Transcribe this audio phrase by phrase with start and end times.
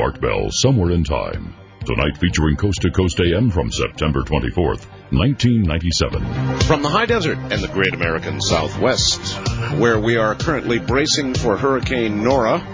[0.00, 1.54] Art Bell Somewhere in Time.
[1.84, 6.58] Tonight featuring Coast to Coast AM from September 24th, 1997.
[6.60, 9.20] From the high desert and the great American Southwest,
[9.78, 12.66] where we are currently bracing for Hurricane Nora.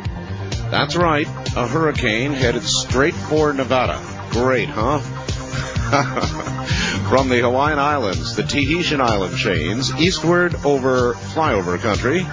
[0.71, 1.27] That's right,
[1.57, 4.01] a hurricane headed straight for Nevada.
[4.31, 4.99] Great, huh?
[7.09, 12.25] From the Hawaiian Islands, the Tahitian island chains, eastward over flyover country,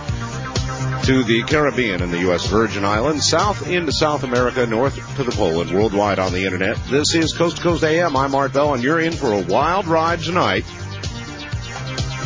[1.04, 2.48] to the Caribbean and the U.S.
[2.48, 6.78] Virgin Islands, south into South America, north to the pole, and worldwide on the internet.
[6.86, 8.16] This is Coast to Coast AM.
[8.16, 10.64] I'm Art Bell, and you're in for a wild ride tonight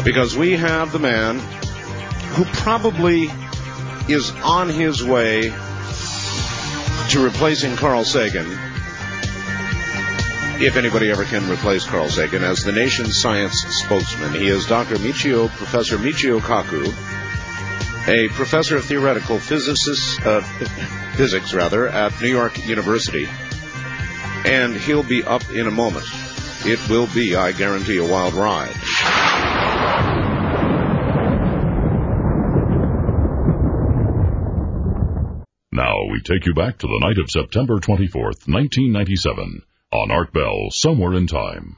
[0.04, 1.40] because we have the man
[2.36, 3.32] who probably
[4.08, 5.50] is on his way
[7.10, 8.46] to replacing Carl Sagan.
[10.62, 14.98] If anybody ever can replace Carl Sagan as the nation's science spokesman, he is Dr.
[14.98, 16.94] Michio, Professor Michio Kaku,
[18.08, 20.42] a professor of theoretical physicists, uh,
[21.16, 23.28] physics rather, at New York University.
[24.46, 26.06] And he'll be up in a moment.
[26.64, 28.74] It will be, I guarantee, a wild ride.
[35.72, 40.70] Now we take you back to the night of September 24th, 1997, on Art Bell,
[40.72, 41.78] Somewhere in Time.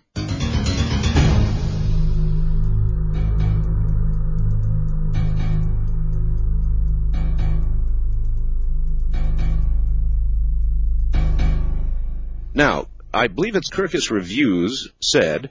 [12.59, 15.49] Now, I believe it's Kirkus Reviews said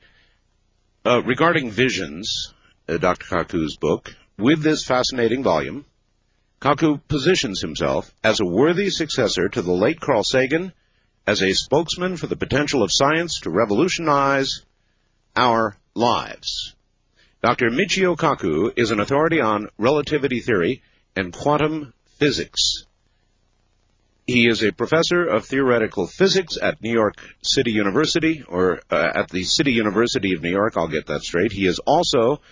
[1.07, 2.53] uh, regarding visions,
[2.87, 3.25] uh, Dr.
[3.25, 5.87] Kaku's book, with this fascinating volume,
[6.61, 10.75] Kaku positions himself as a worthy successor to the late Carl Sagan
[11.27, 14.61] as a spokesman for the potential of science to revolutionize
[15.35, 16.75] our lives.
[17.43, 17.71] Dr.
[17.71, 20.83] Michio Kaku is an authority on relativity theory
[21.17, 22.85] and quantum physics.
[24.29, 29.31] He is a professor of theoretical physics at New York City University, or uh, at
[29.31, 30.77] the City University of New York.
[30.77, 31.51] I'll get that straight.
[31.51, 32.43] He is also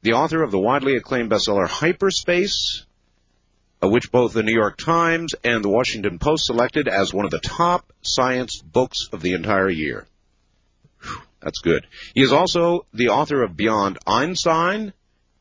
[0.00, 2.86] the author of the widely acclaimed bestseller Hyperspace,
[3.82, 7.30] uh, which both the New York Times and the Washington Post selected as one of
[7.30, 10.06] the top science books of the entire year.
[11.02, 11.86] Whew, that's good.
[12.14, 14.94] He is also the author of Beyond Einstein,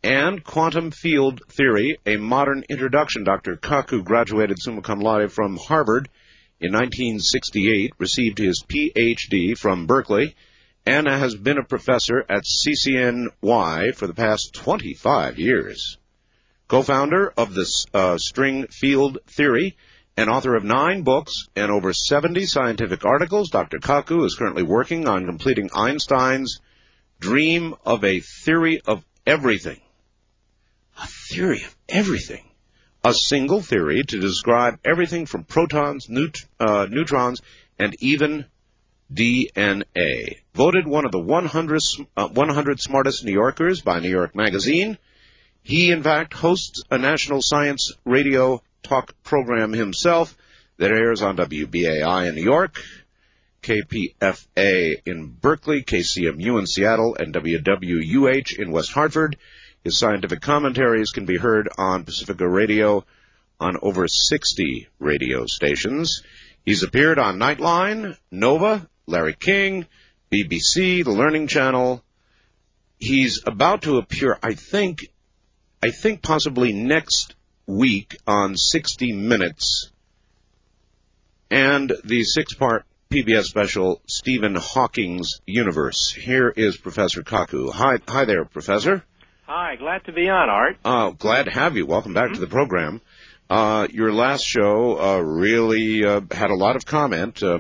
[0.06, 3.24] and Quantum Field Theory, a modern introduction.
[3.24, 3.56] Dr.
[3.56, 6.10] Kaku graduated summa cum laude from Harvard
[6.60, 10.36] in 1968, received his PhD from Berkeley,
[10.86, 15.98] and has been a professor at CCNY for the past 25 years.
[16.68, 17.66] Co-founder of the
[17.96, 19.76] uh, String Field Theory
[20.16, 23.80] and author of nine books and over 70 scientific articles, Dr.
[23.80, 26.60] Kaku is currently working on completing Einstein's
[27.20, 29.80] dream of a theory of everything
[31.02, 32.44] a theory of everything.
[33.04, 37.42] A single theory to describe everything from protons, neut- uh, neutrons,
[37.78, 38.46] and even
[39.14, 40.38] DNA.
[40.54, 41.82] Voted one of the 100,
[42.18, 44.98] uh, 100 smartest New Yorkers by New York Magazine.
[45.62, 50.36] He, in fact, hosts a national science radio talk program himself
[50.78, 52.82] that airs on WBAI in New York,
[53.62, 59.38] KPFA in Berkeley, KCMU in Seattle, and WWUH in West Hartford.
[59.86, 63.06] His scientific commentaries can be heard on Pacifica Radio
[63.60, 66.24] on over 60 radio stations.
[66.66, 69.86] He's appeared on Nightline, Nova, Larry King,
[70.34, 72.04] BBC, The Learning Channel.
[72.98, 75.06] He's about to appear, I think,
[75.84, 77.36] I think possibly next
[77.68, 79.92] week on 60 Minutes
[81.52, 86.12] and the six-part PBS special Stephen Hawking's Universe.
[86.12, 87.72] Here is Professor Kaku.
[87.72, 89.06] Hi, hi there, Professor.
[89.48, 90.78] Hi, glad to be on, Art.
[90.84, 91.86] Oh, glad to have you.
[91.86, 92.34] Welcome back mm-hmm.
[92.34, 93.00] to the program.
[93.48, 97.60] Uh, your last show uh, really uh, had a lot of comment uh,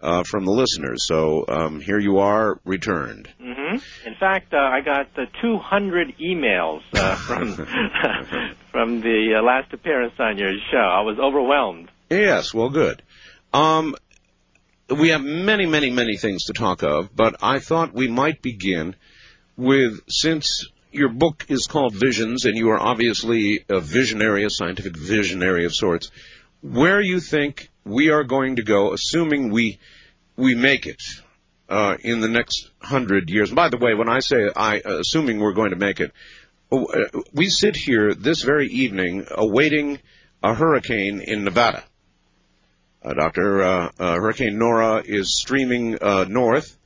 [0.00, 3.28] uh, from the listeners, so um, here you are, returned.
[3.38, 4.08] Mm-hmm.
[4.08, 5.08] In fact, uh, I got
[5.42, 6.80] 200 emails
[7.18, 7.54] from
[8.72, 10.78] from the last appearance on your show.
[10.78, 11.90] I was overwhelmed.
[12.08, 13.02] Yes, well, good.
[13.52, 13.94] Um,
[14.88, 18.96] we have many, many, many things to talk of, but I thought we might begin
[19.58, 24.96] with since your book is called Visions, and you are obviously a visionary, a scientific
[24.96, 26.10] visionary of sorts.
[26.62, 29.78] Where you think we are going to go, assuming we
[30.36, 31.02] we make it
[31.68, 33.50] uh, in the next hundred years.
[33.50, 36.12] by the way, when I say I, uh, assuming we're going to make it,
[36.72, 36.86] uh,
[37.32, 39.98] we sit here this very evening awaiting
[40.42, 41.84] a hurricane in Nevada.
[43.02, 45.96] Uh, Doctor, uh, uh, Hurricane Nora is streaming
[46.28, 46.76] north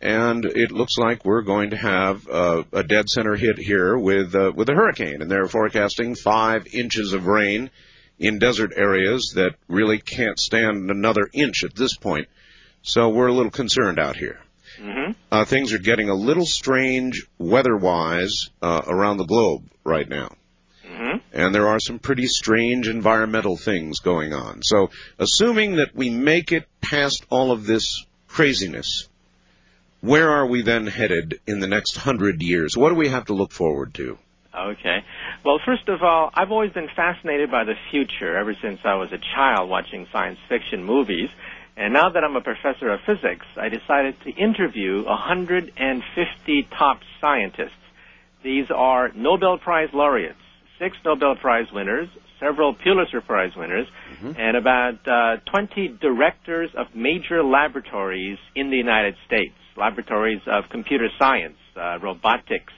[0.00, 4.34] and it looks like we're going to have uh, a dead center hit here with
[4.34, 7.70] uh, with a hurricane, and they're forecasting five inches of rain
[8.18, 12.28] in desert areas that really can't stand another inch at this point.
[12.82, 14.40] So we're a little concerned out here.
[14.80, 20.30] hmm Uh, things are getting a little strange weather-wise uh, around the globe right now.
[20.86, 24.62] hmm and there are some pretty strange environmental things going on.
[24.62, 29.08] So, assuming that we make it past all of this craziness,
[30.00, 32.76] where are we then headed in the next hundred years?
[32.76, 34.18] What do we have to look forward to?
[34.54, 35.04] Okay.
[35.44, 39.12] Well, first of all, I've always been fascinated by the future ever since I was
[39.12, 41.30] a child watching science fiction movies.
[41.76, 47.70] And now that I'm a professor of physics, I decided to interview 150 top scientists.
[48.42, 50.38] These are Nobel Prize laureates,
[50.78, 52.08] six Nobel Prize winners,
[52.40, 53.86] several Pulitzer Prize winners,
[54.36, 61.08] and about uh, 20 directors of major laboratories in the United States, laboratories of computer
[61.18, 62.72] science, uh, robotics,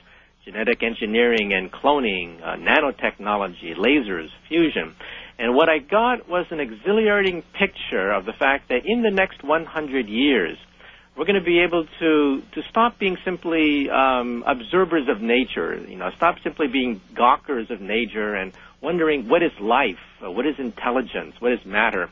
[0.45, 4.95] genetic engineering and cloning, uh, nanotechnology, lasers, fusion.
[5.39, 9.43] And what I got was an exhilarating picture of the fact that in the next
[9.43, 10.59] 100 years,
[11.17, 15.77] we're going to be able to to stop being simply um, observers of nature.
[15.77, 20.47] You know, stop simply being gawkers of nature and wondering what is life, uh, what
[20.47, 22.09] is intelligence, what is matter,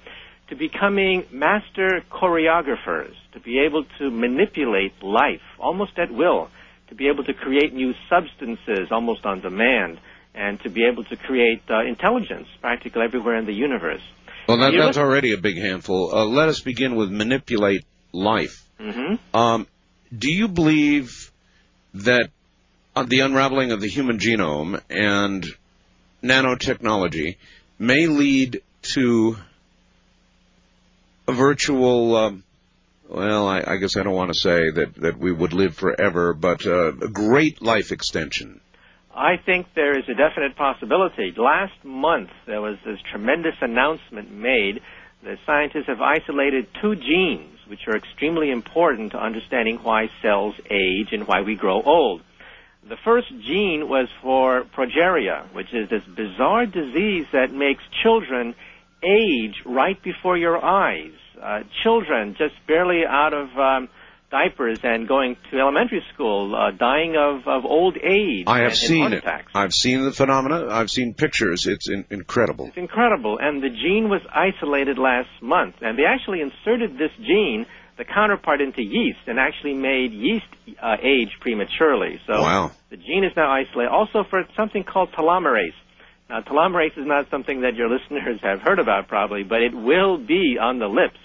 [0.48, 6.50] to becoming master choreographers, to be able to manipulate life almost at will,
[6.88, 10.00] to be able to create new substances almost on demand,
[10.34, 14.02] and to be able to create uh, intelligence practically everywhere in the universe.
[14.46, 16.14] Well, that, that's already a big handful.
[16.14, 18.66] Uh, let us begin with manipulate life.
[18.78, 19.66] hmm Um,
[20.16, 21.30] do you believe
[21.92, 22.30] that
[22.96, 25.46] uh, the unraveling of the human genome and
[26.22, 27.36] nanotechnology
[27.78, 28.62] may lead
[28.94, 29.36] to
[31.28, 32.44] a virtual, um,
[33.08, 36.32] well, I, I guess I don't want to say that, that we would live forever,
[36.32, 38.60] but uh, a great life extension.
[39.14, 41.34] I think there is a definite possibility.
[41.36, 44.80] Last month, there was this tremendous announcement made
[45.24, 51.08] that scientists have isolated two genes, which are extremely important to understanding why cells age
[51.12, 52.22] and why we grow old.
[52.88, 58.54] The first gene was for progeria, which is this bizarre disease that makes children
[59.02, 61.12] age right before your eyes.
[61.42, 63.88] Uh, children just barely out of um,
[64.30, 68.44] diapers and going to elementary school, uh, dying of, of old age.
[68.46, 69.24] I have seen it.
[69.54, 70.66] I've seen the phenomena.
[70.68, 71.66] I've seen pictures.
[71.66, 72.66] It's in, incredible.
[72.66, 73.38] It's incredible.
[73.40, 75.76] And the gene was isolated last month.
[75.80, 77.66] And they actually inserted this gene,
[77.96, 80.46] the counterpart, into yeast and actually made yeast
[80.82, 82.20] uh, age prematurely.
[82.26, 82.72] So Wow.
[82.90, 83.90] the gene is now isolated.
[83.90, 85.72] Also for something called telomerase.
[86.28, 90.18] Now, telomerase is not something that your listeners have heard about probably, but it will
[90.18, 91.18] be on the lips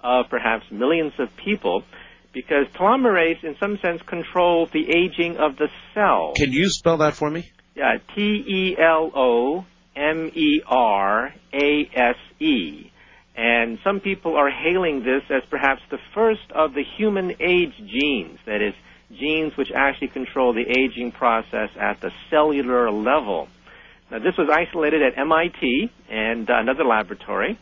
[0.00, 1.84] of perhaps millions of people
[2.32, 6.32] because telomerase, in some sense, controls the aging of the cell.
[6.36, 7.50] Can you spell that for me?
[7.74, 9.66] Yeah, T E L O
[9.96, 12.90] M E R A S E.
[13.34, 18.38] And some people are hailing this as perhaps the first of the human age genes,
[18.44, 18.74] that is,
[19.18, 23.48] genes which actually control the aging process at the cellular level.
[24.12, 27.58] Now, this was isolated at MIT and uh, another laboratory.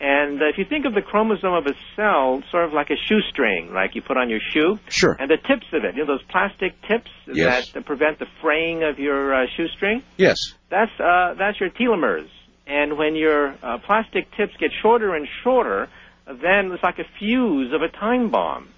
[0.00, 2.96] And uh, if you think of the chromosome of a cell sort of like a
[2.96, 5.14] shoestring, like you put on your shoe, Sure.
[5.20, 7.70] and the tips of it, you know, those plastic tips Yes.
[7.72, 10.54] that prevent the fraying of your uh, shoestring, Yes.
[10.70, 12.28] that's uh, that's your telomeres.
[12.66, 15.88] And when your uh, plastic tips get shorter and shorter,
[16.26, 18.68] then it's like a fuse of a time bomb.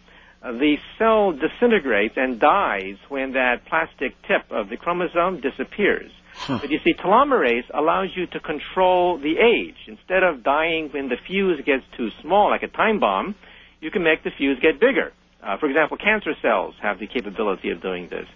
[0.44, 6.12] The cell disintegrates and dies when that plastic tip of the chromosome disappears.
[6.48, 9.76] But you see, telomerase allows you to control the age.
[9.86, 13.34] Instead of dying when the fuse gets too small, like a time bomb,
[13.80, 15.12] you can make the fuse get bigger.
[15.42, 18.26] Uh, for example, cancer cells have the capability of doing this.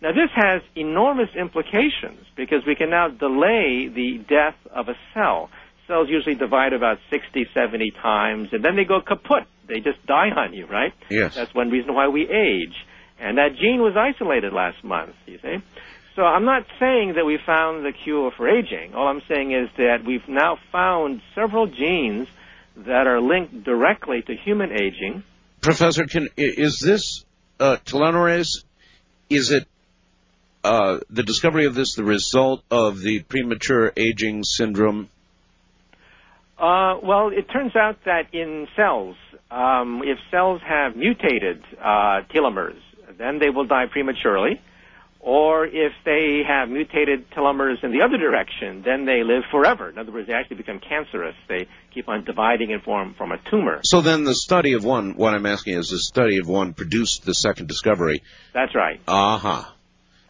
[0.00, 5.50] Now, this has enormous implications because we can now delay the death of a cell.
[5.88, 9.44] Cells usually divide about 60, 70 times, and then they go kaput.
[9.66, 10.92] They just die on you, right?
[11.10, 11.34] Yes.
[11.34, 12.74] That's one reason why we age.
[13.18, 15.56] And that gene was isolated last month, you see.
[16.14, 18.94] So I'm not saying that we found the cure for aging.
[18.94, 22.28] All I'm saying is that we've now found several genes
[22.76, 25.22] that are linked directly to human aging.
[25.60, 27.24] Professor, can is this
[27.58, 28.64] uh, telomerase?
[29.30, 29.66] Is it
[30.64, 35.08] uh, the discovery of this the result of the premature aging syndrome?
[36.58, 39.16] Uh, well, it turns out that in cells,
[39.50, 42.80] um, if cells have mutated uh, telomeres,
[43.16, 44.60] then they will die prematurely.
[45.20, 49.90] Or if they have mutated telomeres in the other direction, then they live forever.
[49.90, 51.34] In other words, they actually become cancerous.
[51.48, 53.80] They keep on dividing and form from a tumor.
[53.84, 55.16] So then, the study of one.
[55.16, 58.22] What I'm asking is, the study of one produced the second discovery.
[58.54, 59.00] That's right.
[59.08, 59.74] Aha.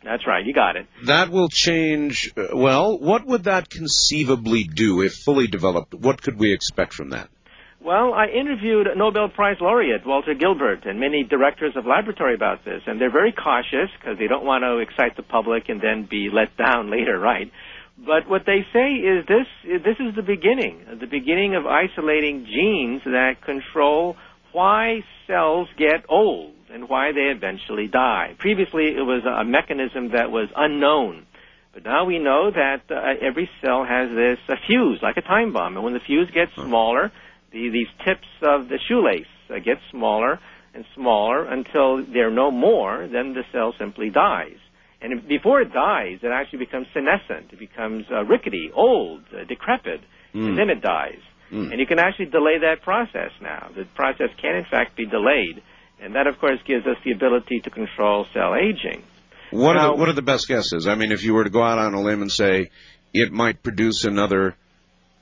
[0.04, 0.44] That's right.
[0.44, 0.86] You got it.
[1.06, 2.32] That will change.
[2.36, 5.94] Uh, well, what would that conceivably do if fully developed?
[5.94, 7.28] What could we expect from that?
[7.80, 12.82] Well, I interviewed Nobel Prize laureate Walter Gilbert and many directors of laboratory about this,
[12.86, 16.28] and they're very cautious because they don't want to excite the public and then be
[16.32, 17.50] let down later, right?
[17.96, 23.02] But what they say is this: this is the beginning, the beginning of isolating genes
[23.04, 24.16] that control
[24.52, 28.34] why cells get old and why they eventually die.
[28.38, 31.26] Previously, it was a mechanism that was unknown.
[31.72, 35.52] But now we know that uh, every cell has this a fuse, like a time
[35.52, 35.76] bomb.
[35.76, 37.12] And when the fuse gets smaller,
[37.52, 40.40] the, these tips of the shoelace uh, get smaller
[40.74, 44.56] and smaller until they're no more, then the cell simply dies.
[45.00, 47.52] And before it dies, it actually becomes senescent.
[47.52, 50.00] It becomes uh, rickety, old, uh, decrepit,
[50.34, 50.48] mm.
[50.48, 51.20] and then it dies.
[51.52, 51.70] Mm.
[51.70, 53.70] And you can actually delay that process now.
[53.74, 55.62] The process can, in fact, be delayed.
[56.00, 59.02] And that, of course, gives us the ability to control cell aging.
[59.50, 60.86] What, now, are the, what are the best guesses?
[60.86, 62.70] I mean, if you were to go out on a limb and say
[63.12, 64.56] it might produce another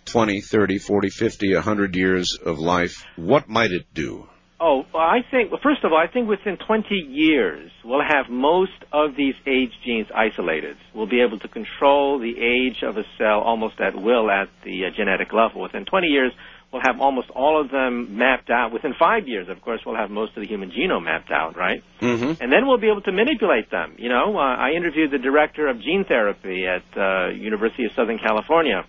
[0.06, 4.28] 20, 30, 40, 50, 100 years of life, what might it do?
[4.58, 8.30] Oh, well, I think, well, first of all, I think within 20 years, we'll have
[8.30, 10.78] most of these age genes isolated.
[10.94, 14.86] We'll be able to control the age of a cell almost at will at the
[14.86, 15.60] uh, genetic level.
[15.60, 16.32] Within 20 years,
[16.72, 18.72] we'll have almost all of them mapped out.
[18.72, 21.82] Within five years, of course, we'll have most of the human genome mapped out, right?
[22.00, 22.42] Mm-hmm.
[22.42, 23.96] And then we'll be able to manipulate them.
[23.98, 28.18] You know, uh, I interviewed the director of gene therapy at uh, University of Southern
[28.18, 28.84] California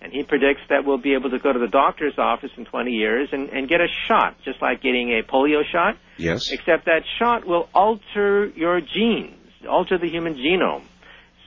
[0.00, 2.92] and he predicts that we'll be able to go to the doctor's office in 20
[2.92, 5.96] years and, and get a shot, just like getting a polio shot.
[6.16, 6.50] Yes.
[6.52, 9.34] Except that shot will alter your genes,
[9.68, 10.84] alter the human genome.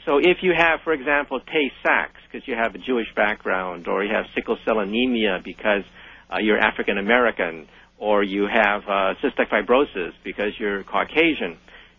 [0.06, 4.14] So if you have, for example, Tay-Sachs because you have a Jewish background, or you
[4.14, 5.84] have sickle cell anemia because
[6.32, 11.58] uh, you're African American, or you have uh, cystic fibrosis because you're Caucasian,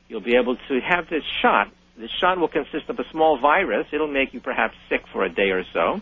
[0.09, 1.69] you'll be able to have this shot.
[1.99, 3.87] This shot will consist of a small virus.
[3.93, 6.01] It'll make you perhaps sick for a day or so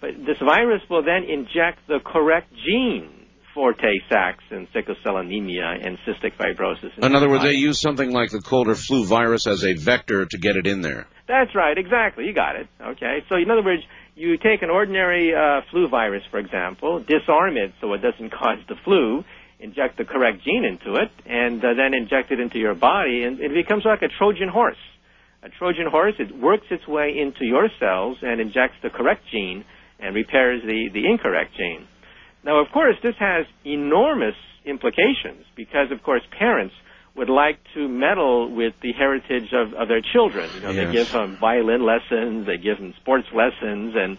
[0.00, 3.10] but this virus will then inject the correct gene
[3.54, 6.96] for Tay-Sachs and sickle cell anemia and cystic fibrosis.
[7.02, 10.26] In other words, they use something like the cold or flu virus as a vector
[10.26, 11.06] to get it in there.
[11.28, 12.24] That's right, exactly.
[12.24, 12.66] You got it.
[12.80, 13.18] Okay.
[13.28, 13.82] So in other words,
[14.16, 18.58] you take an ordinary uh, flu virus, for example, disarm it so it doesn't cause
[18.68, 19.22] the flu,
[19.60, 23.40] inject the correct gene into it, and uh, then inject it into your body, and
[23.40, 24.80] it becomes like a Trojan horse.
[25.42, 29.64] A Trojan horse, it works its way into your cells and injects the correct gene
[30.00, 31.86] and repairs the, the incorrect gene.
[32.44, 36.74] Now, of course, this has enormous implications because, of course, parents
[37.14, 40.50] would like to meddle with the heritage of, of their children.
[40.54, 40.86] You know, yes.
[40.86, 44.18] they give them violin lessons, they give them sports lessons, and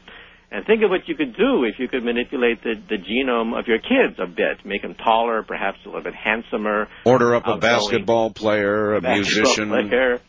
[0.52, 3.68] and think of what you could do if you could manipulate the, the genome of
[3.68, 6.88] your kids a bit, make them taller, perhaps a little bit handsomer.
[7.06, 9.70] Order up a basketball player, a basketball musician.
[9.70, 10.20] Player,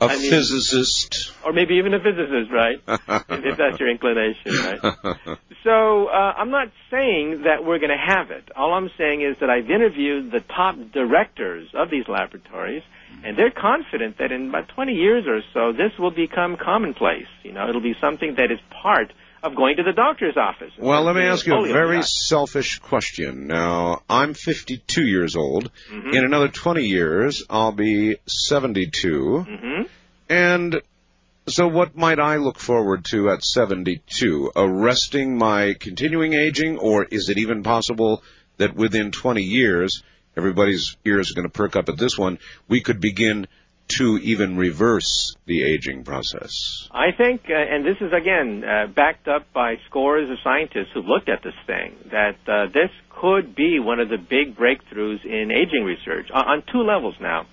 [0.00, 1.32] a I physicist.
[1.44, 2.80] Or maybe even a physicist, right?
[2.86, 5.38] if that's your inclination, right?
[5.64, 8.50] so uh, I'm not saying that we're going to have it.
[8.56, 12.82] All I'm saying is that I've interviewed the top directors of these laboratories,
[13.22, 17.28] and they're confident that in about 20 years or so, this will become commonplace.
[17.42, 19.12] You know, it'll be something that is part
[19.44, 20.72] of going to the doctor's office.
[20.78, 23.46] Well, let me ask you a very selfish question.
[23.46, 25.70] Now, I'm 52 years old.
[25.92, 26.14] Mm-hmm.
[26.14, 29.46] In another 20 years, I'll be 72.
[29.46, 29.82] Mm-hmm.
[30.30, 30.80] And
[31.46, 34.52] so what might I look forward to at 72?
[34.56, 38.22] Arresting my continuing aging, or is it even possible
[38.56, 40.02] that within 20 years,
[40.38, 43.46] everybody's ears are going to perk up at this one, we could begin
[43.88, 46.88] to even reverse the aging process?
[46.90, 51.06] I think, uh, and this is again uh, backed up by scores of scientists who've
[51.06, 55.50] looked at this thing, that uh, this could be one of the big breakthroughs in
[55.52, 57.46] aging research on, on two levels now.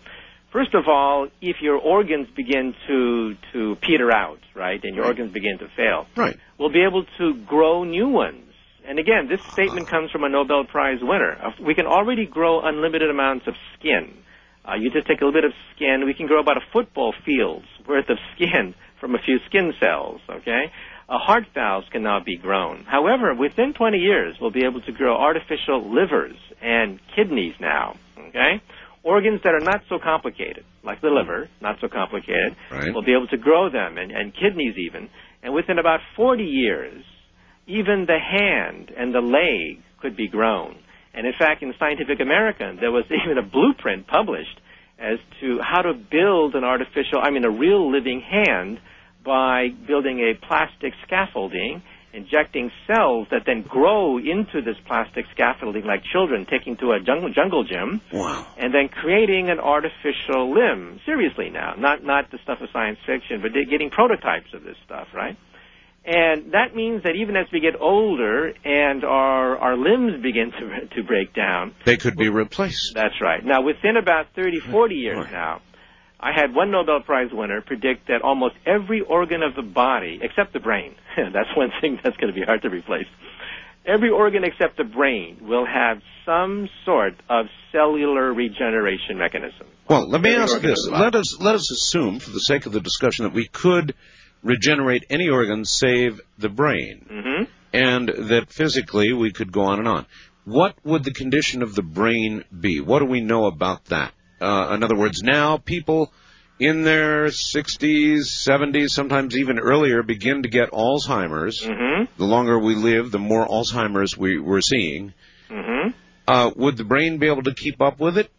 [0.51, 5.11] First of all, if your organs begin to to peter out, right, and your right.
[5.11, 8.45] organs begin to fail, right, we'll be able to grow new ones.
[8.83, 11.53] And again, this statement comes from a Nobel Prize winner.
[11.61, 14.21] We can already grow unlimited amounts of skin
[14.67, 16.03] uh, you just take a little bit of skin.
[16.05, 20.21] We can grow about a football field's worth of skin from a few skin cells.
[20.29, 20.71] Okay,
[21.09, 22.83] uh, heart valves can now be grown.
[22.85, 27.97] However, within 20 years, we'll be able to grow artificial livers and kidneys now.
[28.29, 28.61] Okay,
[29.03, 32.55] organs that are not so complicated, like the liver, not so complicated.
[32.69, 32.93] Right.
[32.93, 35.09] We'll be able to grow them, and, and kidneys even.
[35.43, 37.03] And within about 40 years,
[37.65, 40.77] even the hand and the leg could be grown.
[41.13, 44.59] And in fact, in Scientific American, there was even a blueprint published
[44.99, 48.79] as to how to build an artificial, I mean, a real living hand
[49.23, 51.81] by building a plastic scaffolding
[52.13, 57.31] injecting cells that then grow into this plastic scaffolding like children taking to a jungle,
[57.31, 58.01] jungle gym.
[58.11, 58.45] Wow.
[58.57, 60.99] And then creating an artificial limb.
[61.05, 65.07] Seriously now, not not the stuff of science fiction, but getting prototypes of this stuff,
[65.13, 65.37] right?
[66.03, 70.87] And that means that even as we get older and our our limbs begin to
[70.95, 72.93] to break down, they could be replaced.
[72.95, 73.45] That's right.
[73.45, 75.61] Now, within about 30, 40 years now,
[76.19, 80.53] I had one Nobel Prize winner predict that almost every organ of the body, except
[80.53, 83.07] the brain, that's one thing that's going to be hard to replace.
[83.85, 89.67] Every organ except the brain will have some sort of cellular regeneration mechanism.
[89.87, 90.87] Well, let me ask this.
[90.87, 93.95] Let us let us assume, for the sake of the discussion, that we could
[94.43, 97.43] regenerate any organ save the brain, mm-hmm.
[97.73, 100.05] and that physically we could go on and on.
[100.45, 102.81] What would the condition of the brain be?
[102.81, 104.13] What do we know about that?
[104.39, 106.11] Uh, in other words, now people
[106.59, 111.61] in their 60s, 70s, sometimes even earlier, begin to get Alzheimer's.
[111.61, 112.05] Mm-hmm.
[112.17, 115.13] The longer we live, the more Alzheimer's we, we're seeing.
[115.49, 115.89] Mm-hmm.
[116.27, 118.31] Uh, would the brain be able to keep up with it?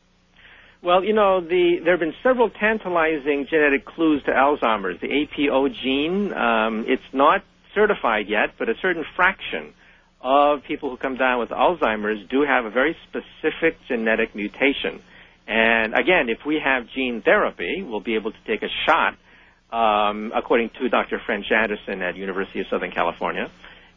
[0.83, 5.01] Well, you know, the, there have been several tantalizing genetic clues to Alzheimer's.
[5.01, 9.75] The APO gene, um, it's not certified yet, but a certain fraction
[10.21, 15.01] of people who come down with Alzheimer's do have a very specific genetic mutation.
[15.47, 19.15] And again, if we have gene therapy, we'll be able to take a shot,
[19.71, 21.21] um, according to Dr.
[21.25, 23.49] French Anderson at University of Southern California,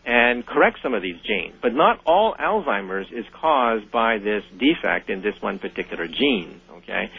[0.06, 1.56] and correct some of these genes.
[1.62, 6.62] But not all Alzheimer's is caused by this defect in this one particular gene.
[6.78, 7.10] Okay,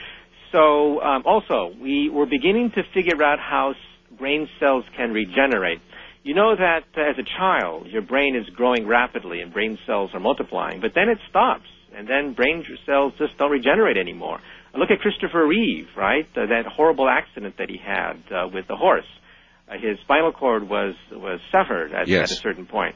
[0.53, 3.75] so um, also we we're beginning to figure out how
[4.19, 5.81] brain cells can regenerate.
[6.23, 10.11] You know that uh, as a child, your brain is growing rapidly and brain cells
[10.15, 14.41] are multiplying, but then it stops and then brain cells just don't regenerate anymore.
[14.77, 16.27] Look at Christopher Reeve, right?
[16.37, 19.07] Uh, that horrible accident that he had uh, with the horse.
[19.69, 22.31] Uh, his spinal cord was was severed at, yes.
[22.31, 22.95] at a certain point,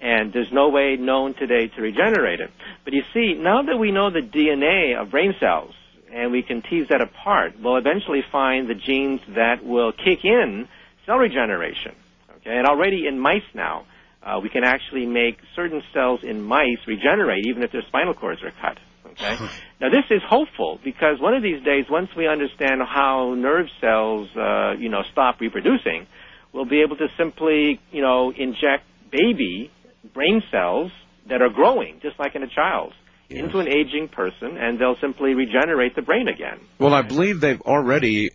[0.00, 2.50] and there's no way known today to regenerate it.
[2.84, 5.74] But you see, now that we know the DNA of brain cells
[6.12, 10.66] and we can tease that apart, we'll eventually find the genes that will kick in
[11.06, 11.94] cell regeneration.
[12.40, 13.84] Okay, and already in mice now
[14.22, 18.42] uh, we can actually make certain cells in mice regenerate even if their spinal cords
[18.42, 18.78] are cut.
[19.20, 19.48] Okay.
[19.80, 24.28] now this is hopeful because one of these days, once we understand how nerve cells,
[24.36, 26.06] uh, you know, stop reproducing,
[26.52, 29.70] we'll be able to simply, you know, inject baby
[30.14, 30.92] brain cells
[31.28, 32.92] that are growing just like in a child.
[33.28, 33.44] Yes.
[33.44, 36.60] Into an aging person, and they'll simply regenerate the brain again.
[36.78, 38.30] Well, I believe they've already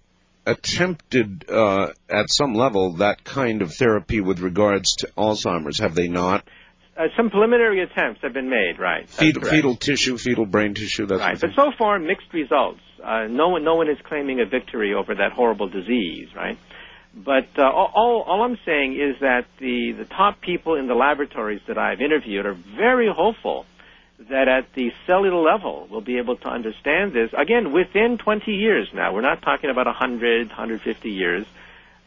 [0.45, 6.07] attempted uh, at some level that kind of therapy with regards to Alzheimer's, have they
[6.07, 6.47] not?
[6.95, 9.09] Uh, some preliminary attempts have been made, right?
[9.09, 11.07] Fetal, fetal tissue, fetal brain tissue.
[11.07, 12.81] That's right, but so far mixed results.
[13.03, 16.57] Uh, no one, no one is claiming a victory over that horrible disease, right?
[17.15, 21.61] But uh, all, all I'm saying is that the the top people in the laboratories
[21.67, 23.65] that I've interviewed are very hopeful
[24.29, 28.87] that at the cellular level we'll be able to understand this again within 20 years
[28.93, 29.13] now.
[29.13, 31.45] We're not talking about 100, 150 years.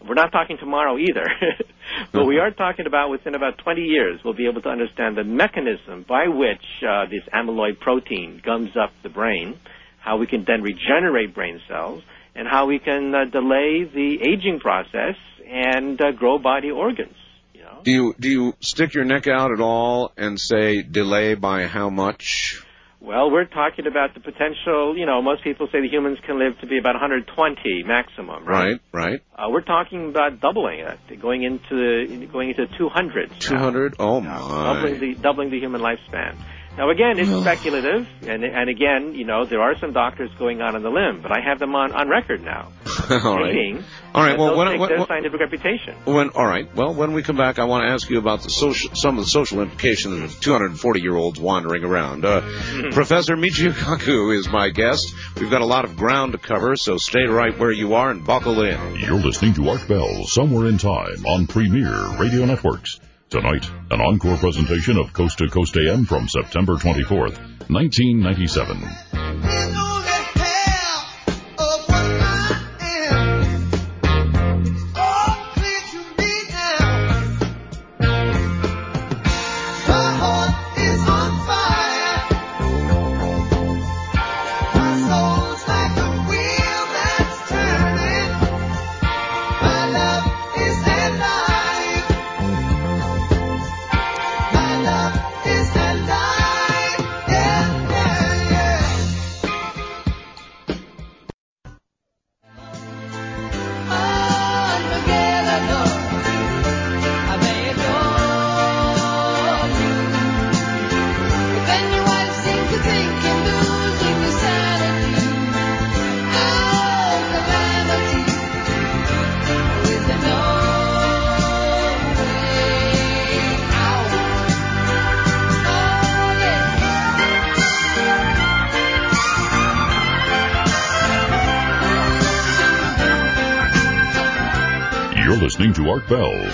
[0.06, 1.26] We're not talking tomorrow either.
[2.12, 5.24] but we are talking about within about 20 years we'll be able to understand the
[5.24, 9.58] mechanism by which uh, this amyloid protein gums up the brain,
[9.98, 12.02] how we can then regenerate brain cells,
[12.34, 15.16] and how we can uh, delay the aging process
[15.48, 17.16] and uh, grow body organs.
[17.54, 17.80] You know?
[17.82, 21.88] Do you do you stick your neck out at all and say delay by how
[21.88, 22.65] much?
[23.00, 24.96] Well, we're talking about the potential.
[24.96, 28.44] You know, most people say the humans can live to be about 120 maximum.
[28.44, 29.10] Right, right.
[29.10, 29.20] right.
[29.34, 33.38] Uh, we're talking about doubling it, going into going into 200.
[33.38, 33.96] 200.
[33.98, 34.28] Oh my!
[34.28, 36.36] Doubling the doubling the human lifespan.
[36.76, 40.76] Now again, it's speculative, and and again, you know, there are some doctors going on
[40.76, 42.72] on the limb, but I have them on on record now,
[43.10, 43.82] all right.
[44.14, 44.38] All right.
[44.38, 45.94] Well, when, when, their scientific reputation.
[46.04, 46.74] When all right.
[46.74, 49.24] Well, when we come back, I want to ask you about the social, some of
[49.24, 52.24] the social implications of 240 year olds wandering around.
[52.24, 52.90] Uh, mm-hmm.
[52.90, 55.14] Professor Michio Kaku is my guest.
[55.38, 58.24] We've got a lot of ground to cover, so stay right where you are and
[58.24, 58.96] buckle in.
[58.96, 63.00] You're listening to Art Bell somewhere in time on Premier Radio Networks.
[63.28, 69.95] Tonight, an encore presentation of Coast to Coast AM from September 24th, 1997.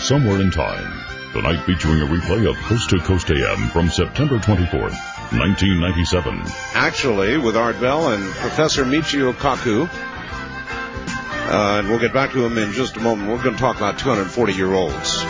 [0.03, 0.93] Somewhere in Time.
[1.33, 4.99] Tonight featuring a replay of Coast to Coast AM from September 24th,
[5.31, 6.43] 1997.
[6.75, 9.89] Actually, with Art Bell and Professor Michio Kaku.
[9.89, 13.31] Uh, and we'll get back to him in just a moment.
[13.31, 15.23] We're going to talk about 240 year olds.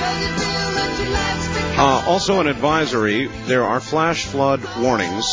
[1.74, 5.26] Uh, also, an advisory there are flash flood warnings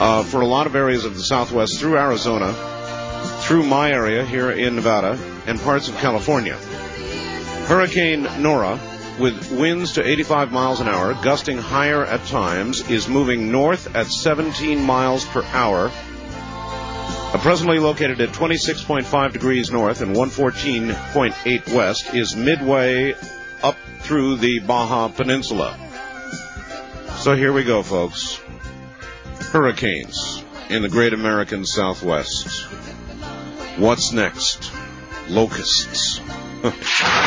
[0.00, 2.52] uh, for a lot of areas of the southwest through Arizona,
[3.42, 5.16] through my area here in Nevada,
[5.46, 6.58] and parts of California.
[7.66, 8.78] Hurricane Nora,
[9.18, 14.06] with winds to 85 miles an hour, gusting higher at times, is moving north at
[14.06, 15.90] 17 miles per hour.
[17.38, 23.14] Presently located at 26.5 degrees north and 114.8 west, is midway
[23.62, 25.76] up through the Baja Peninsula.
[27.18, 28.40] So here we go, folks.
[29.50, 32.64] Hurricanes in the great American Southwest.
[33.78, 34.70] What's next?
[35.28, 36.13] Locusts.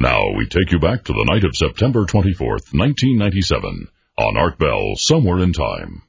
[0.00, 4.92] Now we take you back to the night of September 24th, 1997, on Art Bell,
[4.94, 6.02] Somewhere in Time.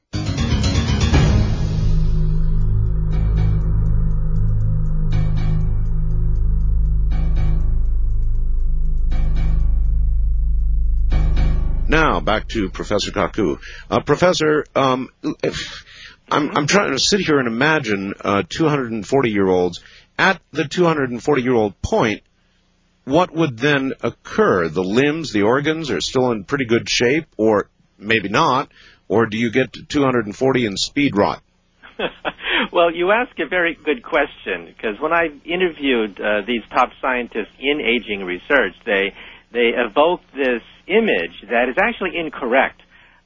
[11.90, 13.58] Now back to Professor Kaku.
[13.90, 15.08] Uh, Professor, um,
[16.30, 19.82] I'm, I'm trying to sit here and imagine uh, 240 year olds
[20.16, 22.22] at the 240 year old point.
[23.06, 24.68] What would then occur?
[24.68, 28.70] The limbs, the organs are still in pretty good shape, or maybe not,
[29.08, 31.42] or do you get to 240 and speed rot?
[32.72, 37.56] well, you ask a very good question because when I interviewed uh, these top scientists
[37.58, 39.12] in aging research, they
[39.52, 42.80] they evoke this image that is actually incorrect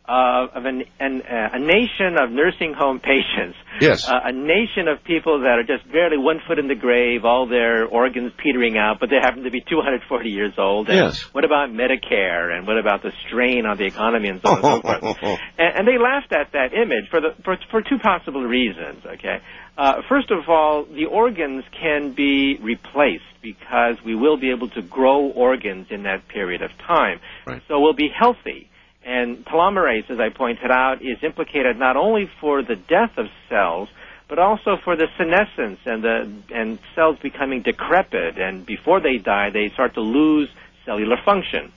[0.06, 3.56] uh, of an, an, uh, a nation of nursing home patients.
[3.80, 4.06] Yes.
[4.06, 7.46] Uh, a nation of people that are just barely one foot in the grave, all
[7.46, 10.88] their organs petering out, but they happen to be 240 years old.
[10.88, 11.22] And Yes.
[11.32, 12.54] What about Medicare?
[12.54, 15.40] And what about the strain on the economy and so on and so forth?
[15.58, 19.40] And, and they laughed at that image for, the, for, for two possible reasons, okay?
[19.76, 24.82] Uh, first of all, the organs can be replaced because we will be able to
[24.82, 27.20] grow organs in that period of time.
[27.46, 27.62] Right.
[27.68, 28.68] So we'll be healthy.
[29.04, 33.88] And telomerase, as I pointed out, is implicated not only for the death of cells,
[34.28, 38.38] but also for the senescence and the and cells becoming decrepit.
[38.38, 40.48] And before they die, they start to lose
[40.86, 41.70] cellular function.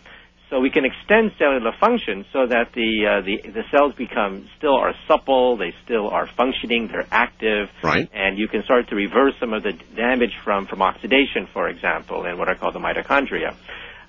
[0.50, 4.76] So we can extend cellular function so that the uh, the the cells become still
[4.76, 8.10] are supple, they still are functioning, they're active, Right.
[8.14, 12.26] and you can start to reverse some of the damage from from oxidation, for example,
[12.26, 13.56] in what are called the mitochondria.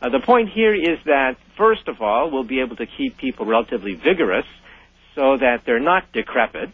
[0.00, 3.46] Uh, the point here is that first of all, we'll be able to keep people
[3.46, 4.46] relatively vigorous
[5.14, 6.70] so that they're not decrepit.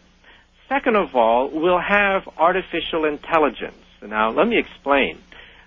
[0.69, 3.75] Second of all, we'll have artificial intelligence.
[4.01, 5.19] Now, let me explain.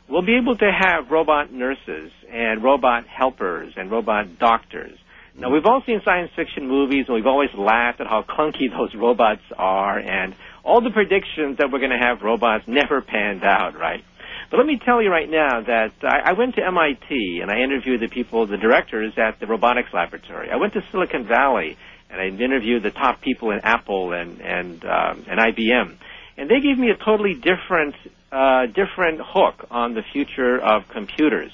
[0.09, 4.97] We'll be able to have robot nurses and robot helpers and robot doctors.
[5.37, 8.95] Now, we've all seen science fiction movies, and we've always laughed at how clunky those
[8.95, 13.79] robots are, and all the predictions that we're going to have robots never panned out,
[13.79, 14.05] right?
[14.51, 17.61] But let me tell you right now that I, I went to MIT and I
[17.61, 20.49] interviewed the people, the directors at the robotics laboratory.
[20.51, 21.77] I went to Silicon Valley
[22.11, 25.97] and I interviewed the top people in Apple and and um, and IBM,
[26.39, 27.95] and they gave me a totally different
[28.33, 31.53] uh, different hook on the future of computers.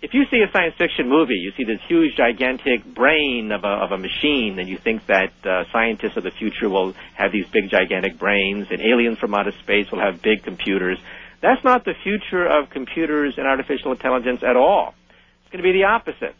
[0.00, 3.68] If you see a science fiction movie, you see this huge, gigantic brain of a,
[3.68, 7.46] of a machine, and you think that uh, scientists of the future will have these
[7.46, 10.98] big, gigantic brains, and aliens from outer space will have big computers.
[11.42, 14.94] That's not the future of computers and artificial intelligence at all.
[15.42, 16.36] It's going to be the opposite.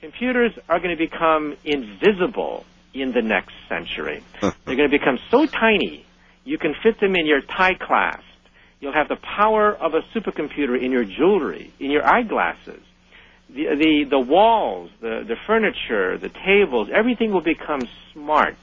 [0.00, 4.22] Computers are going to become invisible in the next century.
[4.40, 6.04] They're going to become so tiny,
[6.44, 8.24] you can fit them in your tie clasp.
[8.80, 12.80] You'll have the power of a supercomputer in your jewelry, in your eyeglasses.
[13.50, 17.82] The, the, the walls, the, the furniture, the tables, everything will become
[18.12, 18.56] smart.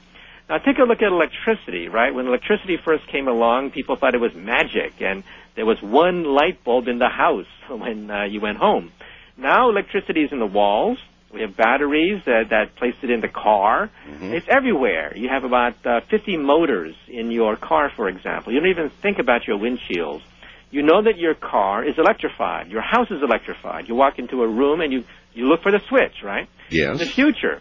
[0.48, 2.12] Now take a look at electricity, right?
[2.12, 5.22] When electricity first came along, people thought it was magic, and
[5.58, 8.92] there was one light bulb in the house when uh, you went home.
[9.36, 10.98] Now electricity is in the walls.
[11.34, 13.90] We have batteries that, that place it in the car.
[14.36, 15.14] It's everywhere.
[15.16, 18.52] You have about uh, 50 motors in your car, for example.
[18.52, 20.22] You don't even think about your windshields.
[20.70, 22.68] You know that your car is electrified.
[22.68, 23.88] Your house is electrified.
[23.88, 26.48] You walk into a room and you, you look for the switch, right?
[26.70, 26.92] Yes.
[26.92, 27.60] In the future,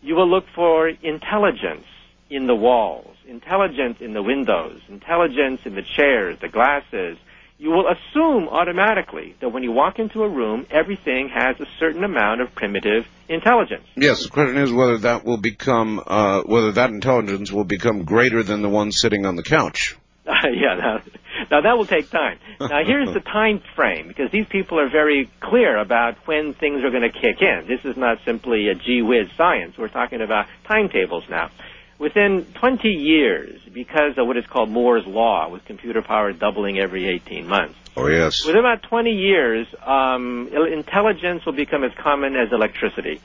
[0.00, 1.84] you will look for intelligence
[2.28, 7.18] in the walls, intelligence in the windows, intelligence in the chairs, the glasses,
[7.58, 12.04] you will assume automatically that when you walk into a room, everything has a certain
[12.04, 13.86] amount of primitive intelligence.
[13.96, 18.42] Yes, the question is whether that will become, uh, whether that intelligence will become greater
[18.42, 19.96] than the one sitting on the couch.
[20.26, 21.02] yeah, now,
[21.50, 22.38] now that will take time.
[22.60, 26.90] Now here's the time frame because these people are very clear about when things are
[26.90, 27.66] going to kick in.
[27.68, 29.78] This is not simply a gee whiz science.
[29.78, 31.50] We're talking about timetables now.
[31.98, 37.06] Within 20 years, because of what is called Moore's law, with computer power doubling every
[37.08, 37.74] 18 months.
[37.96, 38.44] Oh yes.
[38.44, 43.20] Within about 20 years, um, intelligence will become as common as electricity.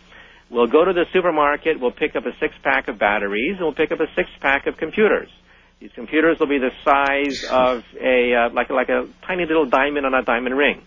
[0.50, 3.74] We'll go to the supermarket, we'll pick up a six pack of batteries, and we'll
[3.74, 5.30] pick up a six pack of computers.
[5.80, 10.06] These computers will be the size of a uh, like like a tiny little diamond
[10.06, 10.82] on a diamond ring.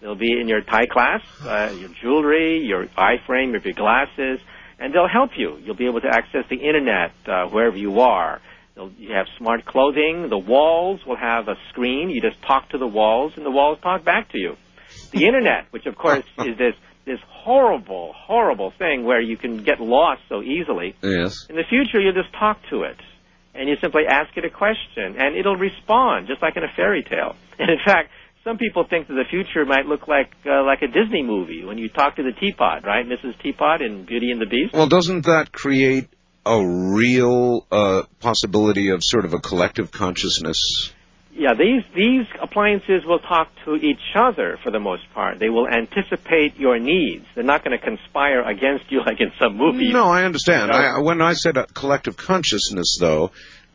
[0.00, 4.40] They'll be in your tie clasp, uh, your jewelry, your eye frame, your glasses
[4.78, 5.58] and they'll help you.
[5.62, 8.40] You'll be able to access the internet uh, wherever you are.
[8.74, 10.28] They'll, you have smart clothing.
[10.30, 12.10] The walls will have a screen.
[12.10, 14.56] You just talk to the walls, and the walls talk back to you.
[15.10, 19.80] The internet, which of course is this this horrible, horrible thing where you can get
[19.80, 20.94] lost so easily.
[21.02, 21.46] Yes.
[21.48, 22.98] In the future, you'll just talk to it,
[23.54, 27.02] and you simply ask it a question, and it'll respond just like in a fairy
[27.02, 27.34] tale.
[27.58, 28.10] And in fact,
[28.44, 31.78] some people think that the future might look like uh, like a Disney movie when
[31.78, 33.40] you talk to the teapot, right, Mrs.
[33.42, 34.72] Teapot in Beauty and the Beast.
[34.72, 36.08] Well, doesn't that create
[36.46, 40.92] a real uh, possibility of sort of a collective consciousness?
[41.38, 45.38] Yeah, these these appliances will talk to each other for the most part.
[45.38, 47.26] They will anticipate your needs.
[47.36, 49.92] They're not going to conspire against you like in some movies.
[49.92, 50.72] No, I understand.
[50.72, 53.30] I, when I said collective consciousness, though,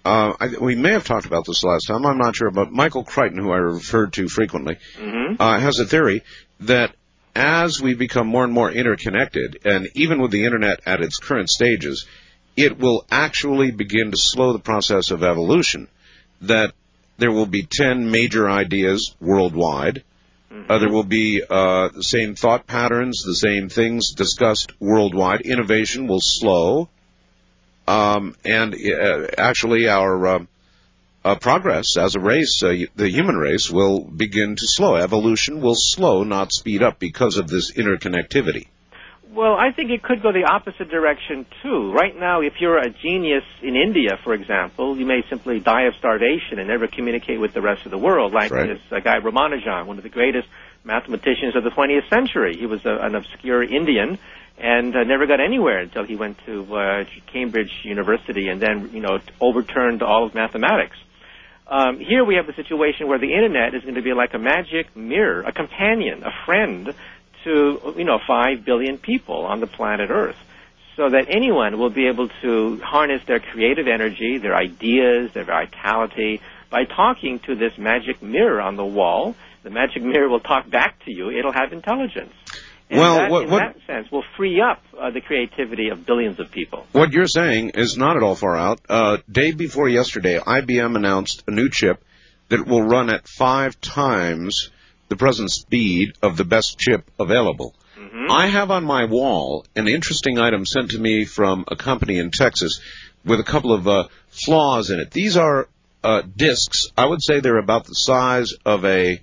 [0.05, 2.05] uh, I, we may have talked about this last time.
[2.05, 5.35] I'm not sure, but Michael Crichton, who I referred to frequently, mm-hmm.
[5.39, 6.23] uh, has a theory
[6.61, 6.93] that
[7.35, 11.49] as we become more and more interconnected, and even with the internet at its current
[11.49, 12.05] stages,
[12.55, 15.87] it will actually begin to slow the process of evolution.
[16.41, 16.73] That
[17.17, 20.03] there will be 10 major ideas worldwide.
[20.51, 20.69] Mm-hmm.
[20.69, 25.41] Uh, there will be uh, the same thought patterns, the same things discussed worldwide.
[25.41, 26.89] Innovation will slow
[27.87, 30.39] um, and uh, actually our uh,
[31.23, 34.95] uh, progress as a race, uh, the human race, will begin to slow.
[34.95, 38.67] Evolution will slow, not speed up, because of this interconnectivity.
[39.33, 41.91] Well, I think it could go the opposite direction too.
[41.91, 45.95] Right now, if you're a genius in India, for example, you may simply die of
[45.95, 48.67] starvation and never communicate with the rest of the world, like right.
[48.67, 50.47] this uh, guy Ramanujan, one of the greatest
[50.83, 52.57] mathematicians of the 20th century.
[52.57, 54.19] He was a, an obscure Indian
[54.63, 59.01] and uh, never got anywhere until he went to uh, Cambridge University and then, you
[59.01, 60.95] know, overturned all of mathematics.
[61.67, 64.39] Um, here we have the situation where the internet is going to be like a
[64.39, 66.95] magic mirror, a companion, a friend
[67.43, 70.37] to, you know, five billion people on the planet Earth.
[70.95, 76.39] So that anyone will be able to harness their creative energy, their ideas, their vitality
[76.69, 79.35] by talking to this magic mirror on the wall.
[79.63, 81.31] The magic mirror will talk back to you.
[81.31, 82.33] It'll have intelligence.
[82.89, 86.05] And well, that, what, in what, that sense, will free up uh, the creativity of
[86.05, 86.85] billions of people.
[86.91, 88.81] What you're saying is not at all far out.
[88.87, 92.03] Uh, day before yesterday, IBM announced a new chip
[92.49, 94.69] that will run at five times
[95.09, 97.73] the present speed of the best chip available.
[97.97, 98.31] Mm-hmm.
[98.31, 102.31] I have on my wall an interesting item sent to me from a company in
[102.31, 102.81] Texas
[103.25, 105.11] with a couple of uh, flaws in it.
[105.11, 105.67] These are
[106.03, 106.87] uh, discs.
[106.97, 109.21] I would say they're about the size of a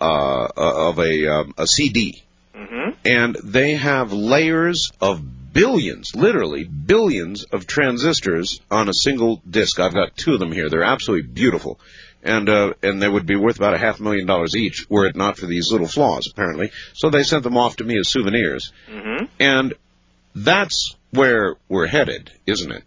[0.00, 2.22] uh, of a, um, a CD
[2.56, 2.90] Mm-hmm.
[3.04, 5.20] and they have layers of
[5.52, 9.78] billions, literally billions of transistors on a single disk.
[9.78, 10.68] I've got two of them here.
[10.68, 11.78] They're absolutely beautiful.
[12.22, 15.16] And, uh, and they would be worth about a half million dollars each were it
[15.16, 16.72] not for these little flaws, apparently.
[16.94, 18.72] So they sent them off to me as souvenirs.
[18.90, 19.26] Mm-hmm.
[19.38, 19.74] And
[20.34, 22.84] that's where we're headed, isn't it?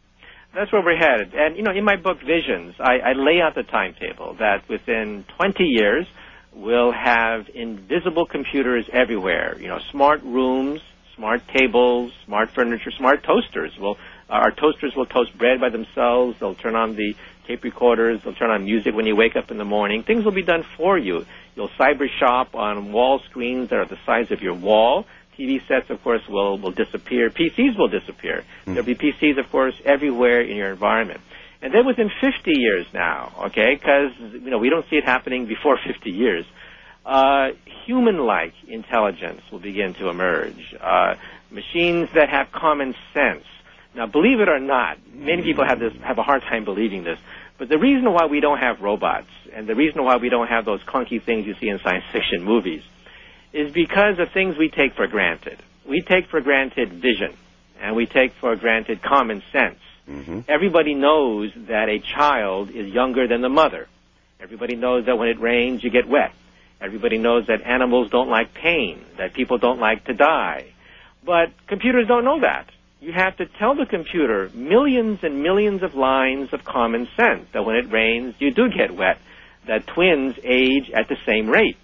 [0.53, 1.33] That's where we're headed.
[1.33, 5.25] And, you know, in my book, Visions, I, I lay out the timetable that within
[5.37, 6.05] 20 years,
[6.53, 9.57] we'll have invisible computers everywhere.
[9.59, 10.81] You know, smart rooms,
[11.15, 13.77] smart tables, smart furniture, smart toasters.
[13.79, 13.97] Well,
[14.29, 16.39] our toasters will toast bread by themselves.
[16.39, 17.15] They'll turn on the
[17.47, 18.21] tape recorders.
[18.23, 20.03] They'll turn on music when you wake up in the morning.
[20.03, 21.25] Things will be done for you.
[21.55, 25.05] You'll cyber shop on wall screens that are the size of your wall.
[25.37, 27.29] TV sets, of course, will will disappear.
[27.29, 28.43] PCs will disappear.
[28.65, 28.73] Mm.
[28.73, 31.21] There'll be PCs, of course, everywhere in your environment.
[31.61, 35.45] And then within 50 years now, okay, because you know we don't see it happening
[35.45, 36.45] before 50 years,
[37.05, 37.49] uh,
[37.85, 40.75] human-like intelligence will begin to emerge.
[40.79, 41.15] Uh,
[41.51, 43.43] machines that have common sense.
[43.95, 47.19] Now, believe it or not, many people have this have a hard time believing this.
[47.57, 50.63] But the reason why we don't have robots and the reason why we don't have
[50.63, 52.83] those clunky things you see in science fiction movies
[53.51, 55.61] is because of things we take for granted.
[55.85, 57.35] We take for granted vision
[57.81, 59.79] and we take for granted common sense.
[60.09, 60.39] Mm-hmm.
[60.47, 63.87] Everybody knows that a child is younger than the mother.
[64.39, 66.33] Everybody knows that when it rains, you get wet.
[66.81, 70.71] Everybody knows that animals don't like pain, that people don't like to die.
[71.23, 72.69] But computers don't know that.
[73.01, 77.65] You have to tell the computer millions and millions of lines of common sense that
[77.65, 79.19] when it rains, you do get wet,
[79.67, 81.77] that twins age at the same rate.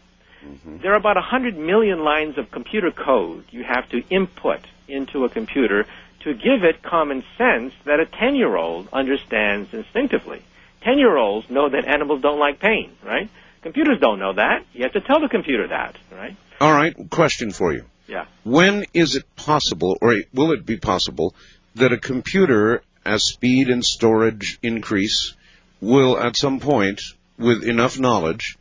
[0.44, 0.78] Mm-hmm.
[0.78, 5.30] There are about 100 million lines of computer code you have to input into a
[5.30, 5.86] computer
[6.26, 10.42] to give it common sense that a 10 year old understands instinctively.
[10.82, 13.30] 10 year olds know that animals don't like pain, right?
[13.62, 14.66] Computers don't know that.
[14.74, 16.36] You have to tell the computer that, right?
[16.60, 17.86] All right, question for you.
[18.08, 18.26] Yeah.
[18.44, 21.36] When is it possible, or will it be possible,
[21.76, 25.36] that a computer, as speed and storage increase,
[25.82, 27.02] will at some point,
[27.38, 28.58] with enough knowledge,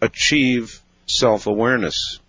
[0.00, 2.20] achieve self awareness?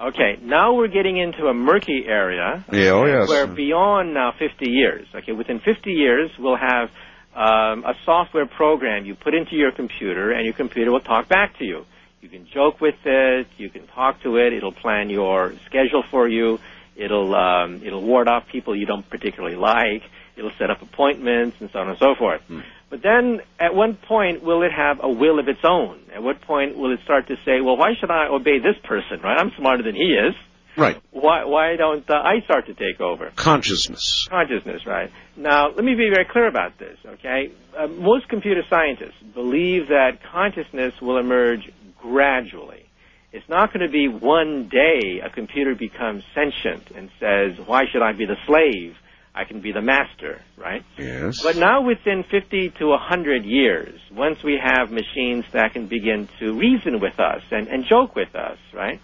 [0.00, 2.64] Okay, now we're getting into a murky area.
[2.72, 3.28] Yeah, oh yes.
[3.28, 6.90] Where beyond now 50 years, okay, within 50 years we'll have
[7.34, 11.58] um, a software program you put into your computer, and your computer will talk back
[11.58, 11.86] to you.
[12.20, 13.46] You can joke with it.
[13.56, 14.52] You can talk to it.
[14.52, 16.58] It'll plan your schedule for you.
[16.96, 20.02] It'll um, it'll ward off people you don't particularly like.
[20.36, 22.40] It'll set up appointments and so on and so forth.
[22.42, 22.60] Hmm.
[22.94, 25.98] But then, at one point, will it have a will of its own?
[26.14, 29.20] At what point will it start to say, "Well, why should I obey this person?
[29.20, 29.36] Right?
[29.36, 30.32] I'm smarter than he is."
[30.76, 31.02] Right.
[31.10, 33.32] Why, why don't uh, I start to take over?
[33.34, 34.28] Consciousness.
[34.30, 35.10] Consciousness, right.
[35.36, 37.50] Now, let me be very clear about this, okay?
[37.76, 42.86] Uh, most computer scientists believe that consciousness will emerge gradually.
[43.32, 48.02] It's not going to be one day a computer becomes sentient and says, why should
[48.02, 48.96] I be the slave?
[49.34, 50.84] I can be the master, right?
[50.96, 51.42] Yes.
[51.42, 56.54] But now within 50 to 100 years, once we have machines that can begin to
[56.54, 59.00] reason with us and, and joke with us, right?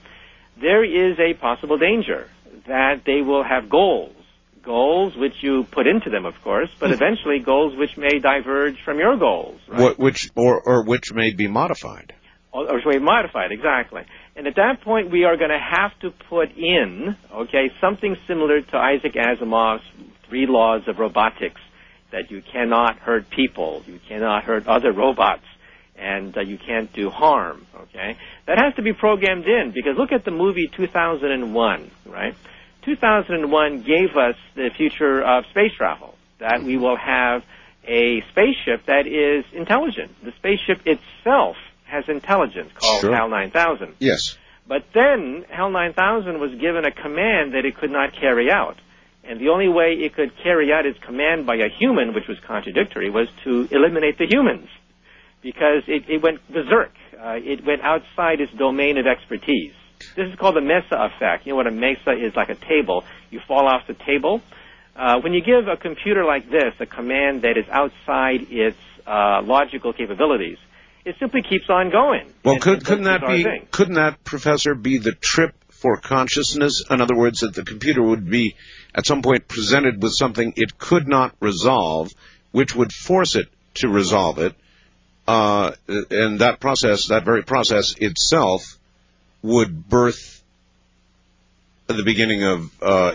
[0.60, 2.28] there is a possible danger
[2.66, 4.14] that they will have goals.
[4.62, 6.94] Goals which you put into them, of course, but hmm.
[6.94, 9.58] eventually goals which may diverge from your goals.
[9.68, 9.80] Right?
[9.80, 12.12] What, which or, or which may be modified.
[12.52, 14.02] Or, or may be modified, exactly.
[14.36, 18.60] And at that point, we are going to have to put in, okay, something similar
[18.60, 19.84] to Isaac Asimov's
[20.30, 21.60] three laws of robotics:
[22.10, 25.44] that you cannot hurt people, you cannot hurt other robots,
[25.96, 27.66] and uh, you can't do harm.
[27.76, 28.16] Okay,
[28.46, 32.34] that has to be programmed in because look at the movie 2001, right?
[32.82, 37.42] 2001 gave us the future of space travel that we will have
[37.86, 40.10] a spaceship that is intelligent.
[40.24, 43.14] The spaceship itself has intelligence called sure.
[43.14, 43.96] HAL 9000.
[43.98, 44.36] Yes.
[44.66, 48.76] But then HAL 9000 was given a command that it could not carry out.
[49.24, 52.38] And the only way it could carry out its command by a human, which was
[52.40, 54.68] contradictory, was to eliminate the humans
[55.42, 56.92] because it, it went berserk.
[57.18, 59.72] Uh, it went outside its domain of expertise.
[60.16, 61.46] This is called the mesa effect.
[61.46, 63.04] You know what a mesa is like a table.
[63.30, 64.40] You fall off the table.
[64.96, 69.42] Uh, when you give a computer like this a command that is outside its uh,
[69.42, 70.58] logical capabilities,
[71.04, 72.32] it simply keeps on going.
[72.44, 73.44] Well, could, couldn't that be?
[73.44, 73.66] Thing.
[73.70, 76.84] Couldn't that, Professor, be the trip for consciousness?
[76.90, 78.56] In other words, that the computer would be
[78.94, 82.10] at some point presented with something it could not resolve,
[82.52, 84.54] which would force it to resolve it,
[85.26, 88.62] uh, and that process, that very process itself,
[89.42, 90.40] would birth
[91.96, 93.12] the beginning of uh,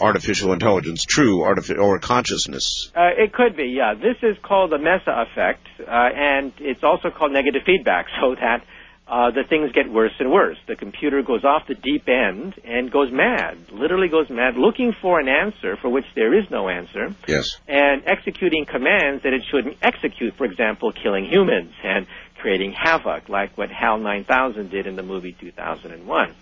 [0.00, 2.90] artificial intelligence, true artificial or consciousness.
[2.94, 3.94] Uh, it could be, yeah.
[3.94, 8.64] This is called the Mesa effect, uh, and it's also called negative feedback, so that
[9.06, 10.56] uh, the things get worse and worse.
[10.66, 15.20] The computer goes off the deep end and goes mad, literally goes mad, looking for
[15.20, 17.14] an answer for which there is no answer.
[17.28, 17.58] Yes.
[17.68, 22.06] And executing commands that it shouldn't execute, for example, killing humans and
[22.38, 26.34] creating havoc, like what HAL 9000 did in the movie 2001.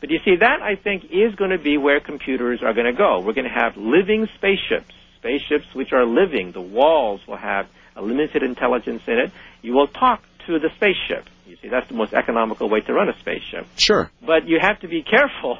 [0.00, 2.92] But you see, that I think is going to be where computers are going to
[2.92, 3.20] go.
[3.20, 6.52] We're going to have living spaceships, spaceships which are living.
[6.52, 9.32] The walls will have a limited intelligence in it.
[9.62, 11.28] You will talk to the spaceship.
[11.46, 13.66] You see, that's the most economical way to run a spaceship.
[13.76, 14.10] Sure.
[14.24, 15.58] But you have to be careful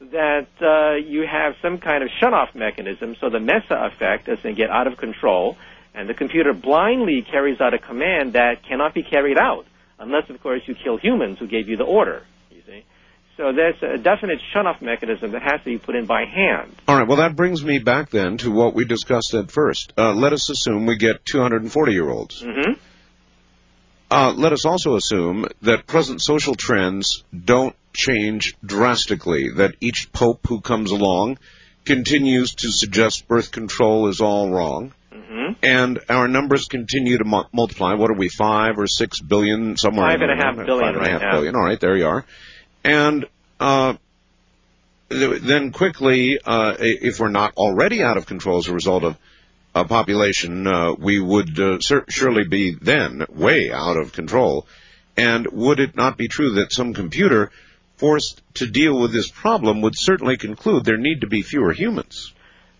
[0.00, 4.70] that uh, you have some kind of shut-off mechanism so the Mesa effect doesn't get
[4.70, 5.56] out of control,
[5.94, 9.66] and the computer blindly carries out a command that cannot be carried out,
[9.98, 12.22] unless, of course, you kill humans who gave you the order.
[12.50, 12.84] You see.
[13.36, 16.74] So there's a definite shut-off mechanism that has to be put in by hand.
[16.88, 17.06] All right.
[17.06, 19.92] Well, that brings me back then to what we discussed at first.
[19.96, 22.42] Uh, let us assume we get 240-year-olds.
[22.42, 22.72] Mm-hmm.
[24.10, 30.40] Uh, let us also assume that present social trends don't change drastically, that each pope
[30.48, 31.38] who comes along
[31.84, 35.52] continues to suggest birth control is all wrong, mm-hmm.
[35.62, 37.94] and our numbers continue to mu- multiply.
[37.94, 40.08] What are we, five or six billion, somewhere?
[40.08, 40.80] Five and a half billion.
[40.80, 41.54] Five and a half right billion.
[41.54, 42.24] All right, there you are.
[42.82, 43.26] And
[43.60, 43.94] uh,
[45.08, 49.16] then quickly, uh, if we're not already out of control as a result of
[49.74, 54.66] uh, population, uh, we would uh, sur- surely be then way out of control.
[55.16, 57.50] And would it not be true that some computer
[57.96, 62.32] forced to deal with this problem would certainly conclude there need to be fewer humans?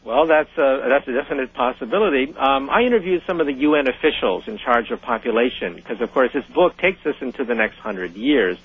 [0.03, 2.35] Well, that's a, that's a definite possibility.
[2.35, 6.31] Um, I interviewed some of the UN officials in charge of population because, of course,
[6.33, 8.57] this book takes us into the next hundred years.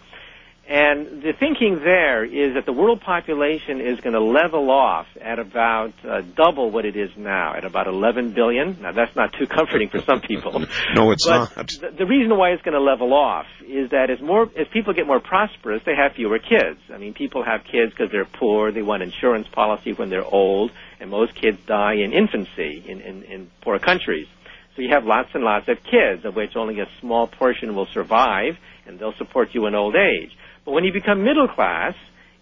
[0.67, 5.37] And the thinking there is that the world population is going to level off at
[5.37, 8.81] about uh, double what it is now, at about 11 billion.
[8.81, 10.65] Now, that's not too comforting for some people.
[10.95, 11.67] no, it's but not.
[11.67, 14.93] The, the reason why it's going to level off is that as more as people
[14.93, 16.79] get more prosperous, they have fewer kids.
[16.91, 18.71] I mean, people have kids because they're poor.
[18.71, 23.23] They want insurance policy when they're old, and most kids die in infancy in, in,
[23.23, 24.27] in poor countries.
[24.75, 27.85] So you have lots and lots of kids, of which only a small portion will
[27.85, 28.57] survive,
[28.87, 30.35] and they'll support you in old age.
[30.65, 31.93] But when you become middle class,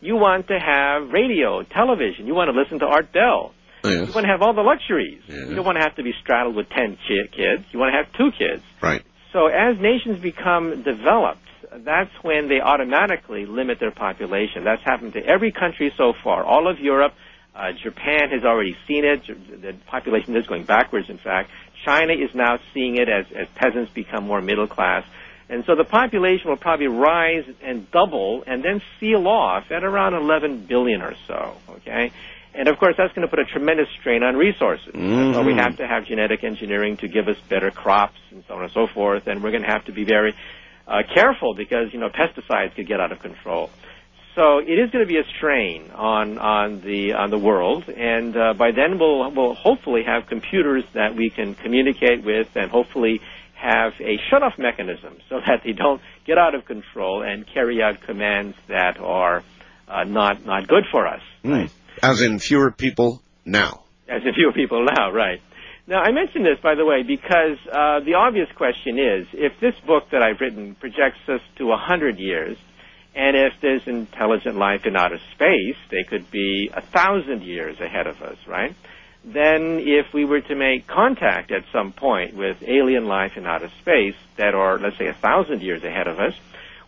[0.02, 2.26] you want to have radio, television.
[2.28, 3.54] You want to listen to Art Bell.
[3.84, 4.08] Yes.
[4.08, 5.22] You want to have all the luxuries.
[5.28, 5.50] Yes.
[5.50, 7.66] You don't want to have to be straddled with 10 chi- kids.
[7.72, 8.64] You want to have two kids.
[8.82, 9.04] Right.
[9.34, 11.42] So as nations become developed,
[11.80, 14.64] that's when they automatically limit their population.
[14.64, 16.44] That's happened to every country so far.
[16.44, 17.14] All of Europe,
[17.56, 19.26] uh, Japan has already seen it.
[19.28, 21.50] The population is going backwards, in fact.
[21.84, 25.04] China is now seeing it as, as peasants become more middle class.
[25.50, 30.14] And so the population will probably rise and double and then seal off at around
[30.14, 32.12] 11 billion or so, okay?
[32.56, 34.94] And of course, that's going to put a tremendous strain on resources.
[34.94, 35.34] Mhm.
[35.34, 38.64] So we have to have genetic engineering to give us better crops and so on
[38.64, 39.28] and so forth.
[39.28, 40.34] And we're going to have to be very
[40.88, 43.70] uh, careful because, you know, pesticides could get out of control.
[44.36, 48.36] So it is going to be a strain on on the on the world, and
[48.36, 53.22] uh, by then we'll we'll hopefully have computers that we can communicate with, and hopefully
[53.64, 58.02] have a shut-off mechanism so that they don't get out of control and carry out
[58.02, 59.44] commands that are
[59.88, 61.22] uh, not not good for us.
[61.44, 61.70] Mm.
[62.02, 63.84] As in fewer people now.
[64.10, 65.42] As in fewer people now, right.
[65.86, 69.76] Now, I mention this, by the way, because uh, the obvious question is, if this
[69.86, 72.58] book that I've written projects us to a 100 years,
[73.16, 78.08] and if there's intelligent life in outer space, they could be a thousand years ahead
[78.08, 78.74] of us, right?
[79.24, 83.72] Then if we were to make contact at some point with alien life in outer
[83.80, 86.34] space that are, let's say, a thousand years ahead of us,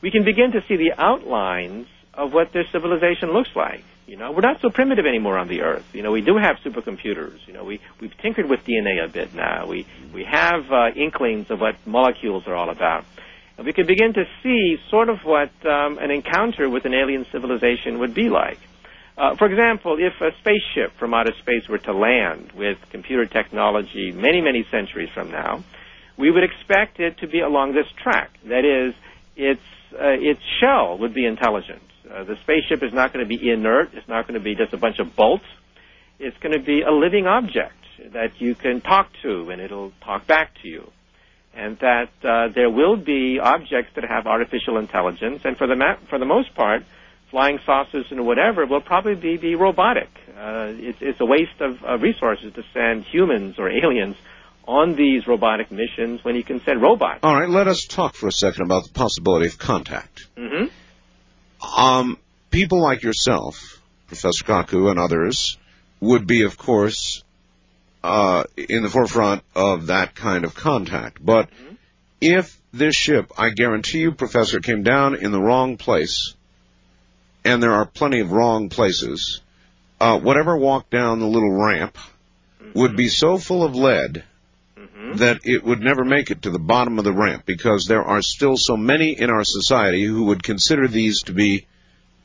[0.02, 3.84] we can begin to see the outlines of what their civilization looks like.
[4.08, 5.86] You know, we're not so primitive anymore on the Earth.
[5.94, 7.40] You know, we do have supercomputers.
[7.48, 9.66] You know, we we've tinkered with DNA a bit now.
[9.66, 13.06] We we have uh, inklings of what molecules are all about,
[13.58, 17.26] and we can begin to see sort of what um, an encounter with an alien
[17.32, 18.60] civilization would be like.
[19.18, 24.12] Uh, for example, if a spaceship from outer space were to land with computer technology
[24.12, 25.64] many many centuries from now,
[26.18, 28.32] we would expect it to be along this track.
[28.46, 28.94] That is,
[29.38, 29.62] its
[29.94, 31.82] uh, its shell would be intelligent.
[32.12, 33.94] Uh, the spaceship is not going to be inert.
[33.94, 35.46] It's not going to be just a bunch of bolts.
[36.20, 37.74] It's going to be a living object
[38.12, 40.92] that you can talk to, and it'll talk back to you.
[41.54, 45.96] And that uh, there will be objects that have artificial intelligence, and for the ma-
[46.10, 46.84] for the most part,
[47.36, 50.08] flying saucers and whatever will probably be, be robotic.
[50.40, 54.16] Uh, it's, it's a waste of, of resources to send humans or aliens
[54.66, 57.20] on these robotic missions when you can send robots.
[57.24, 60.28] All right, let us talk for a second about the possibility of contact.
[60.38, 61.78] Mm-hmm.
[61.78, 62.18] Um,
[62.52, 65.58] people like yourself, Professor Kaku, and others
[66.00, 67.22] would be, of course,
[68.02, 71.18] uh, in the forefront of that kind of contact.
[71.24, 71.50] But
[72.22, 76.34] if this ship, I guarantee you, Professor, came down in the wrong place,
[77.46, 79.42] and there are plenty of wrong places,
[80.02, 81.98] uh, whatever walked down the little ramp
[82.74, 84.24] would be so full of lead
[85.14, 88.22] that it would never make it to the bottom of the ramp because there are
[88.22, 91.66] still so many in our society who would consider these to be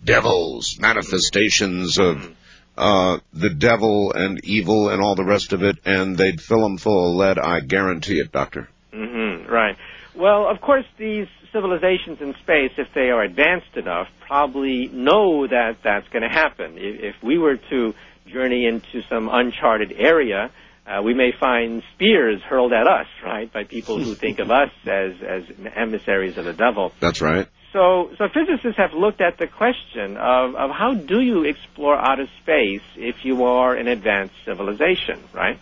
[0.03, 2.35] devils, manifestations of
[2.77, 6.79] uh, the devil and evil and all the rest of it, and they'd fill them
[6.79, 7.39] full of lead.
[7.39, 8.69] I guarantee it, Doctor.
[8.93, 9.77] Mm-hmm, right.
[10.17, 15.79] Well, of course, these civilizations in space, if they are advanced enough, probably know that
[15.83, 16.75] that's going to happen.
[16.77, 17.95] If, if we were to
[18.27, 20.51] journey into some uncharted area,
[20.87, 24.71] uh, we may find spears hurled at us, right, by people who think of us
[24.87, 25.45] as, as
[25.77, 26.93] emissaries of the devil.
[27.01, 27.47] That's right.
[27.73, 32.27] So, so physicists have looked at the question of, of how do you explore outer
[32.43, 35.59] space if you are an advanced civilization, right?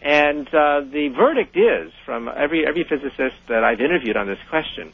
[0.00, 4.92] And uh, the verdict is from every every physicist that I've interviewed on this question.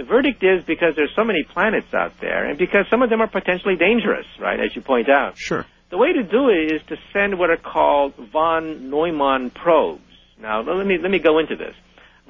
[0.00, 3.20] The verdict is because there's so many planets out there, and because some of them
[3.20, 4.58] are potentially dangerous, right?
[4.58, 5.36] As you point out.
[5.36, 5.66] Sure.
[5.90, 10.00] The way to do it is to send what are called von Neumann probes.
[10.40, 11.74] Now, let me let me go into this.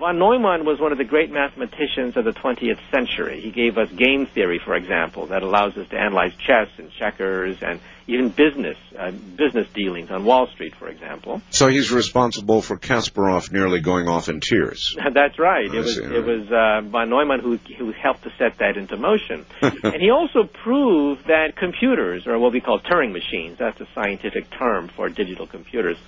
[0.01, 3.43] Von Neumann was one of the great mathematicians of the 20th century.
[3.43, 7.63] He gave us game theory, for example, that allows us to analyze chess and checkers
[7.63, 11.43] and even business, uh, business dealings on Wall Street, for example.
[11.51, 14.97] So he's responsible for Kasparov nearly going off in tears.
[15.13, 15.67] That's right.
[15.67, 19.45] It was it was uh, von Neumann who who helped to set that into motion,
[19.61, 24.49] and he also proved that computers, or what we call Turing machines, that's a scientific
[24.51, 25.99] term for digital computers.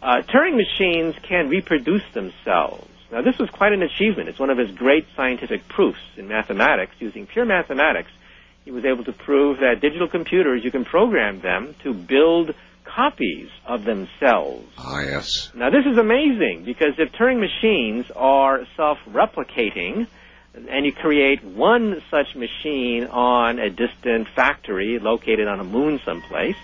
[0.00, 2.86] Uh, Turing machines can reproduce themselves.
[3.12, 4.30] Now, this was quite an achievement.
[4.30, 6.94] It's one of his great scientific proofs in mathematics.
[6.98, 8.10] Using pure mathematics,
[8.64, 12.54] he was able to prove that digital computers, you can program them to build
[12.84, 14.66] copies of themselves.
[14.78, 15.50] Ah, yes.
[15.54, 20.06] Now, this is amazing because if Turing machines are self-replicating,
[20.54, 26.56] and you create one such machine on a distant factory located on a moon someplace,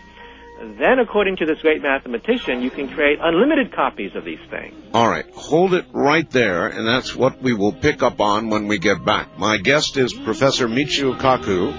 [0.61, 4.75] then, according to this great mathematician, you can create unlimited copies of these things.
[4.93, 8.67] All right, hold it right there, and that's what we will pick up on when
[8.67, 9.39] we get back.
[9.39, 11.73] My guest is Professor Michio Kaku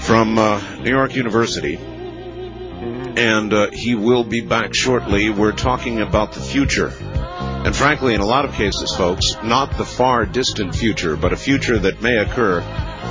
[0.00, 5.30] from uh, New York University, and uh, he will be back shortly.
[5.30, 6.92] We're talking about the future.
[7.00, 11.36] And frankly, in a lot of cases, folks, not the far distant future, but a
[11.36, 12.60] future that may occur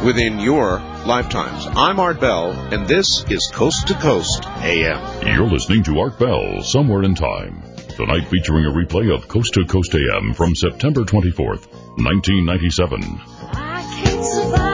[0.03, 1.67] within your lifetimes.
[1.67, 5.27] I'm Art Bell, and this is Coast to Coast AM.
[5.27, 7.63] You're listening to Art Bell, Somewhere in Time.
[7.95, 11.67] Tonight featuring a replay of Coast to Coast AM from September 24th,
[11.97, 14.64] 1997.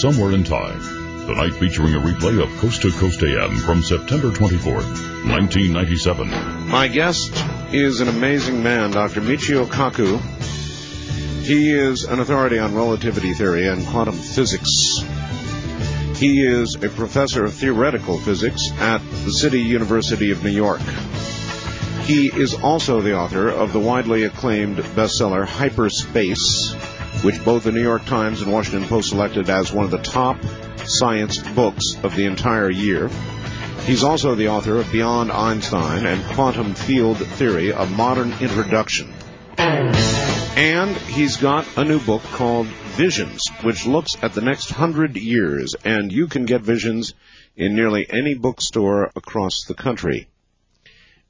[0.00, 0.80] Somewhere in Time.
[1.26, 4.88] Tonight featuring a replay of Coast to Coast AM from September 24th,
[5.28, 6.70] 1997.
[6.70, 7.30] My guest
[7.70, 9.20] is an amazing man, Dr.
[9.20, 10.18] Michio Kaku.
[11.42, 15.04] He is an authority on relativity theory and quantum physics.
[16.16, 20.80] He is a professor of theoretical physics at the City University of New York.
[22.04, 26.74] He is also the author of the widely acclaimed bestseller Hyperspace,
[27.22, 30.38] which both the New York Times and Washington Post selected as one of the top
[30.84, 33.10] science books of the entire year.
[33.84, 39.12] He's also the author of Beyond Einstein and Quantum Field Theory, a modern introduction.
[39.58, 45.74] And he's got a new book called Visions, which looks at the next hundred years,
[45.84, 47.14] and you can get Visions
[47.56, 50.28] in nearly any bookstore across the country.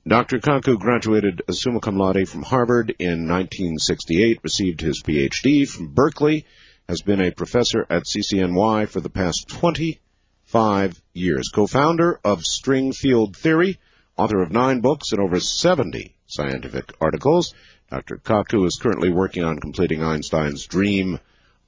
[0.08, 0.38] Dr.
[0.38, 6.46] Kaku graduated summa cum laude from Harvard in 1968, received his PhD from Berkeley,
[6.88, 13.36] has been a professor at CCNY for the past 25 years, co-founder of string field
[13.36, 13.78] theory,
[14.16, 17.52] author of nine books and over 70 scientific articles.
[17.90, 18.16] Dr.
[18.16, 21.18] Kaku is currently working on completing Einstein's dream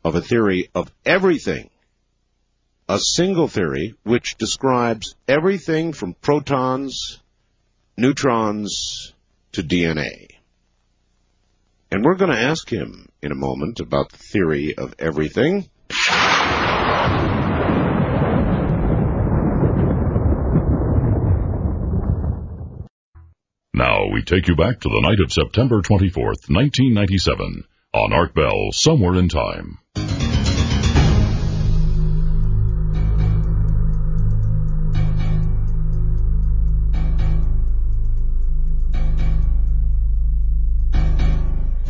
[0.02, 1.68] of a theory of everything.
[2.88, 7.18] A single theory which describes everything from protons
[7.96, 9.12] neutrons
[9.52, 10.28] to DNA.
[11.90, 15.68] And we're going to ask him in a moment about the theory of everything.
[23.74, 28.70] Now we take you back to the night of September 24th, 1997, on Art Bell,
[28.72, 29.78] Somewhere in Time.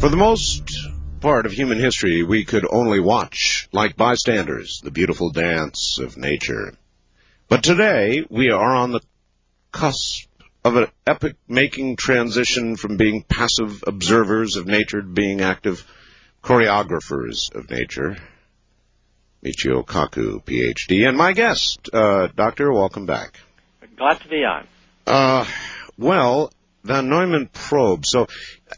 [0.03, 0.68] For the most
[1.20, 6.74] part of human history, we could only watch, like bystanders, the beautiful dance of nature.
[7.48, 9.00] But today, we are on the
[9.70, 10.28] cusp
[10.64, 15.86] of an epic-making transition from being passive observers of nature to being active
[16.42, 18.16] choreographers of nature.
[19.44, 23.38] Michio Kaku, PhD, and my guest, uh, Doctor, welcome back.
[23.96, 24.66] Glad to be on.
[25.07, 25.46] Uh,
[25.96, 26.50] well,
[26.84, 28.05] Von Neumann probe.
[28.05, 28.26] So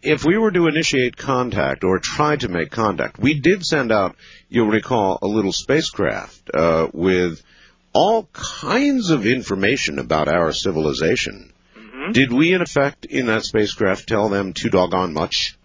[0.05, 4.17] if we were to initiate contact or try to make contact, we did send out,
[4.49, 7.43] you'll recall, a little spacecraft uh, with
[7.93, 11.53] all kinds of information about our civilization.
[11.77, 12.13] Mm-hmm.
[12.13, 15.57] Did we, in effect, in that spacecraft, tell them too doggone much?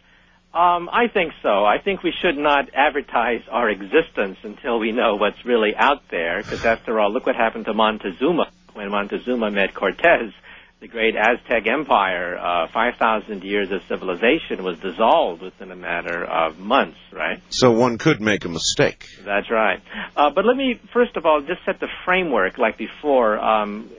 [0.54, 1.66] Um, I think so.
[1.66, 6.38] I think we should not advertise our existence until we know what's really out there,
[6.38, 10.32] because after all, look what happened to Montezuma when Montezuma met Cortez
[10.80, 16.58] the great Aztec Empire, uh, 5,000 years of civilization was dissolved within a matter of
[16.58, 17.42] months, right?
[17.50, 19.06] So one could make a mistake.
[19.26, 19.82] That's right.
[20.16, 23.38] Uh, but let me, first of all, just set the framework like before.
[23.38, 23.92] Um,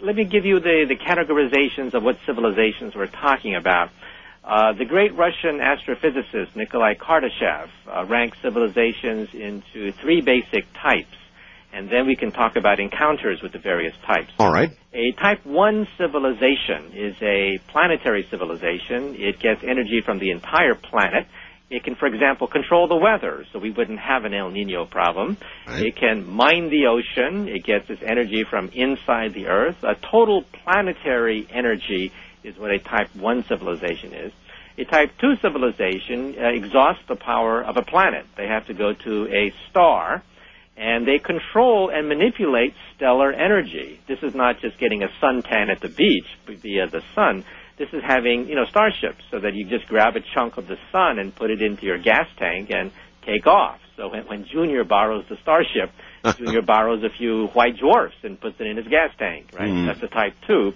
[0.00, 3.90] let me give you the, the categorizations of what civilizations we're talking about.
[4.42, 11.14] Uh, the great Russian astrophysicist Nikolai Kardashev uh, ranked civilizations into three basic types
[11.72, 14.32] and then we can talk about encounters with the various types.
[14.38, 14.70] All right.
[14.92, 19.16] A type 1 civilization is a planetary civilization.
[19.16, 21.26] It gets energy from the entire planet.
[21.70, 25.38] It can, for example, control the weather, so we wouldn't have an El Nino problem.
[25.66, 25.86] Right.
[25.86, 27.48] It can mine the ocean.
[27.48, 29.82] It gets its energy from inside the Earth.
[29.82, 32.12] A total planetary energy
[32.44, 34.32] is what a type 1 civilization is.
[34.76, 38.26] A type 2 civilization uh, exhausts the power of a planet.
[38.36, 40.22] They have to go to a star
[40.76, 44.00] and they control and manipulate stellar energy.
[44.08, 47.44] This is not just getting a suntan at the beach via the sun.
[47.78, 50.76] This is having, you know, starships so that you just grab a chunk of the
[50.90, 52.90] sun and put it into your gas tank and
[53.24, 53.80] take off.
[53.96, 55.90] So when, when Junior borrows the starship,
[56.38, 59.70] Junior borrows a few white dwarfs and puts it in his gas tank, right?
[59.70, 59.86] Mm.
[59.86, 60.72] That's a type 2.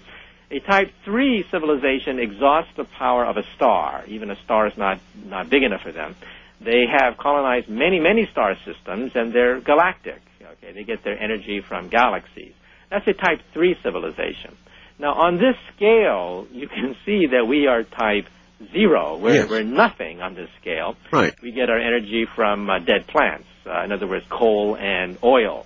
[0.49, 4.05] A type 3 civilization exhausts the power of a star.
[4.07, 6.15] Even a star is not, not big enough for them.
[6.59, 10.21] They have colonized many, many star systems, and they're galactic.
[10.41, 12.53] Okay, they get their energy from galaxies.
[12.89, 14.55] That's a Type 3 civilization.
[14.99, 18.27] Now, on this scale, you can see that we are Type
[18.73, 19.17] 0.
[19.17, 19.49] We're, yes.
[19.49, 20.95] we're nothing on this scale.
[21.11, 21.33] Right.
[21.41, 23.47] We get our energy from uh, dead plants.
[23.65, 25.65] Uh, in other words, coal and oil.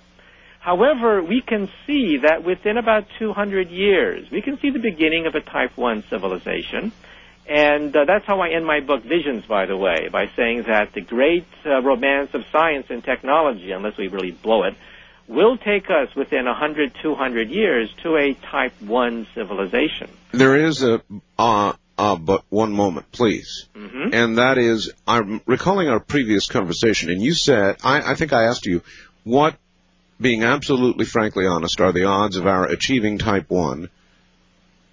[0.58, 5.34] However, we can see that within about 200 years, we can see the beginning of
[5.34, 6.92] a Type 1 civilization.
[7.48, 10.92] And uh, that's how I end my book, Visions, by the way, by saying that
[10.92, 14.74] the great uh, romance of science and technology, unless we really blow it,
[15.28, 20.10] will take us within 100, 200 years to a type 1 civilization.
[20.32, 21.02] There is a,
[21.38, 23.68] uh, uh, but one moment, please.
[23.74, 24.14] Mm-hmm.
[24.14, 28.44] And that is, I'm recalling our previous conversation, and you said, I, I think I
[28.44, 28.82] asked you,
[29.24, 29.56] what,
[30.20, 33.88] being absolutely frankly honest, are the odds of our achieving type 1?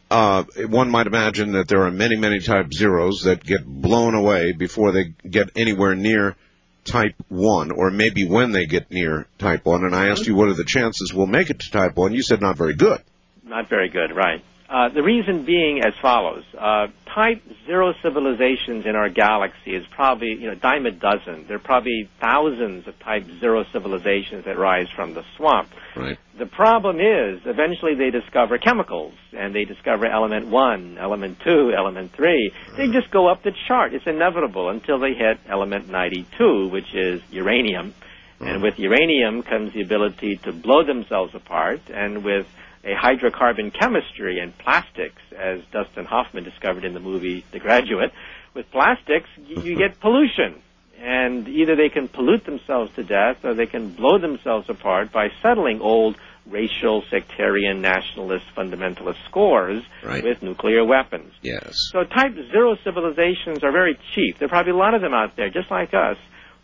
[0.10, 4.52] Uh, one might imagine that there are many, many type zeros that get blown away
[4.54, 6.36] before they get anywhere near
[6.84, 9.84] type 1, or maybe when they get near type 1.
[9.84, 12.14] And I asked you what are the chances we'll make it to type 1.
[12.14, 13.02] You said not very good.
[13.44, 14.44] Not very good, right.
[14.70, 16.44] Uh, the reason being as follows.
[16.56, 21.46] Uh, type zero civilizations in our galaxy is probably, you know, dime a dozen.
[21.48, 25.70] There are probably thousands of type zero civilizations that rise from the swamp.
[25.96, 26.20] Right.
[26.38, 32.14] The problem is, eventually they discover chemicals, and they discover element one, element two, element
[32.14, 32.52] three.
[32.78, 33.96] They just go up the chart.
[33.96, 37.96] It's inevitable until they hit element 92, which is uranium.
[38.40, 42.46] And with uranium comes the ability to blow themselves apart, and with
[42.84, 48.12] a hydrocarbon chemistry and plastics, as Dustin Hoffman discovered in the movie The Graduate.
[48.54, 50.62] With plastics, you get pollution.
[51.02, 55.30] And either they can pollute themselves to death or they can blow themselves apart by
[55.42, 60.24] settling old racial, sectarian, nationalist, fundamentalist scores right.
[60.24, 61.32] with nuclear weapons.
[61.42, 61.90] Yes.
[61.92, 64.40] So type zero civilizations are very cheap.
[64.40, 66.18] There are probably a lot of them out there, just like us,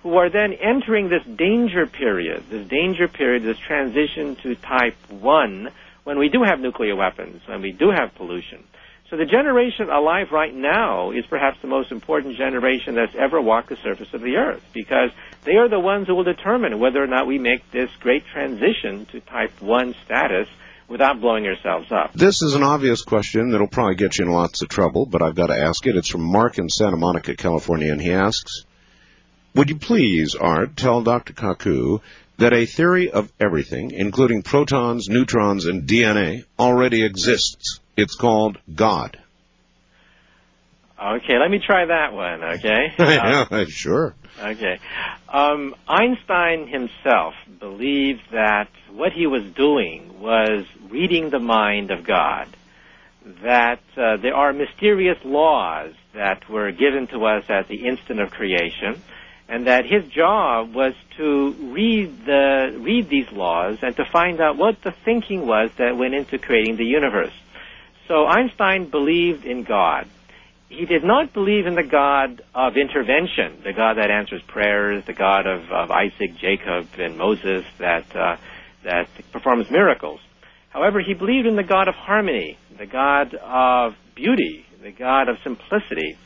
[0.03, 5.69] who are then entering this danger period, this danger period, this transition to type one,
[6.05, 8.63] when we do have nuclear weapons, when we do have pollution.
[9.09, 13.69] So the generation alive right now is perhaps the most important generation that's ever walked
[13.69, 15.11] the surface of the earth because
[15.43, 19.05] they are the ones who will determine whether or not we make this great transition
[19.07, 20.47] to type 1 status
[20.87, 22.13] without blowing ourselves up.
[22.13, 25.35] This is an obvious question that'll probably get you in lots of trouble, but I've
[25.35, 25.95] got to ask it.
[25.95, 28.65] It's from Mark in Santa Monica, California, and he asks,
[29.53, 31.33] Would you please, Art, tell Dr.
[31.33, 32.01] Kaku
[32.37, 37.79] that a theory of everything, including protons, neutrons, and DNA, already exists.
[37.95, 39.17] It's called God.
[41.01, 42.93] Okay, let me try that one, okay?
[42.97, 44.15] uh, sure.
[44.41, 44.79] Okay.
[45.29, 52.47] Um, Einstein himself believed that what he was doing was reading the mind of God,
[53.43, 58.31] that uh, there are mysterious laws that were given to us at the instant of
[58.31, 59.01] creation,
[59.47, 64.57] and that his job was to read the read these laws and to find out
[64.57, 67.33] what the thinking was that went into creating the universe.
[68.07, 70.07] So Einstein believed in God,
[70.69, 75.13] he did not believe in the God of intervention, the God that answers prayers, the
[75.13, 78.37] God of, of Isaac, Jacob, and Moses that uh,
[78.83, 80.19] that performs miracles.
[80.69, 85.37] However, he believed in the God of harmony, the God of beauty, the God of
[85.43, 86.17] simplicity,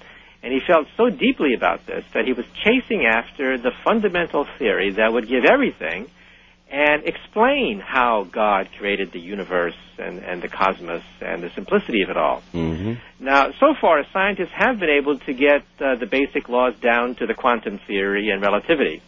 [0.41, 4.91] and he felt so deeply about this that he was chasing after the fundamental theory
[4.91, 6.09] that would give everything
[6.71, 12.09] and explain how God created the universe and, and the cosmos and the simplicity of
[12.09, 12.43] it all.
[12.53, 12.93] Mm-hmm.
[13.25, 17.25] Now, so far, scientists have been able to get uh, the basic laws down to
[17.25, 19.01] the quantum theory and relativity.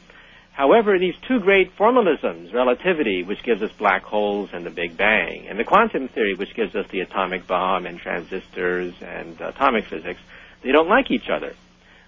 [0.53, 5.47] However, these two great formalisms, relativity, which gives us black holes and the Big Bang,
[5.47, 10.19] and the quantum theory, which gives us the atomic bomb and transistors and atomic physics,
[10.63, 11.53] they don't like each other.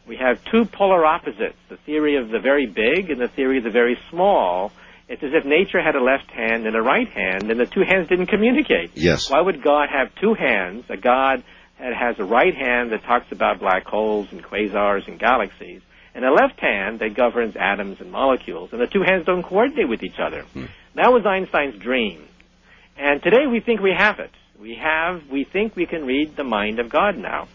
[0.06, 3.64] We have two polar opposites, the theory of the very big and the theory of
[3.64, 4.72] the very small.
[5.08, 7.84] It's as if nature had a left hand and a right hand, and the two
[7.88, 8.92] hands didn't communicate.
[8.96, 9.30] Yes.
[9.30, 10.86] Why would God have two hands?
[10.90, 11.44] A God
[11.80, 15.82] that has a right hand that talks about black holes and quasars and galaxies,
[16.16, 19.90] and a left hand that governs atoms and molecules, and the two hands don't coordinate
[19.90, 20.44] with each other.
[20.44, 20.66] Hmm.
[20.96, 22.28] That was Einstein's dream.
[22.98, 24.32] And today we think we have it.
[24.60, 27.48] We have, we think we can read the mind of God now.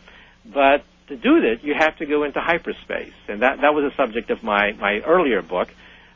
[0.44, 3.14] But to do that, you have to go into hyperspace.
[3.28, 5.68] And that, that was the subject of my, my earlier book.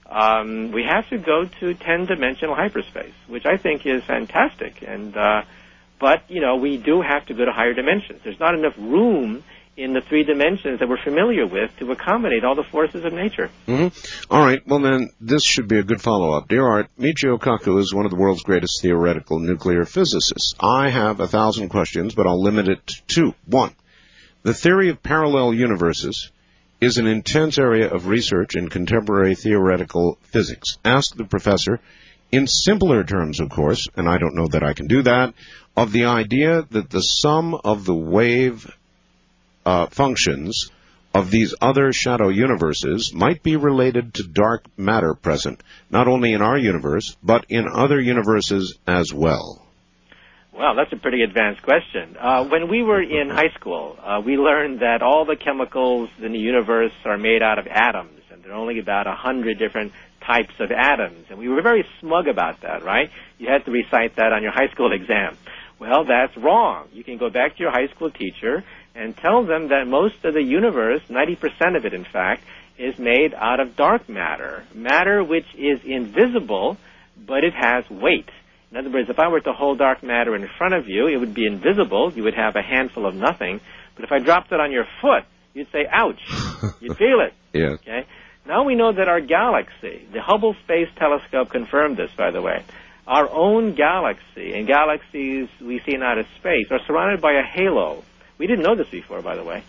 [0.09, 4.83] Um, we have to go to 10 dimensional hyperspace, which I think is fantastic.
[4.87, 5.43] And, uh,
[5.99, 8.21] but, you know, we do have to go to higher dimensions.
[8.23, 9.43] There's not enough room
[9.75, 13.51] in the three dimensions that we're familiar with to accommodate all the forces of nature.
[13.67, 14.33] Mm-hmm.
[14.35, 14.61] All right.
[14.67, 16.49] Well, then this should be a good follow-up.
[16.49, 20.55] Dear Art, Michio Kaku is one of the world's greatest theoretical nuclear physicists.
[20.61, 23.35] I have a thousand questions, but I'll limit it to two.
[23.47, 23.75] One,
[24.43, 26.31] the theory of parallel universes
[26.81, 30.79] is an intense area of research in contemporary theoretical physics.
[30.85, 31.81] Ask the professor,
[32.33, 35.35] in simpler terms, of course, and I don't know that I can do that,
[35.77, 38.69] of the idea that the sum of the wave
[39.65, 40.71] uh, functions
[41.15, 46.43] of these other shadow universes might be related to dark matter present, not only in
[46.43, 49.62] our universe, but in other universes as well.
[50.53, 52.17] Well, that's a pretty advanced question.
[52.21, 56.33] Uh, when we were in high school, uh, we learned that all the chemicals in
[56.33, 59.93] the universe are made out of atoms, and there are only about a hundred different
[60.21, 61.27] types of atoms.
[61.31, 63.11] And we were very smug about that, right?
[63.39, 65.39] You had to recite that on your high school exam.
[65.79, 66.89] Well, that's wrong.
[66.93, 68.63] You can go back to your high school teacher
[68.95, 72.45] and tell them that most of the universe, 90% of it in fact,
[72.79, 74.65] is made out of dark matter.
[74.75, 76.77] Matter which is invisible,
[77.17, 78.29] but it has weight.
[78.73, 81.19] In other words, if I were to hold dark matter in front of you, it
[81.19, 82.11] would be invisible.
[82.11, 83.61] You would have a handful of nothing.
[83.95, 86.23] But if I dropped it on your foot, you'd say, ouch.
[86.81, 87.35] You'd feel it.
[87.53, 87.73] Yeah.
[87.73, 88.07] Okay?
[88.47, 92.65] Now we know that our galaxy, the Hubble Space Telescope confirmed this, by the way,
[93.07, 98.03] our own galaxy and galaxies we see in outer space are surrounded by a halo.
[98.39, 99.63] We didn't know this before, by the way.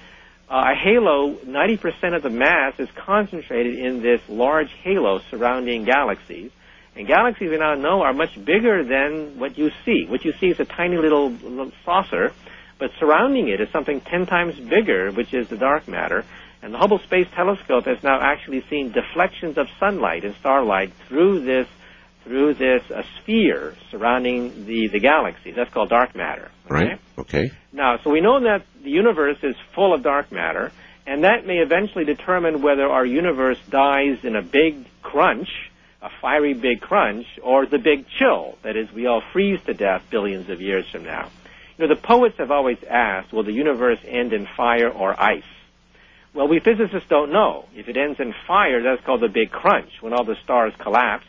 [0.50, 6.52] Uh, a halo, 90% of the mass is concentrated in this large halo surrounding galaxies.
[6.96, 10.06] And galaxies we now know are much bigger than what you see.
[10.08, 12.34] What you see is a tiny little, little saucer,
[12.78, 16.24] but surrounding it is something 10 times bigger, which is the dark matter.
[16.62, 21.42] And the Hubble Space Telescope has now actually seen deflections of sunlight and starlight through
[21.42, 21.68] this
[22.24, 25.52] through this uh, sphere surrounding the, the galaxy.
[25.52, 26.50] That's called dark matter.
[26.66, 26.74] Okay?
[26.74, 27.00] Right.
[27.18, 27.52] Okay.
[27.74, 30.72] Now, so we know that the universe is full of dark matter,
[31.06, 35.50] and that may eventually determine whether our universe dies in a big crunch,
[36.04, 38.58] a fiery big crunch, or the big chill.
[38.62, 41.30] That is, we all freeze to death billions of years from now.
[41.78, 45.44] You know, the poets have always asked, will the universe end in fire or ice?
[46.34, 47.66] Well, we physicists don't know.
[47.76, 51.26] If it ends in fire, that's called the big crunch, when all the stars collapse.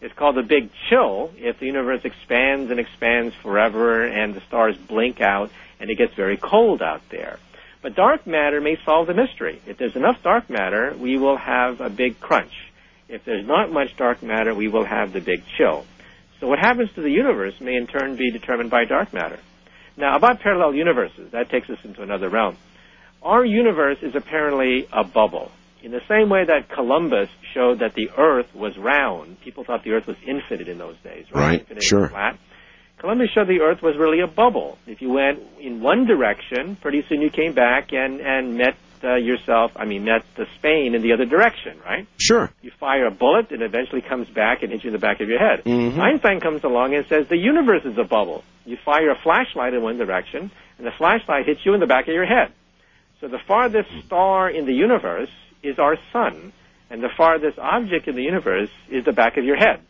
[0.00, 4.76] It's called the big chill if the universe expands and expands forever and the stars
[4.76, 5.50] blink out
[5.80, 7.38] and it gets very cold out there.
[7.82, 9.60] But dark matter may solve the mystery.
[9.66, 12.67] If there's enough dark matter, we will have a big crunch.
[13.08, 15.84] If there's not much dark matter, we will have the big chill.
[16.40, 19.40] So what happens to the universe may in turn be determined by dark matter.
[19.96, 22.56] Now, about parallel universes, that takes us into another realm.
[23.22, 25.50] Our universe is apparently a bubble.
[25.82, 29.92] In the same way that Columbus showed that the Earth was round, people thought the
[29.92, 31.40] Earth was infinite in those days, right?
[31.40, 32.02] Right, Infinite sure.
[32.02, 32.38] and Flat.
[32.98, 34.76] Columbus showed the Earth was really a bubble.
[34.86, 39.16] If you went in one direction, pretty soon you came back and and met uh,
[39.16, 39.72] yourself.
[39.76, 42.06] I mean, met the Spain in the other direction, right?
[42.18, 42.50] Sure.
[42.62, 45.20] You fire a bullet, and it eventually comes back and hits you in the back
[45.20, 45.64] of your head.
[45.64, 45.98] Mhm.
[45.98, 48.44] Einstein comes along and says the universe is a bubble.
[48.64, 52.08] You fire a flashlight in one direction, and the flashlight hits you in the back
[52.08, 52.52] of your head.
[53.20, 55.30] So the farthest star in the universe
[55.62, 56.52] is our sun,
[56.90, 59.80] and the farthest object in the universe is the back of your head.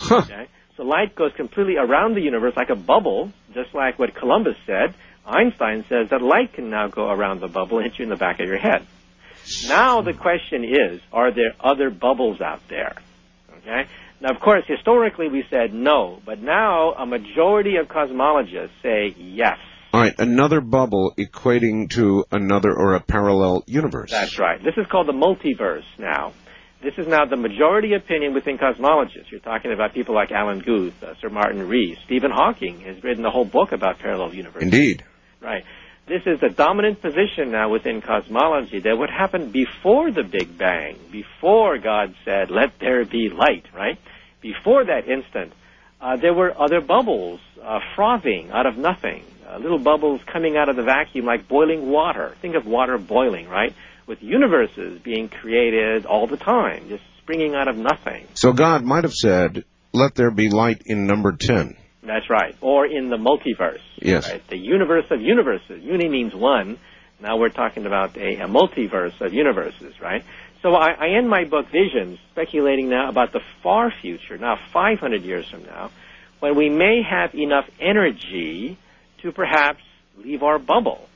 [0.00, 0.22] Huh.
[0.24, 0.46] Okay?
[0.76, 4.94] So light goes completely around the universe like a bubble, just like what Columbus said.
[5.26, 8.16] Einstein says that light can now go around the bubble and hit you in the
[8.16, 8.86] back of your head.
[9.68, 12.96] Now the question is, are there other bubbles out there?
[13.58, 13.86] Okay?
[14.20, 19.58] Now, of course, historically we said no, but now a majority of cosmologists say yes.
[19.92, 24.10] All right, another bubble equating to another or a parallel universe.
[24.10, 24.62] That's right.
[24.62, 26.32] This is called the multiverse now.
[26.82, 29.30] This is now the majority opinion within cosmologists.
[29.30, 31.98] You're talking about people like Alan Guth, uh, Sir Martin Rees.
[32.04, 34.62] Stephen Hawking has written a whole book about parallel universes.
[34.62, 35.04] Indeed.
[35.40, 35.64] Right.
[36.06, 40.98] This is the dominant position now within cosmology that what happened before the Big Bang,
[41.10, 43.98] before God said, let there be light, right?
[44.40, 45.52] Before that instant,
[46.00, 50.68] uh, there were other bubbles uh, frothing out of nothing, uh, little bubbles coming out
[50.68, 52.34] of the vacuum like boiling water.
[52.40, 53.74] Think of water boiling, right?
[54.10, 58.26] with universes being created all the time, just springing out of nothing.
[58.34, 61.76] So God might have said, let there be light in number 10.
[62.02, 62.56] That's right.
[62.60, 63.80] Or in the multiverse.
[63.96, 64.30] Yes.
[64.30, 64.46] Right?
[64.48, 65.82] The universe of universes.
[65.82, 66.78] Uni means one.
[67.20, 70.24] Now we're talking about a, a multiverse of universes, right?
[70.62, 75.22] So I, I end my book Visions speculating now about the far future, now 500
[75.22, 75.90] years from now,
[76.40, 78.78] when we may have enough energy
[79.22, 79.82] to perhaps
[80.16, 81.06] leave our bubble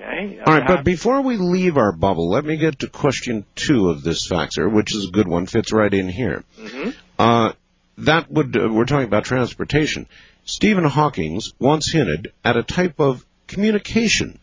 [0.00, 0.40] Okay.
[0.46, 4.02] All right, but before we leave our bubble, let me get to question two of
[4.02, 6.44] this faxer, which is a good one, fits right in here.
[6.58, 6.90] Mm-hmm.
[7.18, 7.52] Uh,
[7.98, 10.06] that would uh, we're talking about transportation.
[10.50, 14.40] Stephen Hawking's once hinted at a type of communication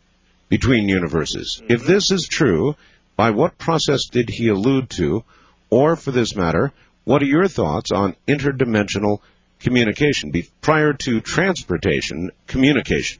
[0.47, 1.59] between universes.
[1.61, 1.73] Mm-hmm.
[1.73, 2.77] If this is true,
[3.17, 5.25] by what process did he allude to,
[5.69, 6.71] or for this matter,
[7.03, 9.19] what are your thoughts on interdimensional
[9.59, 13.19] communication be- prior to transportation communication?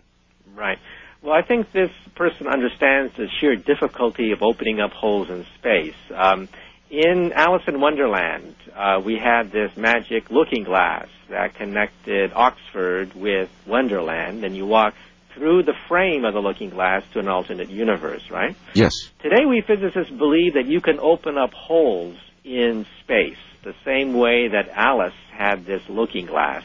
[0.56, 0.80] Right.
[1.22, 5.96] Well, I think this person understands the sheer difficulty of opening up holes in space.
[6.16, 6.48] Um,
[6.90, 13.50] in Alice in Wonderland, uh, we had this magic looking glass that connected Oxford with
[13.66, 14.94] Wonderland, and you walk
[15.34, 18.56] through the frame of the looking glass to an alternate universe, right?
[18.74, 18.94] Yes.
[19.22, 24.48] Today, we physicists believe that you can open up holes in space the same way
[24.48, 26.64] that Alice had this looking glass,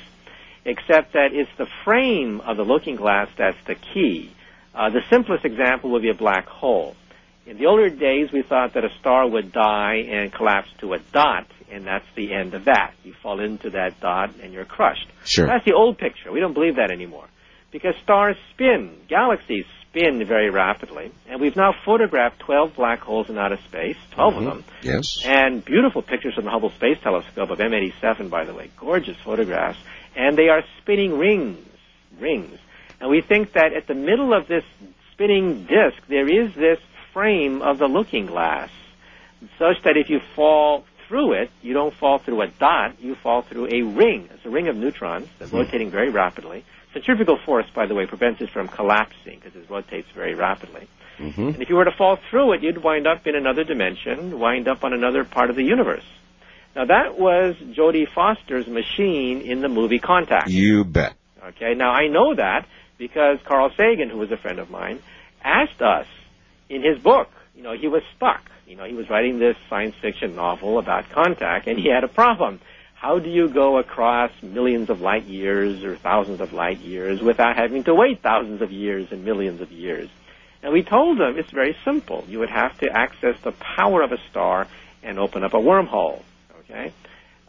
[0.65, 4.31] except that it's the frame of the looking glass that's the key.
[4.75, 6.95] Uh, the simplest example would be a black hole.
[7.45, 10.99] In the older days, we thought that a star would die and collapse to a
[10.99, 12.95] dot, and that's the end of that.
[13.03, 15.09] You fall into that dot and you're crushed.
[15.25, 15.47] Sure.
[15.47, 16.31] That's the old picture.
[16.31, 17.27] We don't believe that anymore.
[17.73, 23.39] Because stars spin, galaxies spin very rapidly, and we've now photographed 12 black holes in
[23.39, 24.47] outer space, 12 mm-hmm.
[24.47, 24.65] of them.
[24.83, 25.23] Yes.
[25.25, 28.71] And beautiful pictures from the Hubble Space Telescope of M87, by the way.
[28.79, 29.79] Gorgeous photographs.
[30.15, 31.59] And they are spinning rings,
[32.21, 32.59] rings.
[33.01, 34.65] And we think that at the middle of this
[35.13, 36.79] spinning disk, there is this
[37.13, 38.71] frame of the looking glass,
[39.59, 43.43] such that if you fall through it, you don't fall through a dot, you fall
[43.43, 44.29] through a ring.
[44.33, 45.61] It's a ring of neutrons that's mm-hmm.
[45.61, 46.65] rotating very rapidly.
[46.93, 50.89] Centrifugal force, by the way, prevents it from collapsing because it rotates very rapidly.
[51.19, 51.49] Mm-hmm.
[51.49, 54.69] And if you were to fall through it, you'd wind up in another dimension, wind
[54.69, 56.05] up on another part of the universe.
[56.75, 60.49] Now that was Jodie Foster's machine in the movie Contact.
[60.49, 61.15] You bet.
[61.45, 65.03] Okay, now I know that because Carl Sagan, who was a friend of mine,
[65.43, 66.07] asked us
[66.73, 68.51] in his book, you know, he was stuck.
[68.67, 72.09] You know, he was writing this science fiction novel about contact, and he had a
[72.09, 72.61] problem.
[72.95, 77.57] How do you go across millions of light years or thousands of light years without
[77.57, 80.09] having to wait thousands of years and millions of years?
[80.63, 82.25] And we told him it's very simple.
[82.29, 84.67] You would have to access the power of a star
[85.03, 86.23] and open up a wormhole.
[86.61, 86.93] Okay.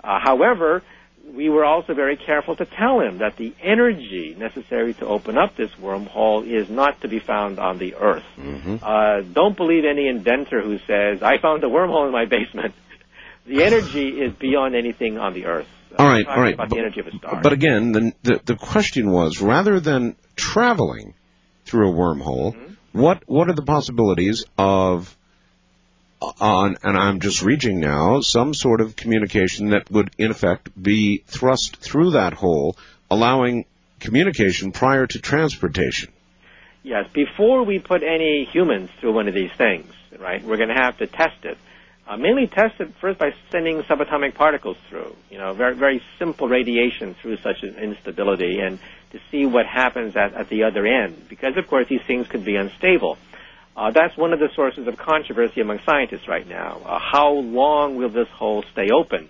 [0.03, 0.81] Uh, however,
[1.23, 5.55] we were also very careful to tell him that the energy necessary to open up
[5.55, 8.25] this wormhole is not to be found on the Earth.
[8.37, 8.77] Mm-hmm.
[8.81, 12.75] Uh, don't believe any inventor who says, I found a wormhole in my basement.
[13.45, 15.67] the energy is beyond anything on the Earth.
[15.97, 16.55] All right, all right.
[16.55, 17.39] About but, the energy of a star.
[17.41, 21.13] But again, the, the, the question was, rather than traveling
[21.65, 22.99] through a wormhole, mm-hmm.
[22.99, 25.15] what what are the possibilities of
[26.39, 31.23] on, and I'm just reaching now, some sort of communication that would, in effect, be
[31.27, 32.77] thrust through that hole,
[33.09, 33.65] allowing
[33.99, 36.11] communication prior to transportation.
[36.83, 40.75] Yes, before we put any humans through one of these things, right, we're going to
[40.75, 41.57] have to test it.
[42.05, 46.49] Uh, mainly test it first by sending subatomic particles through, you know, very, very simple
[46.49, 48.77] radiation through such an instability and
[49.11, 51.29] to see what happens at, at the other end.
[51.29, 53.17] Because, of course, these things could be unstable.
[53.75, 56.79] Uh, that's one of the sources of controversy among scientists right now.
[56.85, 59.29] Uh, how long will this hole stay open?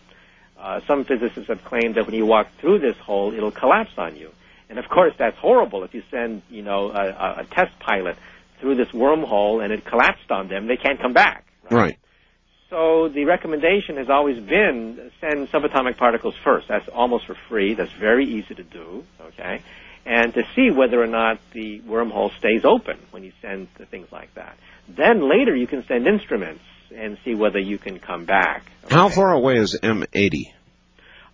[0.60, 4.16] Uh, some physicists have claimed that when you walk through this hole, it'll collapse on
[4.16, 4.32] you.
[4.70, 5.84] And of course, that's horrible.
[5.84, 8.18] If you send, you know, a, a test pilot
[8.60, 11.46] through this wormhole and it collapsed on them, they can't come back.
[11.64, 11.72] Right.
[11.72, 11.98] right.
[12.70, 16.70] So the recommendation has always been send subatomic particles first.
[16.70, 17.76] That's almost for free.
[17.76, 19.04] That's very easy to do.
[19.22, 19.62] Okay.
[20.06, 24.34] And to see whether or not the wormhole stays open when you send things like
[24.36, 24.58] that.
[24.88, 26.64] Then later you can send instruments
[26.96, 28.66] and see whether you can come back.
[28.86, 28.94] Okay?
[28.94, 30.54] How far away is M80?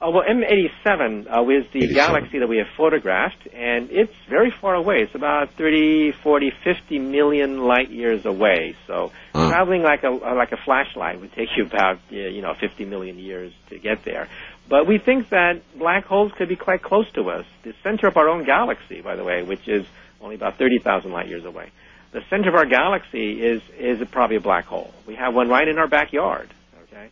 [0.02, 1.94] Uh, well, M87 uh, is the 87.
[1.94, 5.02] galaxy that we have photographed, and it's very far away.
[5.02, 8.78] It's about 30, 40, 50 million light years away.
[8.88, 9.50] So uh.
[9.50, 13.52] traveling like a like a flashlight would take you about you know 50 million years
[13.72, 14.30] to get there.
[14.70, 17.46] But we think that black holes could be quite close to us.
[17.64, 19.86] The center of our own galaxy, by the way, which is
[20.22, 21.72] only about 30,000 light years away,
[22.12, 24.94] the center of our galaxy is is probably a black hole.
[25.08, 26.50] We have one right in our backyard.
[26.84, 27.10] Okay?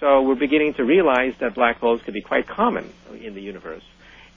[0.00, 3.84] So we're beginning to realize that black holes could be quite common in the universe.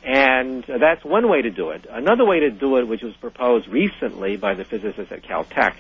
[0.03, 1.85] And that's one way to do it.
[1.89, 5.75] Another way to do it, which was proposed recently by the physicists at Caltech,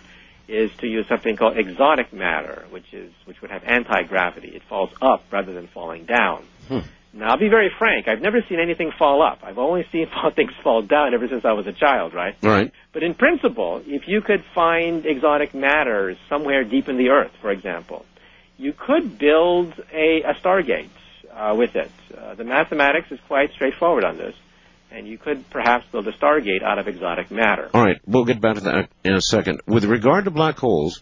[0.49, 4.49] is to use something called exotic matter, which is which would have anti-gravity.
[4.49, 6.43] It falls up rather than falling down.
[6.69, 6.79] Hmm.
[7.11, 8.07] Now, I'll be very frank.
[8.07, 9.39] I've never seen anything fall up.
[9.43, 12.35] I've only seen things fall down ever since I was a child, right?
[12.41, 12.71] Right.
[12.93, 17.51] But in principle, if you could find exotic matter somewhere deep in the earth, for
[17.51, 18.05] example,
[18.57, 20.89] you could build a, a Stargate
[21.33, 21.91] uh, with it.
[22.15, 24.35] Uh, the mathematics is quite straightforward on this,
[24.91, 27.69] and you could perhaps build a Stargate out of exotic matter.
[27.73, 29.61] All right, we'll get back to that in a second.
[29.65, 31.01] With regard to black holes,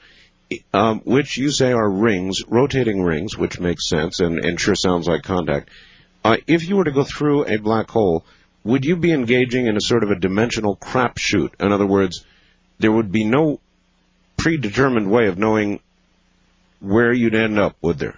[0.73, 5.07] um, which you say are rings, rotating rings, which makes sense and, and sure sounds
[5.07, 5.69] like contact.
[6.23, 8.25] Uh, if you were to go through a black hole,
[8.63, 11.51] would you be engaging in a sort of a dimensional crapshoot?
[11.59, 12.25] In other words,
[12.79, 13.59] there would be no
[14.37, 15.79] predetermined way of knowing
[16.79, 18.17] where you'd end up, would there?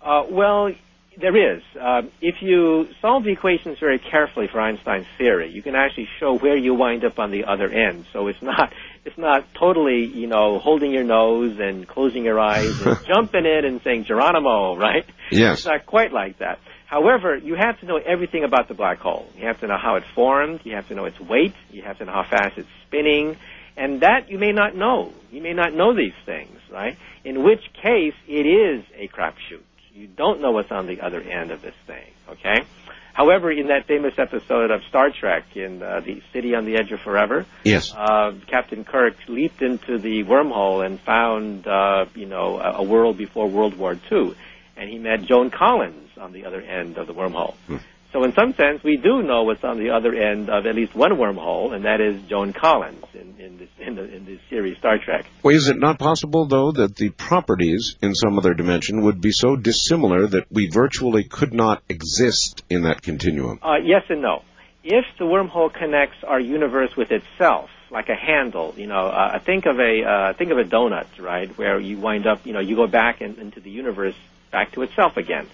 [0.00, 0.72] Uh, well,
[1.18, 1.62] there is.
[1.78, 6.38] Uh, if you solve the equations very carefully for Einstein's theory, you can actually show
[6.38, 8.06] where you wind up on the other end.
[8.12, 8.72] So it's not
[9.04, 13.64] it's not totally you know holding your nose and closing your eyes and jumping in
[13.64, 15.04] and saying Geronimo, right?
[15.30, 15.58] Yes.
[15.58, 16.58] It's not quite like that.
[16.86, 19.26] However, you have to know everything about the black hole.
[19.38, 20.60] You have to know how it formed.
[20.64, 21.54] You have to know its weight.
[21.70, 23.38] You have to know how fast it's spinning.
[23.78, 25.10] And that you may not know.
[25.30, 26.98] You may not know these things, right?
[27.24, 29.62] In which case, it is a crapshoot.
[29.94, 32.66] You don't know what's on the other end of this thing, okay?
[33.12, 36.92] However, in that famous episode of Star Trek, in uh, the City on the Edge
[36.92, 42.58] of Forever, yes, uh, Captain Kirk leaped into the wormhole and found, uh, you know,
[42.58, 44.34] a, a world before World War II,
[44.76, 47.54] and he met Joan Collins on the other end of the wormhole.
[47.66, 47.76] Hmm.
[48.12, 50.94] So in some sense, we do know what's on the other end of at least
[50.94, 53.04] one wormhole, and that is Joan Collins
[54.02, 55.26] in, in, the, series Star Trek.
[55.42, 59.32] Well, is it not possible, though, that the properties in some other dimension would be
[59.32, 63.58] so dissimilar that we virtually could not exist in that continuum?
[63.62, 64.42] Uh, yes and no.
[64.84, 69.66] If the wormhole connects our universe with itself, like a handle, you know, uh, think
[69.66, 72.74] of a uh, think of a donut, right, where you wind up, you know, you
[72.74, 74.16] go back in, into the universe
[74.50, 75.46] back to itself again.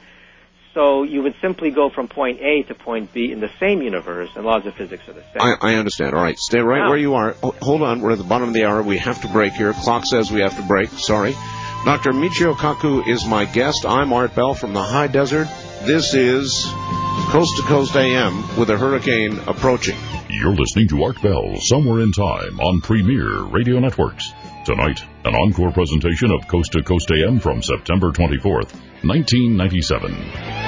[0.74, 4.30] So you would simply go from point A to point B in the same universe,
[4.36, 5.40] and laws of physics are the same.
[5.40, 6.14] I, I understand.
[6.14, 7.34] All right, stay right where you are.
[7.42, 8.82] Oh, hold on, we're at the bottom of the hour.
[8.82, 9.72] We have to break here.
[9.72, 10.90] Clock says we have to break.
[10.90, 11.34] Sorry.
[11.84, 12.10] Dr.
[12.12, 13.86] Michio Kaku is my guest.
[13.86, 15.48] I'm Art Bell from the high desert.
[15.84, 16.66] This is
[17.30, 19.96] Coast to Coast AM with a hurricane approaching.
[20.28, 24.32] You're listening to Art Bell, Somewhere in Time on Premier Radio Networks.
[24.68, 30.67] Tonight, an encore presentation of Coast to Coast AM from September 24th, 1997.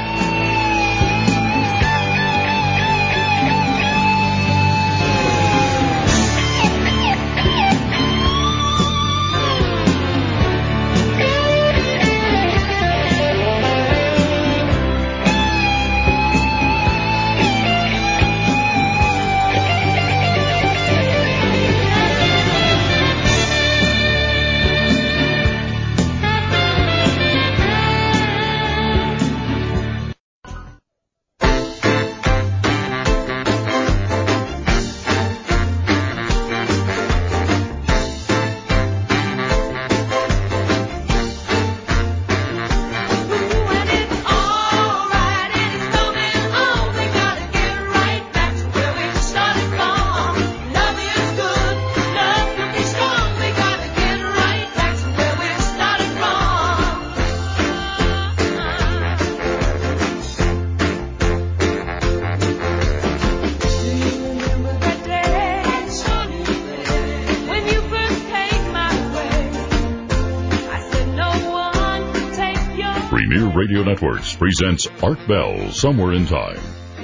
[74.41, 76.59] Presents Art Bell Somewhere in Time.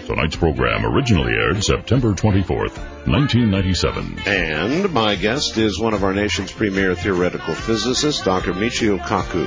[0.06, 4.20] Tonight's program originally aired September 24th, 1997.
[4.24, 8.54] And my guest is one of our nation's premier theoretical physicists, Dr.
[8.54, 9.46] Michio Kaku.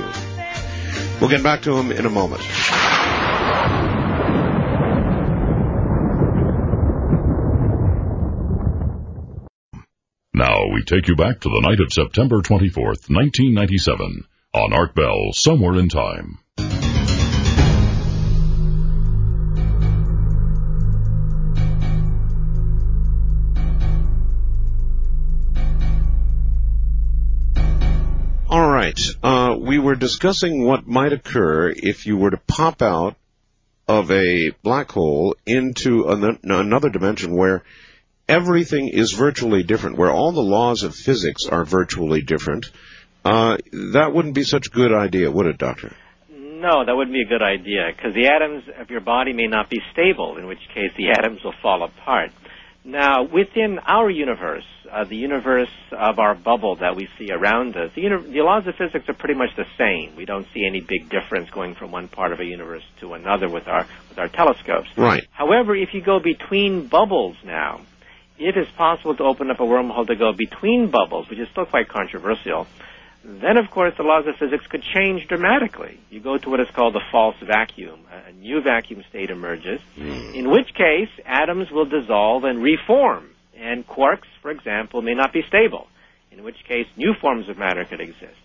[1.20, 2.42] We'll get back to him in a moment.
[10.32, 15.32] Now we take you back to the night of September 24th, 1997, on Art Bell,
[15.32, 16.38] Somewhere in Time.
[28.80, 29.00] Right.
[29.22, 33.16] Uh, we were discussing what might occur if you were to pop out
[33.86, 37.62] of a black hole into an- another dimension where
[38.28, 42.70] everything is virtually different, where all the laws of physics are virtually different.
[43.24, 43.58] Uh,
[43.94, 45.94] that wouldn't be such a good idea, would it, Doctor?
[46.30, 49.68] No, that wouldn't be a good idea because the atoms of your body may not
[49.68, 52.30] be stable, in which case the atoms will fall apart.
[52.84, 57.92] Now, within our universe, uh, the universe of our bubble that we see around us,
[57.94, 60.16] the, uni- the laws of physics are pretty much the same.
[60.16, 63.48] We don't see any big difference going from one part of a universe to another
[63.48, 64.88] with our with our telescopes.
[64.96, 65.24] Right.
[65.30, 67.82] However, if you go between bubbles now,
[68.38, 71.66] it is possible to open up a wormhole to go between bubbles, which is still
[71.66, 72.66] quite controversial.
[73.22, 76.00] Then, of course, the laws of physics could change dramatically.
[76.08, 78.00] You go to what is called the false vacuum.
[78.26, 79.80] A new vacuum state emerges,
[80.34, 83.28] in which case atoms will dissolve and reform,
[83.58, 85.86] and quarks, for example, may not be stable,
[86.30, 88.36] in which case new forms of matter could exist.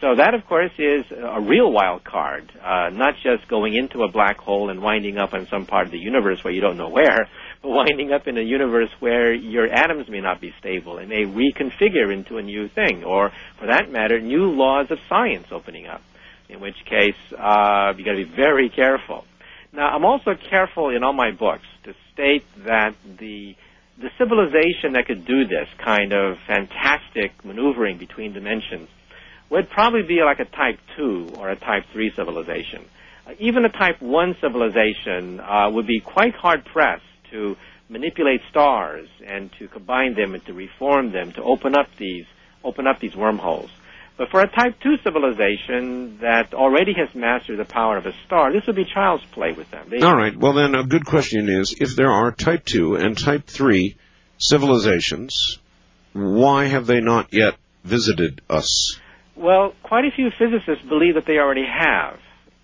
[0.00, 4.08] So that, of course, is a real wild card, uh, not just going into a
[4.08, 6.88] black hole and winding up in some part of the universe where you don't know
[6.88, 7.28] where,
[7.62, 11.24] but winding up in a universe where your atoms may not be stable and may
[11.24, 16.02] reconfigure into a new thing, or, for that matter, new laws of science opening up.
[16.48, 19.24] In which case, uh, you got to be very careful.
[19.72, 23.56] Now, I'm also careful in all my books to state that the
[24.00, 28.88] the civilization that could do this kind of fantastic maneuvering between dimensions
[29.50, 32.84] would probably be like a type 2 or a type 3 civilization.
[33.26, 37.56] Uh, even a type 1 civilization uh, would be quite hard pressed to
[37.88, 42.26] manipulate stars and to combine them and to reform them to open up these
[42.64, 43.70] open up these wormholes.
[44.18, 48.52] But for a type 2 civilization that already has mastered the power of a star,
[48.52, 49.86] this would be child's play with them.
[49.88, 50.36] They, All right.
[50.36, 53.96] Well, then a good question is, if there are Type 2 and Type 3
[54.38, 55.60] civilizations,
[56.14, 57.54] why have they not yet
[57.84, 58.98] visited us?
[59.36, 62.18] Well, quite a few physicists believe that they already have,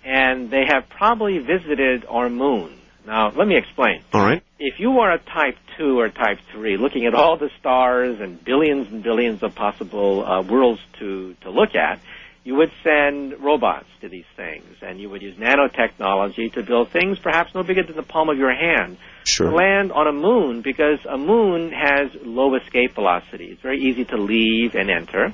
[0.05, 2.81] and they have probably visited our moon.
[3.07, 4.03] Now, let me explain.
[4.13, 4.43] All right.
[4.59, 8.43] If you are a type 2 or type 3, looking at all the stars and
[8.43, 12.01] billions and billions of possible uh, worlds to, to look at,
[12.45, 17.19] you would send robots to these things, and you would use nanotechnology to build things
[17.19, 19.49] perhaps no bigger than the palm of your hand Sure.
[19.49, 23.47] to land on a moon because a moon has low escape velocity.
[23.47, 25.33] It's very easy to leave and enter.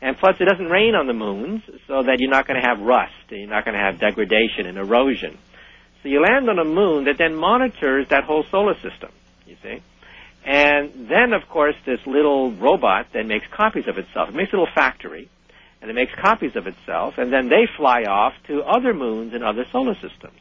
[0.00, 2.80] And plus, it doesn't rain on the moons, so that you're not going to have
[2.80, 5.38] rust, and you're not going to have degradation and erosion.
[6.02, 9.10] So you land on a moon that then monitors that whole solar system,
[9.46, 9.82] you see.
[10.44, 14.30] And then, of course, this little robot then makes copies of itself.
[14.30, 15.28] It makes a little factory,
[15.80, 19.44] and it makes copies of itself, and then they fly off to other moons and
[19.44, 20.38] other solar systems.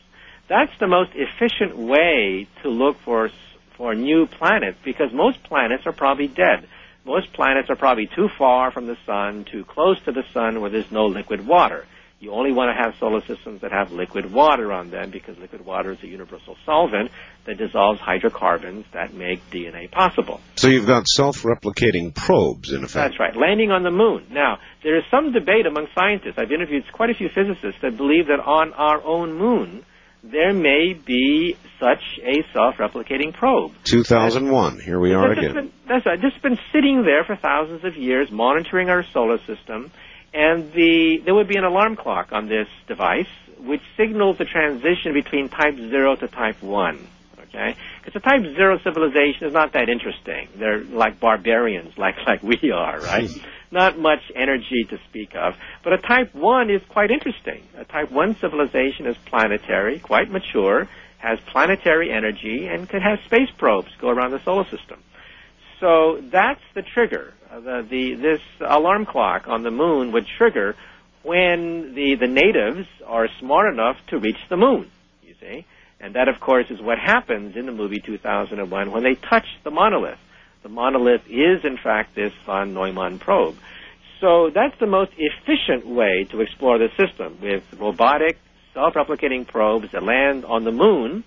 [0.48, 3.30] That's the most efficient way to look for
[3.78, 6.68] for new planets because most planets are probably dead.
[7.04, 10.70] Most planets are probably too far from the sun, too close to the sun where
[10.70, 11.86] there's no liquid water.
[12.22, 15.66] You only want to have solar systems that have liquid water on them because liquid
[15.66, 17.10] water is a universal solvent
[17.46, 20.40] that dissolves hydrocarbons that make DNA possible.
[20.56, 22.94] So you've got self-replicating probes, in effect.
[22.94, 23.36] That's right.
[23.36, 24.28] Landing on the moon.
[24.30, 26.36] Now, there is some debate among scientists.
[26.38, 29.84] I've interviewed quite a few physicists that believe that on our own moon,
[30.24, 33.74] there may be such a self-replicating probe.
[33.84, 34.80] 2001.
[34.80, 35.54] Here we are That's again.
[35.56, 36.22] been, that's right.
[36.22, 39.92] Just been sitting there for thousands of years, monitoring our solar system,
[40.34, 43.28] and the there would be an alarm clock on this device
[43.60, 47.08] which signals the transition between Type Zero to Type One.
[47.44, 50.48] Okay, because the Type Zero civilization is not that interesting.
[50.56, 53.30] They're like barbarians, like like we are, right?
[53.72, 55.56] not much energy to speak of.
[55.84, 57.64] But a Type 1 is quite interesting.
[57.78, 60.90] A Type 1 civilization is planetary, quite mature,
[61.20, 65.02] has planetary energy, and could have space probes go around the solar system.
[65.80, 67.34] So that's the trigger.
[67.52, 70.76] Uh, the, the, this alarm clock on the moon would trigger
[71.24, 74.90] when the, the natives are smart enough to reach the moon,
[75.22, 75.66] you see.
[76.00, 79.72] And that, of course, is what happens in the movie 2001 when they touch the
[79.72, 80.18] monolith.
[80.64, 83.58] The monolith is, in fact, this von Neumann probe.
[84.22, 88.38] So that's the most efficient way to explore the system with robotic,
[88.74, 91.24] self-replicating probes that land on the moon.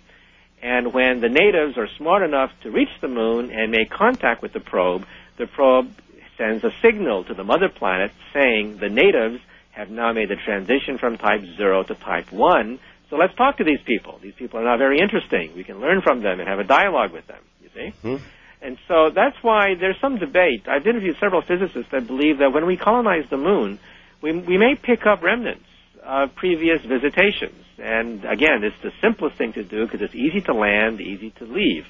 [0.63, 4.53] And when the natives are smart enough to reach the moon and make contact with
[4.55, 5.07] the probe,
[5.37, 5.93] the probe
[6.37, 9.41] sends a signal to the mother planet saying the natives
[9.73, 12.79] have now made the transition from type 0 to type 1.
[13.11, 14.19] So let's talk to these people.
[14.23, 15.53] These people are now very interesting.
[15.57, 17.91] We can learn from them and have a dialogue with them, you see?
[18.03, 18.17] Hmm.
[18.63, 20.67] And so that's why there's some debate.
[20.67, 23.79] I've interviewed several physicists that believe that when we colonize the moon,
[24.23, 25.67] we, we may pick up remnants
[26.03, 27.63] of previous visitations.
[27.79, 31.45] And again, it's the simplest thing to do because it's easy to land, easy to
[31.45, 31.87] leave.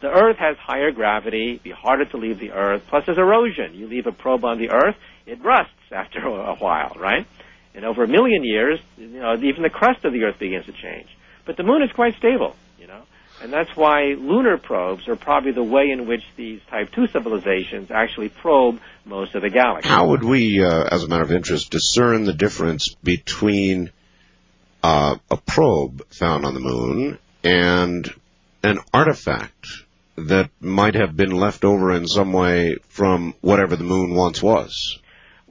[0.00, 3.74] The Earth has higher gravity, it'd be harder to leave the Earth, plus there's erosion.
[3.74, 4.96] You leave a probe on the Earth,
[5.26, 7.26] it rusts after a while, right?
[7.74, 10.72] And over a million years, you know, even the crust of the Earth begins to
[10.72, 11.08] change.
[11.44, 13.02] But the moon is quite stable, you know.
[13.40, 17.90] And that's why lunar probes are probably the way in which these Type 2 civilizations
[17.90, 19.88] actually probe most of the galaxy.
[19.88, 23.90] How would we, uh, as a matter of interest, discern the difference between
[24.82, 28.12] uh, a probe found on the moon and
[28.62, 29.66] an artifact
[30.26, 34.98] that might have been left over in some way from whatever the moon once was?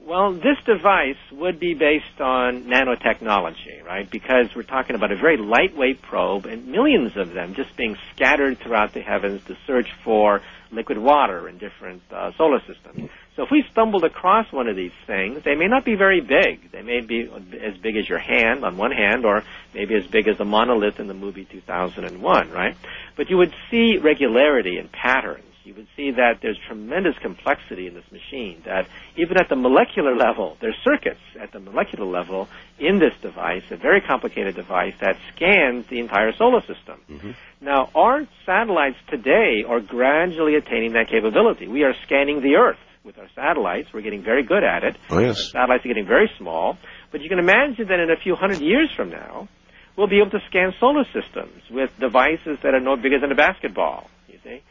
[0.08, 4.08] Well, this device would be based on nanotechnology, right?
[4.10, 8.58] Because we're talking about a very lightweight probe and millions of them just being scattered
[8.58, 10.40] throughout the heavens to search for
[10.70, 13.10] liquid water in different uh, solar systems.
[13.36, 16.72] So if we stumbled across one of these things, they may not be very big.
[16.72, 17.30] They may be
[17.62, 19.44] as big as your hand on one hand, or
[19.74, 22.74] maybe as big as a monolith in the movie 2001, right?
[23.14, 27.92] But you would see regularity and patterns you would see that there's tremendous complexity in
[27.92, 32.98] this machine, that even at the molecular level, there's circuits at the molecular level in
[32.98, 36.98] this device, a very complicated device that scans the entire solar system.
[37.10, 37.30] Mm-hmm.
[37.60, 41.68] Now, our satellites today are gradually attaining that capability.
[41.68, 43.92] We are scanning the Earth with our satellites.
[43.92, 44.96] We're getting very good at it.
[45.10, 45.36] Oh, yes.
[45.54, 46.78] Our satellites are getting very small.
[47.12, 49.48] But you can imagine that in a few hundred years from now,
[49.96, 53.34] we'll be able to scan solar systems with devices that are no bigger than a
[53.34, 54.62] basketball, you see.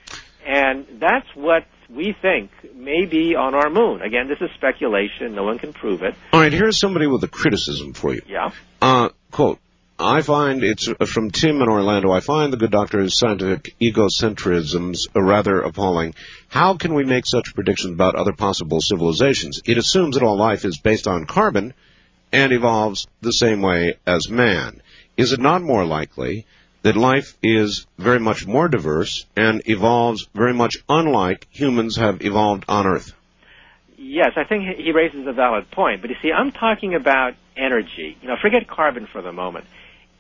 [0.46, 4.02] And that's what we think may be on our moon.
[4.02, 5.36] Again, this is speculation.
[5.36, 6.16] No one can prove it.
[6.34, 8.22] All right, here's somebody with a criticism for you.
[8.28, 8.52] Yeah.
[8.82, 9.60] Uh, quote,
[10.00, 12.12] I find it's uh, from Tim in Orlando.
[12.12, 16.14] I find the good doctor's scientific egocentrisms rather appalling.
[16.50, 19.62] How can we make such predictions about other possible civilizations?
[19.66, 21.74] It assumes that all life is based on carbon
[22.32, 24.82] and evolves the same way as man.
[25.16, 26.46] Is it not more likely
[26.84, 32.66] that life is very much more diverse and evolves very much unlike humans have evolved
[32.68, 33.14] on Earth.
[33.98, 36.02] Yes, I think he raises a valid point.
[36.02, 38.18] But you see, I'm talking about energy.
[38.22, 39.66] You know, forget carbon for the moment.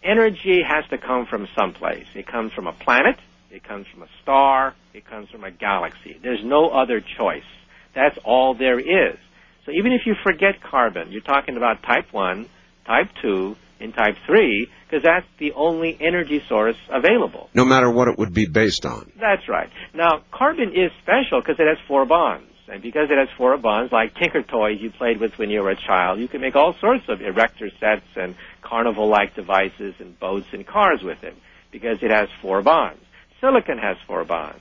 [0.04, 2.08] Energy has to come from someplace.
[2.16, 3.18] It comes from a planet,
[3.52, 6.20] it comes from a star, it comes from a galaxy.
[6.22, 7.48] There's no other choice.
[7.94, 9.18] That's all there is.
[9.66, 12.48] So even if you forget carbon, you're talking about type 1,
[12.86, 17.49] type 2, and type 3, because that's the only energy source available.
[17.54, 19.12] No matter what it would be based on.
[19.20, 19.70] That's right.
[19.94, 22.52] Now, carbon is special because it has four bonds.
[22.70, 25.70] And because it has four bonds, like Tinker Toys you played with when you were
[25.70, 30.48] a child, you can make all sorts of erector sets and carnival-like devices and boats
[30.52, 31.36] and cars with it
[31.72, 32.99] because it has four bonds.
[33.40, 34.60] Silicon has four bonds.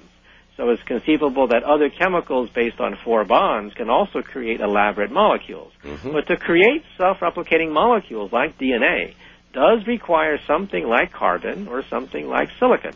[0.56, 5.72] So it's conceivable that other chemicals based on four bonds can also create elaborate molecules.
[5.84, 6.12] Mm-hmm.
[6.12, 9.14] But to create self-replicating molecules like DNA,
[9.52, 12.94] does require something like carbon or something like silicon.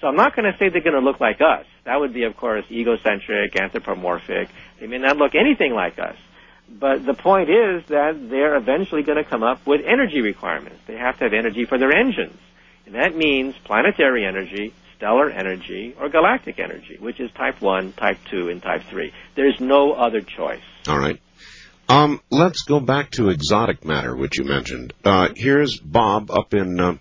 [0.00, 1.66] So I'm not going to say they're going to look like us.
[1.84, 4.48] That would be, of course, egocentric, anthropomorphic.
[4.78, 6.16] They may not look anything like us.
[6.70, 10.80] But the point is that they're eventually going to come up with energy requirements.
[10.86, 12.38] They have to have energy for their engines.
[12.86, 18.18] And that means planetary energy, stellar energy, or galactic energy, which is type 1, type
[18.30, 19.12] 2, and type 3.
[19.36, 20.62] There's no other choice.
[20.88, 21.20] All right.
[21.88, 24.92] Um, let's go back to exotic matter, which you mentioned.
[25.04, 26.96] Uh, here's Bob up in uh,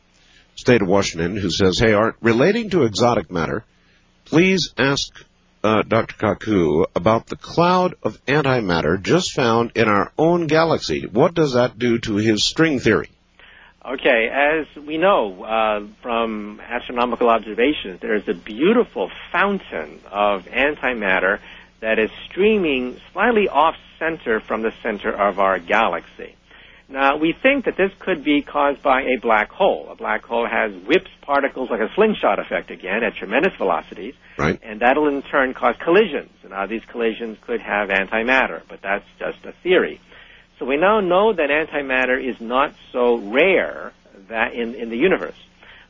[0.56, 3.66] state of Washington who says, "Hey Art, relating to exotic matter,
[4.24, 5.12] please ask
[5.62, 6.16] uh, Dr.
[6.16, 11.06] Kaku about the cloud of antimatter just found in our own galaxy.
[11.06, 13.10] What does that do to his string theory?"
[13.88, 21.40] Okay, as we know uh, from astronomical observations, there is a beautiful fountain of antimatter
[21.80, 26.36] that is streaming slightly off center from the center of our galaxy.
[26.90, 29.88] Now, we think that this could be caused by a black hole.
[29.90, 34.16] A black hole has whips particles like a slingshot effect again at tremendous velocities.
[34.38, 34.60] Right.
[34.64, 36.32] And that'll in turn cause collisions.
[36.44, 40.02] And now these collisions could have antimatter, but that's just a theory.
[40.60, 43.94] So we now know that antimatter is not so rare
[44.30, 45.38] that in, in the universe.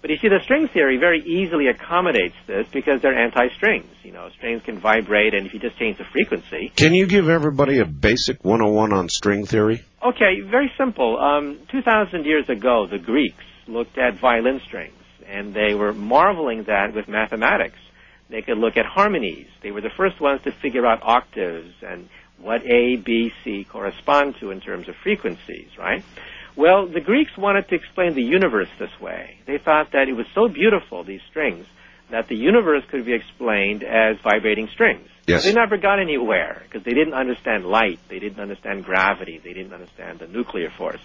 [0.02, 3.90] But you see, the string theory very easily accommodates this because they're anti-strings.
[4.04, 6.72] You know, strings can vibrate, and if you just change the frequency.
[6.76, 9.84] Can you give everybody a basic 101 on string theory?
[10.04, 11.18] Okay, very simple.
[11.18, 14.94] Um, 2,000 years ago, the Greeks looked at violin strings,
[15.26, 17.80] and they were marveling that with mathematics.
[18.30, 19.48] They could look at harmonies.
[19.64, 22.08] They were the first ones to figure out octaves and
[22.40, 26.04] what A, B, C correspond to in terms of frequencies, right?
[26.56, 29.38] Well, the Greeks wanted to explain the universe this way.
[29.46, 31.66] They thought that it was so beautiful, these strings,
[32.10, 35.08] that the universe could be explained as vibrating strings.
[35.28, 35.44] Yes.
[35.44, 39.74] They never got anywhere because they didn't understand light, they didn't understand gravity, they didn't
[39.74, 41.02] understand the nuclear force.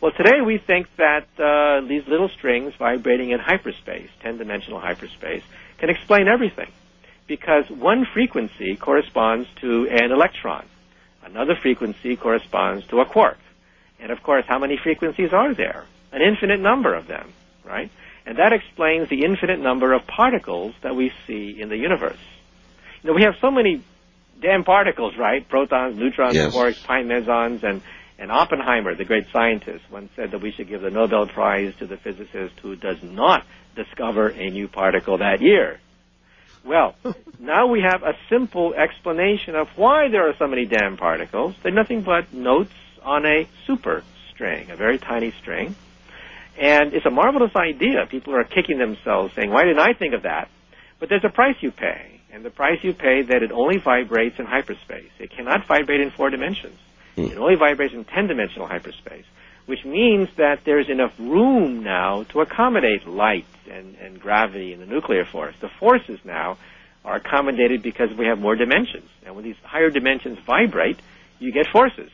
[0.00, 5.42] Well, today we think that uh, these little strings vibrating in hyperspace, 10-dimensional hyperspace,
[5.78, 6.70] can explain everything
[7.26, 10.66] because one frequency corresponds to an electron.
[11.24, 13.38] Another frequency corresponds to a quark.
[13.98, 15.84] And of course, how many frequencies are there?
[16.12, 17.32] An infinite number of them,
[17.64, 17.90] right?
[18.26, 22.18] And that explains the infinite number of particles that we see in the universe.
[23.02, 23.82] You know, we have so many
[24.40, 25.46] damn particles, right?
[25.48, 26.54] Protons, neutrons, Yes.
[26.54, 27.82] quarks, pi mesons, and,
[28.18, 31.86] and Oppenheimer, the great scientist, once said that we should give the Nobel Prize to
[31.86, 33.44] the physicist who does not
[33.76, 35.78] discover a new particle that year.
[36.64, 36.94] Well,
[37.38, 41.54] now we have a simple explanation of why there are so many damn particles.
[41.62, 42.72] They're nothing but notes
[43.02, 45.76] on a super string, a very tiny string.
[46.58, 48.06] And it's a marvelous idea.
[48.08, 50.48] People are kicking themselves saying, why didn't I think of that?
[51.00, 52.20] But there's a price you pay.
[52.32, 55.10] And the price you pay that it only vibrates in hyperspace.
[55.18, 56.78] It cannot vibrate in four dimensions.
[57.14, 57.26] Hmm.
[57.26, 59.24] It only vibrates in 10 dimensional hyperspace,
[59.66, 64.86] which means that there's enough room now to accommodate light and, and gravity and the
[64.86, 65.54] nuclear force.
[65.60, 66.58] The forces now
[67.04, 69.08] are accommodated because we have more dimensions.
[69.24, 70.98] And when these higher dimensions vibrate,
[71.38, 72.10] you get forces.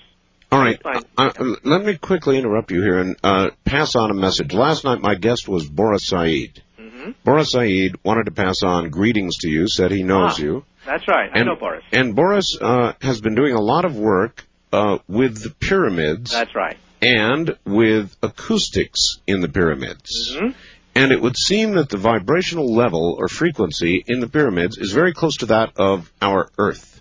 [0.53, 0.81] All right.
[0.85, 1.31] Uh, uh,
[1.65, 4.53] let me quickly interrupt you here and uh, pass on a message.
[4.53, 6.63] Last night, my guest was Boris Said.
[6.77, 10.43] hmm Boris Said wanted to pass on greetings to you, said he knows Ah.
[10.43, 10.65] you.
[10.87, 11.31] That's right.
[11.33, 11.85] I know Boris.
[11.93, 16.55] and Boris uh, has been doing a lot of work uh, with the pyramids That's
[16.55, 16.77] right.
[17.03, 20.37] And with acoustics in the pyramids.
[20.37, 20.51] hmm
[20.95, 25.13] And it would seem that the vibrational level or frequency in the pyramids is very
[25.13, 27.01] close to that of our Earth.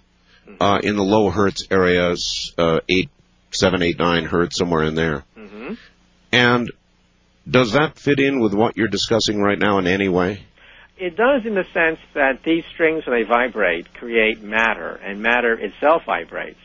[0.59, 3.09] Uh, in the low hertz areas, uh, eight,
[3.51, 5.23] seven, eight, nine hertz, somewhere in there.
[5.35, 5.73] hmm
[6.31, 6.71] And
[7.49, 10.43] does that fit in with what you're discussing right now in any way?
[10.97, 15.53] It does in the sense that these strings, when they vibrate, create matter, and matter
[15.53, 16.59] itself vibrates.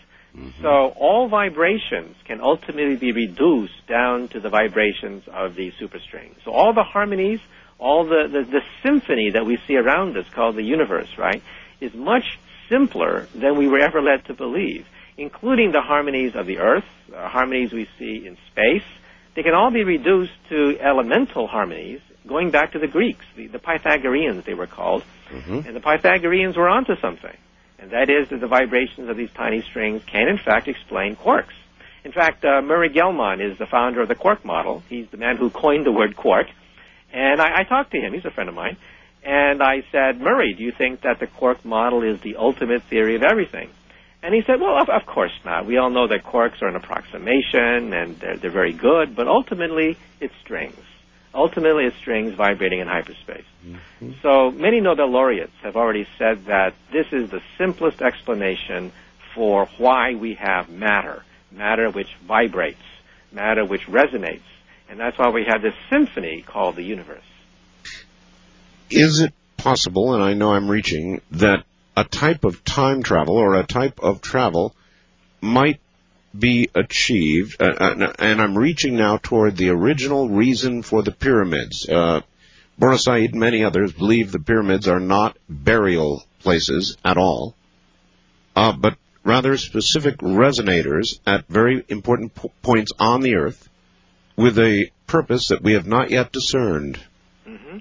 [0.61, 6.35] So all vibrations can ultimately be reduced down to the vibrations of the superstrings.
[6.45, 7.41] So all the harmonies,
[7.79, 11.43] all the, the, the symphony that we see around us called the universe, right,
[11.81, 12.39] is much
[12.69, 14.87] simpler than we were ever led to believe,
[15.17, 16.85] including the harmonies of the earth,
[17.15, 18.85] uh, harmonies we see in space.
[19.37, 23.59] They can all be reduced to elemental harmonies, going back to the Greeks, the, the
[23.59, 25.05] Pythagoreans they were called.
[25.31, 25.67] Mm-hmm.
[25.67, 27.37] And the Pythagoreans were onto something.
[27.85, 31.53] And that is that the vibrations of these tiny strings can in fact explain quarks.
[32.03, 34.83] In fact, uh, Murray Gell-Mann is the founder of the quark model.
[34.89, 36.47] He's the man who coined the word quark.
[37.13, 38.15] And I, I talked to him.
[38.15, 38.79] He's a friend of mine.
[39.23, 43.17] And I said, Murray, do you think that the quark model is the ultimate theory
[43.17, 43.69] of everything?
[44.23, 45.67] And he said, well, of, of course not.
[45.67, 49.99] We all know that quarks are an approximation and they're, they're very good, but ultimately
[50.21, 50.81] it's strings.
[51.35, 53.45] Ultimately it's strings vibrating in hyperspace.
[53.67, 54.13] Mm-hmm.
[54.23, 58.93] So many Nobel laureates have already said that this is the simplest explanation
[59.35, 62.83] for why we have matter, matter which vibrates,
[63.33, 64.43] matter which resonates,
[64.89, 67.25] and that's why we have this symphony called the universe.
[68.91, 71.65] Is it possible, and I know I'm reaching, that
[71.97, 74.77] a type of time travel or a type of travel
[75.41, 75.81] might
[76.37, 81.89] be achieved, uh, uh, and I'm reaching now toward the original reason for the pyramids.
[81.89, 82.21] Uh,
[82.97, 87.55] Said and many others believe the pyramids are not burial places at all,
[88.57, 93.69] uh, but rather specific resonators at very important po- points on the earth
[94.37, 96.99] with a purpose that we have not yet discerned.
[97.47, 97.79] hmm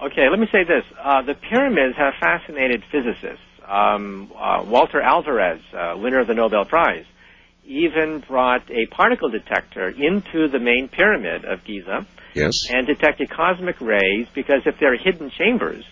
[0.00, 0.84] Okay, let me say this.
[1.02, 3.40] Uh, the pyramids have fascinated physicists.
[3.66, 7.06] Um, uh, Walter Alvarez, uh, winner of the Nobel Prize,
[7.66, 12.52] even brought a particle detector into the main pyramid of Giza Yes?
[12.70, 15.84] and detected cosmic rays because if they're hidden chambers,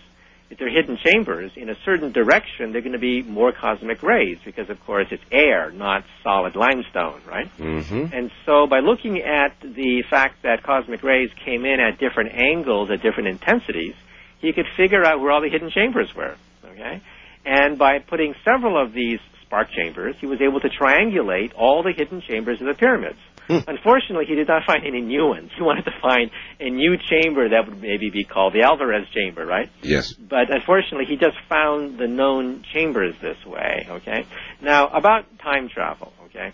[0.49, 4.37] if they're hidden chambers in a certain direction, they're going to be more cosmic rays
[4.45, 7.49] because, of course, it's air, not solid limestone, right?
[7.57, 8.13] Mm-hmm.
[8.13, 12.91] And so by looking at the fact that cosmic rays came in at different angles,
[12.91, 13.95] at different intensities,
[14.39, 16.35] he could figure out where all the hidden chambers were.
[16.63, 17.01] Okay?
[17.43, 19.19] And by putting several of these
[19.55, 23.17] spark chambers, he was able to triangulate all the hidden chambers of the pyramids.
[23.47, 23.59] Hmm.
[23.67, 25.51] Unfortunately, he did not find any new ones.
[25.55, 29.45] He wanted to find a new chamber that would maybe be called the Alvarez chamber,
[29.45, 29.69] right?
[29.81, 30.13] Yes.
[30.13, 34.25] But unfortunately, he just found the known chambers this way, okay?
[34.61, 36.51] Now, about time travel, okay?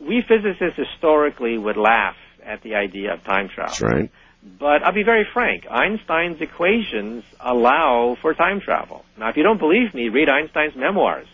[0.00, 3.70] We physicists historically would laugh at the idea of time travel.
[3.70, 4.10] That's right.
[4.58, 5.66] But I'll be very frank.
[5.70, 9.04] Einstein's equations allow for time travel.
[9.16, 11.28] Now, if you don't believe me, read Einstein's memoirs.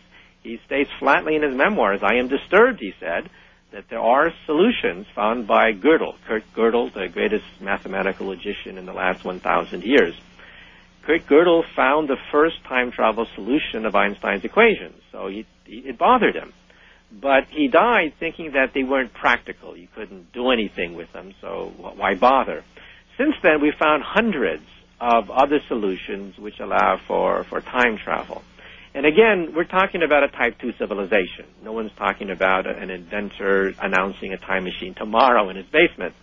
[0.49, 3.29] He states flatly in his memoirs, I am disturbed, he said,
[3.70, 8.95] that there are solutions found by Gödel, Kurt Gödel, the greatest mathematical logician in the
[8.95, 10.15] last 1,000 years.
[11.03, 16.35] Kurt Gödel found the first time travel solution of Einstein's equations, so he, it bothered
[16.35, 16.55] him.
[17.12, 19.77] But he died thinking that they weren't practical.
[19.77, 22.65] You couldn't do anything with them, so why bother?
[23.19, 24.65] Since then, we found hundreds
[24.99, 28.43] of other solutions which allow for, for time travel.
[28.94, 31.47] And again, we're talking about a type 2 civilization.
[31.62, 36.15] No one's talking about an inventor announcing a time machine tomorrow in his basement.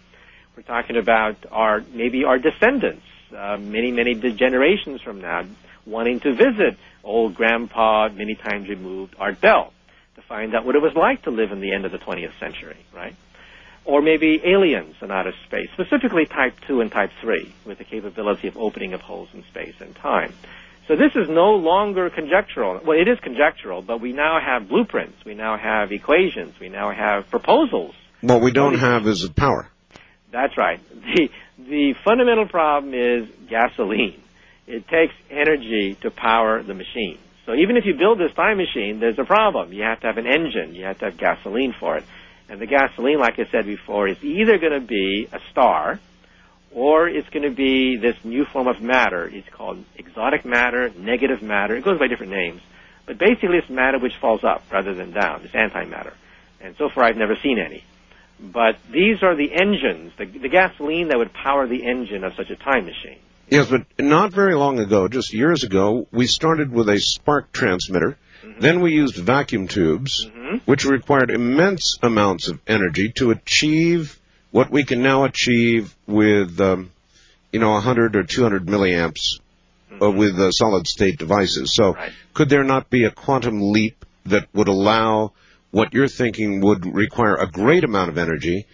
[0.56, 3.04] We're talking about our, maybe our descendants,
[3.36, 5.46] uh, many, many generations from now,
[5.86, 9.72] wanting to visit old grandpa, many times removed, Art Bell,
[10.16, 12.38] to find out what it was like to live in the end of the 20th
[12.40, 13.16] century, right?
[13.84, 18.48] Or maybe aliens in outer space, specifically type 2 and type 3, with the capability
[18.48, 20.34] of opening of holes in space and time.
[20.88, 22.80] So this is no longer conjectural.
[22.86, 25.26] Well, it is conjectural, but we now have blueprints.
[25.26, 26.60] We now have equations.
[26.60, 27.96] We now have proposals.
[28.22, 29.70] What we don't have is power.
[30.32, 30.80] That's right.
[30.90, 34.22] The, the fundamental problem is gasoline.
[34.68, 37.20] It takes energy to power the machine.
[37.46, 39.72] So even if you build this time machine, there's a problem.
[39.72, 40.74] You have to have an engine.
[40.74, 42.04] You have to have gasoline for it.
[42.50, 46.00] And the gasoline, like I said before, is either going to be a star,
[46.76, 49.26] or it's going to be this new form of matter.
[49.26, 51.76] It's called exotic matter, negative matter.
[51.76, 52.62] It goes by different names.
[53.06, 55.42] But basically it's matter which falls up rather than down.
[55.46, 56.14] It's antimatter.
[56.60, 57.84] And so far I've never seen any.
[58.40, 62.50] But these are the engines, the, the gasoline that would power the engine of such
[62.50, 63.20] a time machine.
[63.50, 68.18] Yes, but not very long ago, just years ago, we started with a spark transmitter.
[68.44, 68.60] Mm-hmm.
[68.60, 70.58] Then we used vacuum tubes, mm-hmm.
[70.66, 74.20] which required immense amounts of energy to achieve
[74.56, 76.90] what we can now achieve with, um,
[77.52, 79.42] you know, 100 or 200 milliamps
[79.92, 80.18] uh, mm-hmm.
[80.18, 81.76] with uh, solid state devices.
[81.76, 82.14] So, right.
[82.34, 85.34] could there not be a quantum leap that would allow
[85.72, 88.66] what you're thinking would require a great amount of energy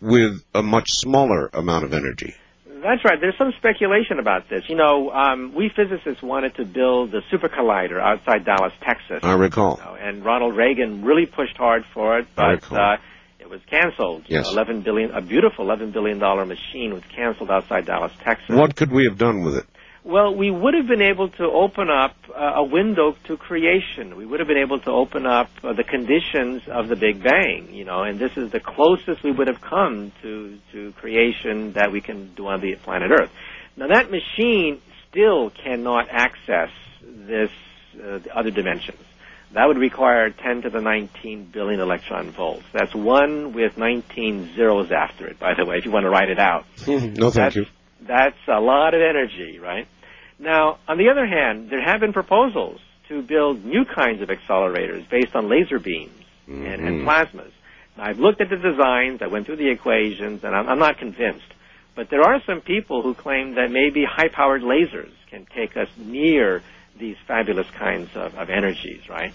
[0.00, 2.34] with a much smaller amount of energy?
[2.66, 3.20] That's right.
[3.20, 4.64] There's some speculation about this.
[4.68, 9.20] You know, um, we physicists wanted to build the super collider outside Dallas, Texas.
[9.22, 9.78] I recall.
[9.78, 12.96] You know, and Ronald Reagan really pushed hard for it, but uh,
[13.48, 14.24] it was canceled.
[14.28, 14.46] Yes.
[14.50, 18.54] Eleven billion, a beautiful eleven billion dollar machine was canceled outside Dallas, Texas.
[18.54, 19.66] What could we have done with it?
[20.04, 24.16] Well, we would have been able to open up uh, a window to creation.
[24.16, 27.68] We would have been able to open up uh, the conditions of the Big Bang,
[27.72, 31.92] you know, and this is the closest we would have come to, to creation that
[31.92, 33.30] we can do on the planet Earth.
[33.76, 34.80] Now that machine
[35.10, 36.70] still cannot access
[37.02, 37.50] this,
[37.94, 39.00] uh, the other dimensions.
[39.52, 42.64] That would require 10 to the 19 billion electron volts.
[42.72, 46.28] That's one with 19 zeros after it, by the way, if you want to write
[46.28, 46.66] it out.
[46.86, 47.66] no, thank that's, you.
[48.02, 49.88] That's a lot of energy, right?
[50.38, 55.08] Now, on the other hand, there have been proposals to build new kinds of accelerators
[55.08, 56.12] based on laser beams
[56.48, 56.64] mm-hmm.
[56.64, 57.08] and, and, mm-hmm.
[57.08, 57.50] plasmas.
[57.96, 60.98] Now, I've looked at the designs, I went through the equations, and I'm, I'm not
[60.98, 61.46] convinced.
[61.96, 66.62] But there are some people who claim that maybe high-powered lasers can take us near
[66.98, 69.32] these fabulous kinds of, of energies, right?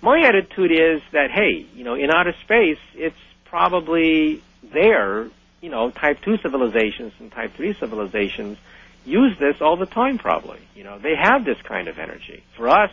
[0.00, 5.28] My attitude is that, hey, you know, in outer space, it's probably there,
[5.60, 8.58] you know, type 2 civilizations and type 3 civilizations
[9.04, 10.60] use this all the time probably.
[10.76, 12.42] You know, they have this kind of energy.
[12.56, 12.90] For us,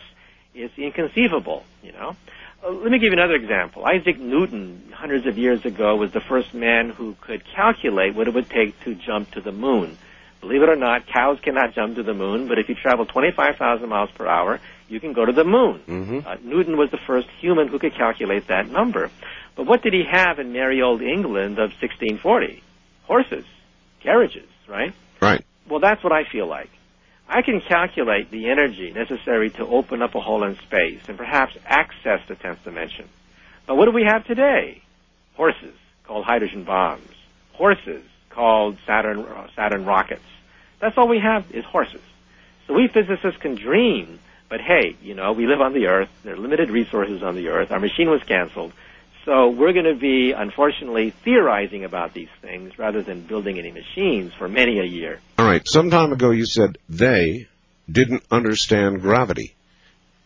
[0.54, 2.16] it's inconceivable, you know.
[2.64, 3.84] Uh, let me give you another example.
[3.84, 8.34] Isaac Newton, hundreds of years ago, was the first man who could calculate what it
[8.34, 9.98] would take to jump to the moon.
[10.40, 13.88] Believe it or not, cows cannot jump to the moon, but if you travel 25,000
[13.88, 15.80] miles per hour, you can go to the moon.
[15.86, 16.20] Mm-hmm.
[16.26, 19.10] Uh, Newton was the first human who could calculate that number.
[19.56, 22.62] But what did he have in merry old England of 1640?
[23.04, 23.44] Horses,
[24.00, 24.92] carriages, right?
[25.20, 25.44] Right.
[25.68, 26.70] Well, that's what I feel like.
[27.28, 31.56] I can calculate the energy necessary to open up a hole in space and perhaps
[31.64, 33.08] access the 10th dimension.
[33.66, 34.82] But what do we have today?
[35.34, 37.08] Horses, called hydrogen bombs.
[37.54, 38.04] Horses,
[38.36, 40.22] called Saturn, uh, Saturn rockets.
[40.78, 42.02] That's all we have is horses.
[42.66, 44.18] So we physicists can dream,
[44.50, 46.10] but hey, you know, we live on the Earth.
[46.22, 47.72] There are limited resources on the Earth.
[47.72, 48.72] Our machine was canceled.
[49.24, 54.32] So we're going to be, unfortunately, theorizing about these things rather than building any machines
[54.38, 55.18] for many a year.
[55.38, 55.66] All right.
[55.66, 57.48] Some time ago you said they
[57.90, 59.56] didn't understand gravity.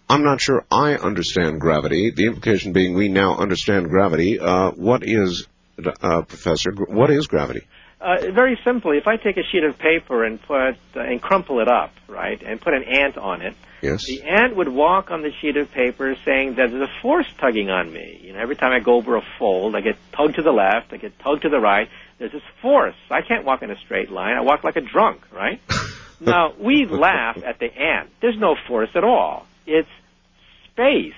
[0.08, 2.10] I'm not sure I understand gravity.
[2.10, 4.40] The implication being we now understand gravity.
[4.40, 5.46] Uh, what is,
[5.78, 7.66] uh, Professor, what is gravity?
[8.00, 11.60] Uh, very simply, if I take a sheet of paper and put uh, and crumple
[11.60, 14.06] it up, right, and put an ant on it, yes.
[14.06, 17.68] the ant would walk on the sheet of paper saying that there's a force tugging
[17.68, 18.18] on me.
[18.22, 20.94] You know, every time I go over a fold, I get tugged to the left,
[20.94, 21.90] I get tugged to the right.
[22.18, 22.94] There's this force.
[23.10, 24.34] I can't walk in a straight line.
[24.34, 25.60] I walk like a drunk, right?
[26.20, 28.08] now we laugh at the ant.
[28.22, 29.46] There's no force at all.
[29.66, 29.88] It's
[30.72, 31.12] space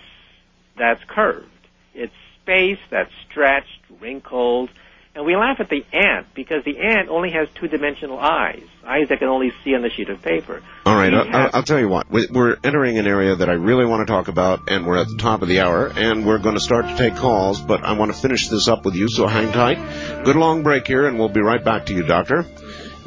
[0.76, 1.46] that's curved.
[1.94, 4.70] It's space that's stretched, wrinkled
[5.14, 9.18] And we laugh at the ant because the ant only has two-dimensional eyes, eyes that
[9.18, 10.62] can only see on the sheet of paper.
[10.86, 12.10] All right, I'll, I'll tell you what.
[12.10, 15.18] We're entering an area that I really want to talk about, and we're at the
[15.18, 18.10] top of the hour, and we're going to start to take calls, but I want
[18.10, 20.24] to finish this up with you, so hang tight.
[20.24, 22.46] Good long break here, and we'll be right back to you, Doctor.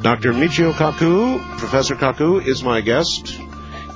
[0.00, 0.32] Dr.
[0.32, 3.36] Michio Kaku, Professor Kaku, is my guest.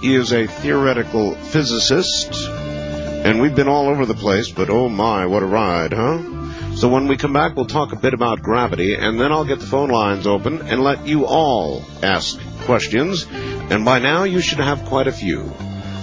[0.00, 5.26] He is a theoretical physicist, and we've been all over the place, but oh my,
[5.26, 6.39] what a ride, huh?
[6.80, 9.60] So when we come back, we'll talk a bit about gravity, and then I'll get
[9.60, 13.26] the phone lines open and let you all ask questions.
[13.30, 15.44] And by now, you should have quite a few.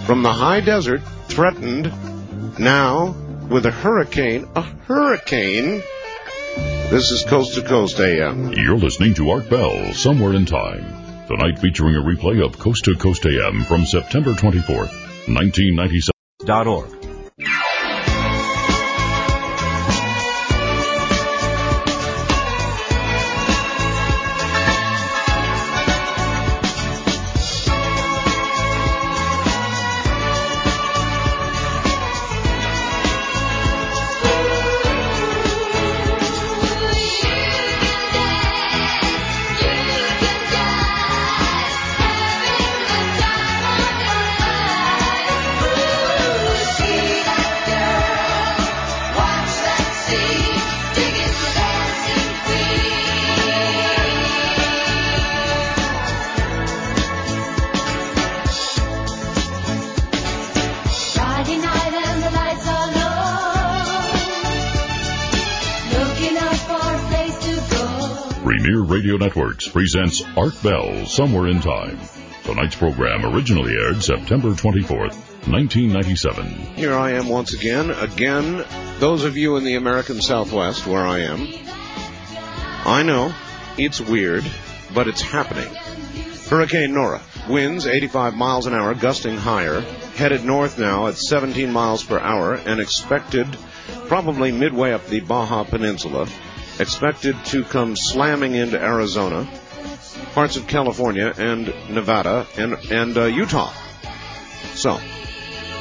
[0.06, 1.91] From the high desert, threatened
[2.60, 3.16] now
[3.49, 5.82] with a hurricane, a hurricane.
[6.91, 8.54] This is Coast to Coast AM.
[8.54, 11.26] You're listening to Art Bell, Somewhere in Time.
[11.28, 14.94] Tonight featuring a replay of Coast to Coast AM from September 24th,
[15.26, 16.12] 1997.
[69.07, 71.97] Radio Networks presents Art Bell, Somewhere in Time.
[72.43, 75.15] Tonight's program originally aired September 24th,
[75.47, 76.45] 1997.
[76.75, 77.89] Here I am once again.
[77.89, 78.65] Again,
[78.99, 81.47] those of you in the American Southwest where I am,
[82.85, 83.34] I know
[83.77, 84.43] it's weird,
[84.93, 85.73] but it's happening.
[86.49, 89.79] Hurricane Nora, winds 85 miles an hour, gusting higher,
[90.17, 93.47] headed north now at 17 miles per hour, and expected
[94.09, 96.27] probably midway up the Baja Peninsula,
[96.80, 99.48] expected to come slamming into Arizona,
[100.34, 103.72] parts of California and Nevada and and uh, Utah.
[104.76, 104.99] So,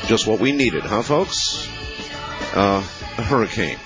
[0.07, 1.69] just what we needed, huh, folks?
[2.55, 2.83] Uh,
[3.19, 3.79] a hurricane.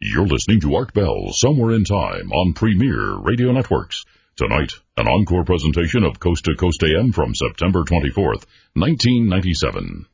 [0.00, 4.04] You're listening to Art Bell, Somewhere in Time on Premier Radio Networks.
[4.36, 10.06] Tonight, an encore presentation of Coast to Coast AM from September 24th, 1997.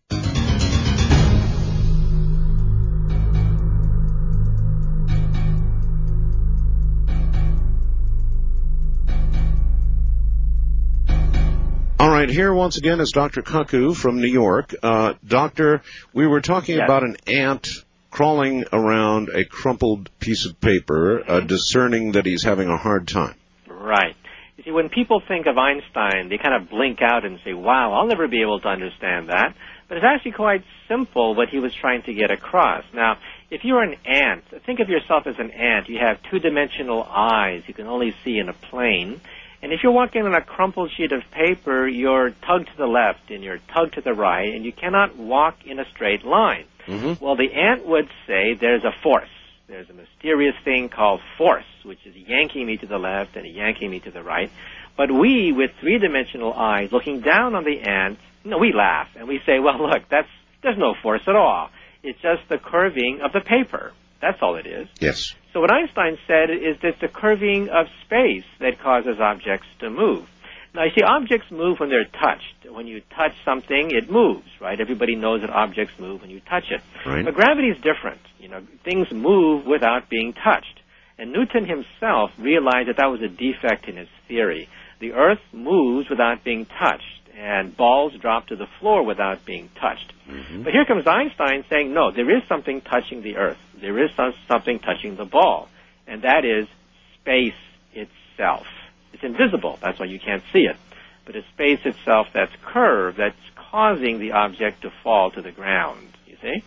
[12.01, 13.41] All right, here once again is Dr.
[13.41, 14.75] Kaku from New York.
[14.83, 15.81] Uh, doctor,
[16.13, 16.85] we were talking Yes.
[16.87, 17.69] about an ant
[18.11, 23.35] crawling around a crumpled piece of paper, uh, discerning that he's having a hard time.
[23.69, 24.17] Right.
[24.65, 28.07] See, when people think of Einstein, they kind of blink out and say, wow, I'll
[28.07, 29.55] never be able to understand that.
[29.89, 32.85] But it's actually quite simple what he was trying to get across.
[32.95, 33.19] Now,
[33.51, 35.89] if you're an ant, think of yourself as an ant.
[35.91, 37.63] You have two-dimensional eyes.
[37.67, 39.21] You can only see in a plane.
[39.61, 43.31] And if you're walking on a crumpled sheet of paper, you're tugged to the left
[43.31, 46.65] and you're tugged to the right, and you cannot walk in a straight line.
[46.87, 47.25] Mm-hmm.
[47.25, 49.29] Well, the ant would say there's a force.
[49.67, 53.91] There's a mysterious thing called force, which is yanking me to the left and yanking
[53.91, 54.51] me to the right.
[54.97, 59.41] But we, with three-dimensional eyes, looking down on the ant, no, we laugh and we
[59.47, 60.29] say, well, look, that's
[60.63, 61.71] there's no force at all.
[62.03, 63.93] It's just the curving of the paper.
[64.21, 64.89] That's all it is.
[65.01, 65.35] Yes.
[65.53, 70.29] So what Einstein said is that the curving of space that causes objects to move.
[70.75, 72.67] Now, you see, objects move when they're touched.
[72.69, 74.81] When you touch something, it moves, right?
[74.81, 76.81] Everybody knows that objects move when you touch it.
[77.07, 77.25] Right.
[77.25, 78.21] But gravity is different.
[78.45, 80.79] You know, things move without being touched.
[81.17, 84.69] And Newton himself realized that that was a defect in his theory.
[85.01, 90.13] The Earth moves without being touched, and balls drop to the floor without being touched.
[90.29, 90.63] Mm-hmm.
[90.63, 93.57] But here comes Einstein saying, no, there is something touching the Earth.
[93.81, 95.71] There is some- something touching the ball,
[96.07, 96.69] and that is
[97.15, 97.55] space
[97.95, 98.67] itself.
[99.15, 100.77] It's invisible, that's why you can't see it.
[101.25, 106.09] But it's space itself that's curved, that's causing the object to fall to the ground,
[106.27, 106.63] you see?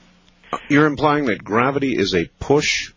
[0.70, 2.92] You're implying that gravity is a push,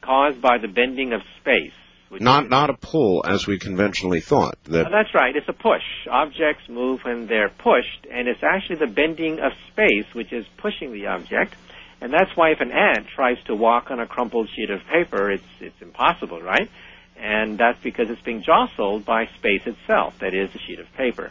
[0.00, 1.72] Caused by the bending of space.
[2.10, 4.58] not not a pull, as we conventionally thought.
[4.64, 5.34] That That's right.
[5.34, 5.82] It's a push.
[6.10, 10.92] Objects move when they're pushed, and it's actually the bending of space which is pushing
[10.92, 11.54] the object.
[12.00, 15.30] And that's why if an ant tries to walk on a crumpled sheet of paper,
[15.30, 16.68] it's it's impossible, right?
[17.16, 21.30] And that's because it's being jostled by space itself, that is the sheet of paper.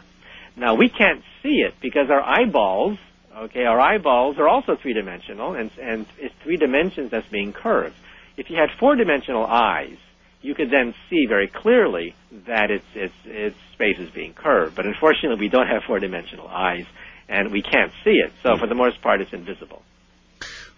[0.56, 2.98] Now we can't see it because our eyeballs
[3.36, 7.94] Okay, our eyeballs are also three-dimensional, and, and it's three dimensions that's being curved.
[8.36, 9.96] If you had four-dimensional eyes,
[10.42, 12.14] you could then see very clearly
[12.46, 14.74] that it's, it's, it's space is being curved.
[14.74, 16.84] But unfortunately, we don't have four-dimensional eyes,
[17.28, 18.32] and we can't see it.
[18.42, 19.82] So for the most part, it's invisible.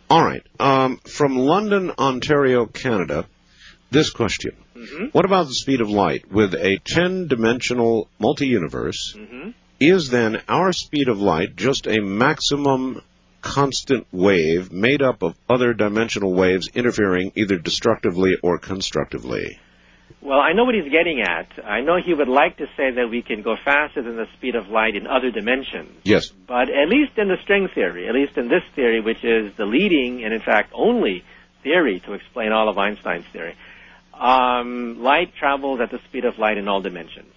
[0.08, 0.46] All right.
[0.60, 3.26] Um, from London, Ontario, Canada,
[3.90, 4.52] this question.
[4.74, 6.30] hmm What about the speed of light?
[6.30, 9.50] With a 10 dimensional multi universe, hmm
[9.88, 13.00] is then our speed of light just a maximum
[13.40, 19.58] constant wave made up of other dimensional waves interfering either destructively or constructively?
[20.22, 21.62] Well, I know what he's getting at.
[21.62, 24.54] I know he would like to say that we can go faster than the speed
[24.54, 25.90] of light in other dimensions.
[26.04, 26.30] Yes.
[26.30, 29.66] But at least in the string theory, at least in this theory, which is the
[29.66, 31.24] leading and in fact only
[31.62, 33.54] theory to explain all of Einstein's theory,
[34.18, 37.32] um, light travels at the speed of light in all dimensions.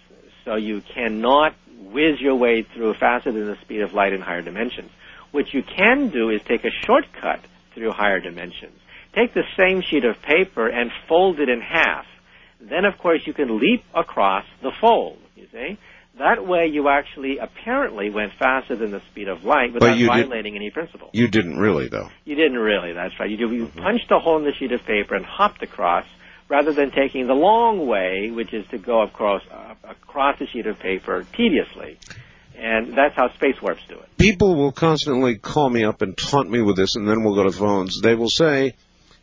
[0.45, 4.41] So you cannot whiz your way through faster than the speed of light in higher
[4.41, 4.91] dimensions.
[5.31, 7.41] What you can do is take a shortcut
[7.73, 8.79] through higher dimensions.
[9.13, 12.05] Take the same sheet of paper and fold it in half.
[12.59, 15.77] Then, of course, you can leap across the fold, you see?
[16.17, 20.71] That way you actually apparently went faster than the speed of light without violating any
[20.71, 21.11] principle.
[21.13, 22.09] You didn't really, though.
[22.25, 23.29] You didn't really, that's right.
[23.29, 23.79] You, you mm-hmm.
[23.79, 26.05] punched a hole in the sheet of paper and hopped across
[26.49, 30.65] rather than taking the long way, which is to go across, uh, across the sheet
[30.67, 31.97] of paper tediously.
[32.57, 34.09] And that's how space warps do it.
[34.17, 37.43] People will constantly call me up and taunt me with this, and then we'll go
[37.43, 38.01] to phones.
[38.01, 38.73] They will say,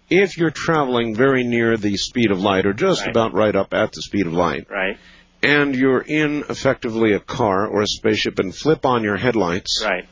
[0.08, 3.10] if you're traveling very near the speed of light, or just Right.
[3.10, 4.98] about right up at the speed of light, Right?
[5.42, 10.04] and you're in effectively a car or a spaceship and flip on your headlights, Right.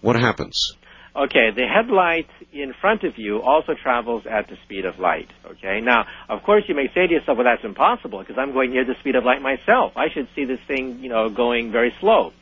[0.00, 0.72] what happens?
[1.16, 5.28] Okay, the headlight in front of you also travels at the speed of light.
[5.44, 8.70] Okay, now, of course, you may say to yourself, well, that's impossible because I'm going
[8.70, 9.96] near the speed of light myself.
[9.96, 12.32] I should see this thing, you know, going very slow.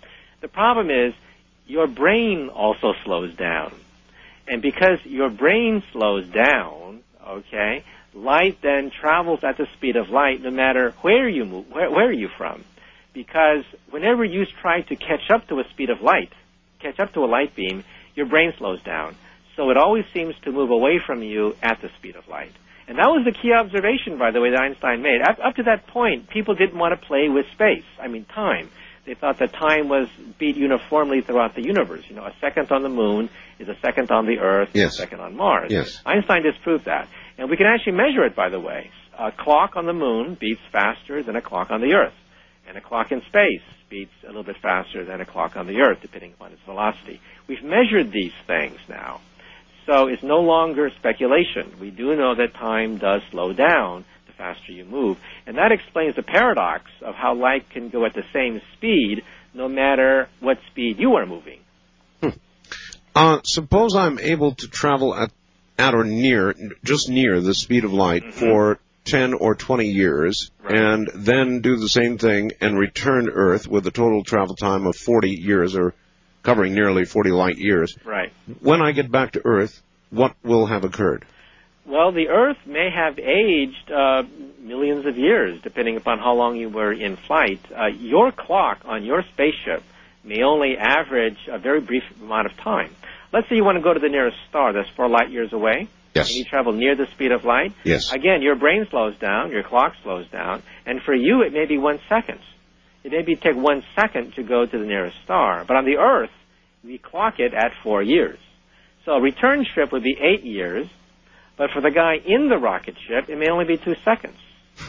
[0.41, 1.15] The problem is
[1.67, 3.73] your brain also slows down.
[4.49, 7.85] And because your brain slows down, okay,
[8.15, 12.09] light then travels at the speed of light no matter where you move, where, where
[12.09, 12.65] are you from?
[13.13, 16.33] Because whenever you try to catch up to a speed of light,
[16.81, 17.85] catch up to a light beam,
[18.17, 19.15] your brain slows down.
[19.55, 22.53] So it always seems to move away from you at the speed of light.
[22.89, 25.21] And that was the key observation, by the way, that Einstein made.
[25.23, 27.85] Up, up to that point, people didn't want to play with space.
[28.01, 28.71] I mean, time.
[29.07, 32.05] They thought that time was beat uniformly throughout the universe.
[32.09, 34.95] You know, a second on the moon is a second on the Earth, Yes.
[34.95, 35.71] a second on Mars.
[35.71, 36.01] Yes.
[36.05, 37.09] Einstein disproved that.
[37.39, 38.91] And we can actually measure it, by the way.
[39.19, 42.15] A clock on the moon beats faster than a clock on the Earth.
[42.69, 45.81] And a clock in space beats a little bit faster than a clock on the
[45.81, 47.21] Earth, depending upon its velocity.
[47.47, 49.21] We've measured these things now.
[49.87, 51.73] So it's no longer speculation.
[51.81, 55.19] We do know that time does slow down the faster you move.
[55.47, 59.23] And that explains the paradox of how light can go at the same speed
[59.55, 61.61] no matter what speed you are moving.
[63.15, 65.31] Uh, suppose I'm able to travel at,
[65.79, 66.55] at or near,
[66.85, 68.33] just near the speed of light Mhm.
[68.35, 70.77] for 10 or 20 years, Right.
[70.77, 74.87] and then do the same thing and return to Earth with a total travel time
[74.87, 75.95] of 40 years, or
[76.43, 77.97] covering nearly 40 light years.
[78.05, 78.33] Right.
[78.61, 81.25] When I get back to Earth, what will have occurred?
[81.87, 84.25] Well, the Earth may have aged uh,
[84.61, 87.61] millions of years, depending upon how long you were in flight.
[87.73, 89.83] Uh, your clock on your spaceship
[90.25, 92.93] may only average a very brief amount of time.
[93.33, 95.87] Let's say you want to go to the nearest star that's four light years away,
[96.17, 96.29] Yes.
[96.31, 97.73] and you travel near the speed of light.
[97.85, 98.13] Yes.
[98.13, 101.79] Again, your brain slows down, your clock slows down, and for you it may be
[101.79, 102.41] one second.
[103.05, 105.99] It may be take one second to go to the nearest star, but on the
[105.99, 106.31] Earth,
[106.83, 108.39] we clock it at four years.
[109.05, 110.89] So a return trip would be eight years,
[111.57, 114.39] but for the guy in the rocket ship, it may only be two seconds,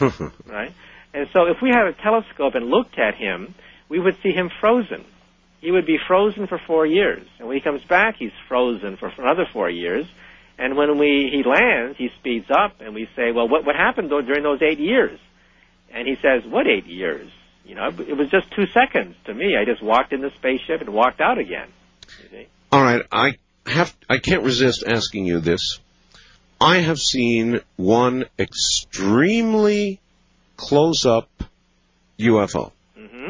[0.46, 0.72] right?
[1.14, 3.54] And so if we had a telescope and looked at him,
[3.88, 5.04] we would see him frozen.
[5.60, 9.08] He would be frozen for four years, and when he comes back, he's frozen for
[9.18, 10.06] another four years.
[10.58, 14.10] And when we he lands, he speeds up, and we say, "Well, what what happened
[14.10, 15.18] though during those eight years?"
[15.92, 17.30] And he says, "What eight years?
[17.64, 19.56] You know, it was just two seconds to me.
[19.56, 21.68] I just walked in the spaceship and walked out again."
[22.72, 23.34] All right, I
[23.66, 25.78] have I can't resist asking you this.
[26.60, 30.00] I have seen one extremely
[30.56, 31.28] close up
[32.18, 32.72] UFO.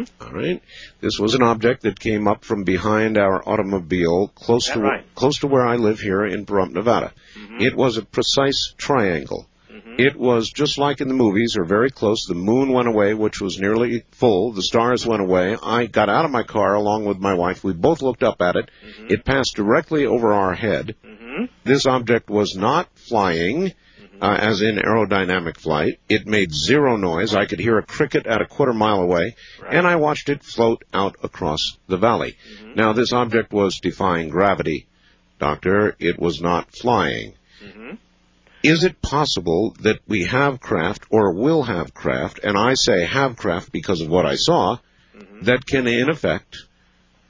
[0.07, 0.63] Hmm All right.
[1.01, 5.05] This was an object that came up from behind our automobile close to right.
[5.15, 7.13] close to where I live here in Pahrump, Nevada.
[7.39, 7.63] Mhm.
[7.63, 9.47] It was a precise triangle.
[9.71, 12.25] hmm It was just like in the movies, or very close.
[12.27, 14.53] The moon went away, which was nearly full.
[14.53, 15.57] The stars went away.
[15.63, 17.65] I got out of my car along with my wife.
[17.65, 18.71] We both looked up at it.
[18.87, 19.11] Mhm.
[19.11, 20.95] It passed directly over our head.
[21.05, 23.73] hmm This object was not flying.
[24.21, 25.99] Uh, as in aerodynamic flight.
[26.09, 27.35] It made zero noise.
[27.35, 29.75] I could hear a cricket at a quarter mile away, Right.
[29.75, 32.37] and I watched it float out across the valley.
[32.63, 32.75] Mm-hmm.
[32.75, 34.87] Now, this object was defying gravity,
[35.39, 35.95] Doctor.
[35.99, 37.35] It was not flying.
[37.61, 37.93] hmm
[38.63, 43.37] Is it possible that we have craft or will have craft, and I say have
[43.37, 44.79] craft because of what I saw,
[45.17, 45.45] Mm-hmm.
[45.47, 46.57] that can in effect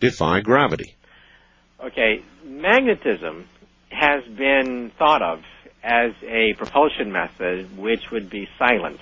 [0.00, 0.94] defy gravity?
[1.82, 3.46] Okay, magnetism
[3.90, 5.40] has been thought of
[5.88, 9.00] as a propulsion method which would be silent.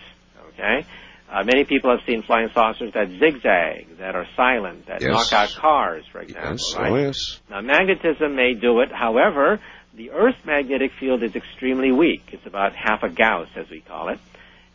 [0.50, 0.86] Okay,
[1.30, 5.10] uh, many people have seen flying saucers that zigzag, that are silent, that Yes.
[5.10, 6.52] knock out cars, for example.
[6.52, 6.92] Yes, right?
[6.92, 7.40] oh yes.
[7.50, 8.92] Now, magnetism may do it.
[8.92, 9.58] However,
[9.94, 12.22] the Earth's magnetic field is extremely weak.
[12.32, 14.20] It's about half a Gauss, as we call it,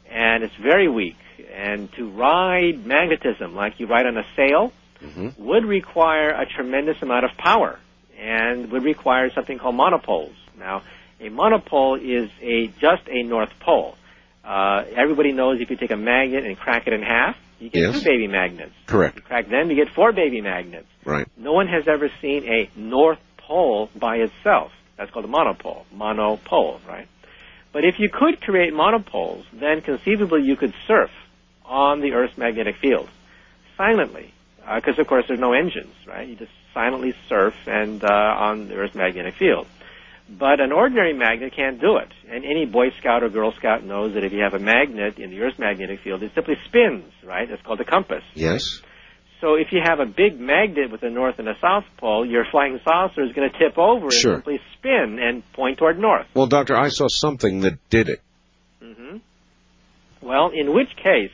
[0.10, 1.16] and it's very weak.
[1.56, 5.40] And to ride magnetism like you ride on a sail Mhm.
[5.40, 7.80] would require a tremendous amount of power
[8.20, 10.36] and would require something called monopoles.
[10.60, 10.84] Now,
[11.22, 13.96] a monopole is a just a north pole.
[14.44, 17.82] Uh, everybody knows if you take a magnet and crack it in half, you get
[17.82, 18.00] Yes.
[18.00, 18.74] two baby magnets.
[18.88, 19.18] Correct.
[19.18, 20.88] You crack them, you get four baby magnets.
[21.06, 21.28] Right.
[21.38, 24.72] No one has ever seen a north pole by itself.
[24.98, 25.86] That's called a monopole.
[25.94, 27.08] Monopole, right?
[27.72, 31.12] But if you could create monopoles, then conceivably you could surf
[31.66, 33.08] on the Earth's magnetic field
[33.78, 34.34] silently,
[34.76, 36.28] because of course there's no engines, right?
[36.28, 39.68] You just silently surf and uh, on the Earth's magnetic field.
[40.40, 42.08] But an ordinary magnet can't do it.
[42.30, 45.30] And any Boy Scout or Girl Scout knows that if you have a magnet in
[45.30, 47.50] the Earth's magnetic field, it simply spins, right?
[47.50, 48.24] It's called a compass.
[48.34, 48.82] Yes.
[49.42, 52.46] So if you have a big magnet with a north and a south pole, your
[52.50, 54.36] flying saucer is going to tip over and Sure.
[54.36, 56.28] simply spin and point toward north.
[56.34, 58.22] Well, Doctor, I saw something that did it.
[58.82, 59.18] Mm-hmm.
[60.22, 61.32] Well, in which case,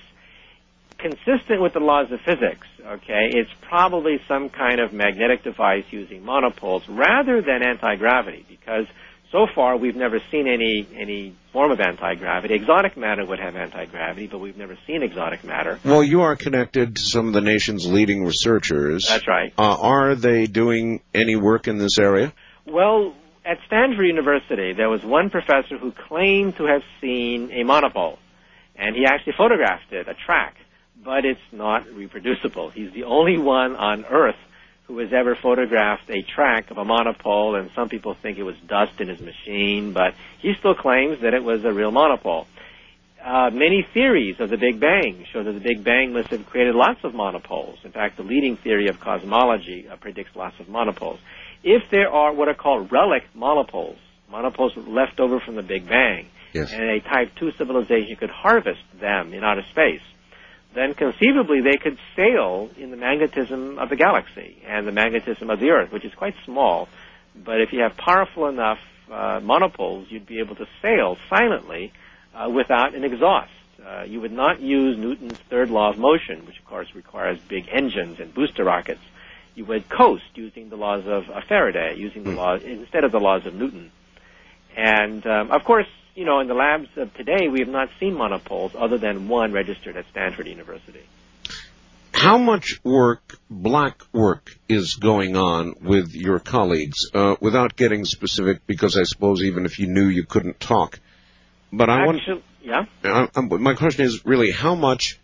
[0.97, 6.23] consistent with the laws of physics, okay, it's probably some kind of magnetic device using
[6.23, 8.85] monopoles rather than anti-gravity because
[9.31, 12.53] so far we've never seen any any form of anti-gravity.
[12.53, 15.79] Exotic matter would have anti-gravity, but we've never seen exotic matter.
[15.83, 19.07] Well, you are connected to some of the nation's leading researchers.
[19.09, 19.53] That's right.
[19.57, 22.33] Uh, are they doing any work in this area?
[22.65, 23.13] Well,
[23.45, 28.19] at Stanford University, there was one professor who claimed to have seen a monopole,
[28.75, 30.55] and he actually photographed it, a track,
[31.07, 32.69] but it's not reproducible.
[32.69, 34.35] He's the only one on Earth
[34.87, 38.57] who has ever photographed a track of a monopole, and some people think it was
[38.67, 42.45] dust in his machine, but he still claims that it was a real monopole.
[43.23, 46.75] Uh, many theories of the Big Bang show that the Big Bang must have created
[46.75, 47.79] lots of monopoles.
[47.85, 51.21] In fact, the leading theory of cosmology uh, predicts lots of monopoles.
[51.63, 53.97] If there are what are called relic monopoles,
[54.29, 56.73] monopoles left over from the Big Bang, Yes.
[56.73, 60.01] and a Type 2 civilization could harvest them in outer space,
[60.77, 65.59] then conceivably they could sail in the magnetism of the galaxy and the magnetism of
[65.59, 66.87] the Earth, which is quite small.
[67.35, 68.79] But if you have powerful enough
[69.11, 71.93] uh, monopoles, you'd be able to sail silently
[72.35, 73.51] uh, without an exhaust.
[73.83, 77.67] Uh, you would not use Newton's third law of motion, which of course requires big
[77.71, 79.01] engines and booster rockets.
[79.55, 83.19] You would coast using the laws of uh, Faraday, using the laws instead of the
[83.19, 83.91] laws of Newton.
[84.75, 85.87] And um, of course,
[86.17, 89.53] you know, in the labs of today, we have not seen monopoles other than one
[89.53, 91.03] registered at Stanford University.
[92.11, 97.11] How much work, black work, is going on with your colleagues?
[97.13, 100.99] Uh, without getting specific, because I suppose even if you knew, you couldn't talk.
[101.71, 102.17] But I want.
[102.17, 102.85] Actually, yeah.
[103.03, 105.19] Uh, um, my question is really how much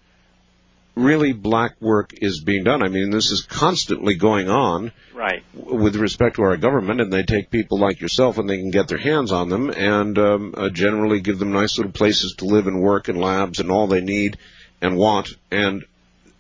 [0.96, 2.84] really black work is being done.
[2.84, 5.44] I mean, this is constantly going on Right.
[5.54, 8.88] with respect to our government, and they take people like yourself and they can get
[8.88, 12.68] their hands on them and um, uh, generally give them nice little places to live
[12.68, 14.38] and work and labs and all they need
[14.82, 15.84] and want and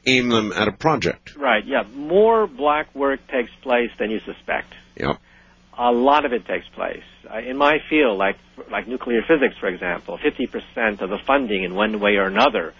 [0.05, 1.35] aim them at a project.
[1.35, 1.65] Right.
[1.65, 1.83] Yeah.
[1.95, 4.73] More black work takes place than you suspect.
[4.97, 5.17] Yep.
[5.77, 7.03] A lot of it takes place
[7.33, 8.37] uh, in my field, like
[8.69, 10.17] like nuclear physics, for example.
[10.17, 12.73] Fifty percent of the funding, in one way or another,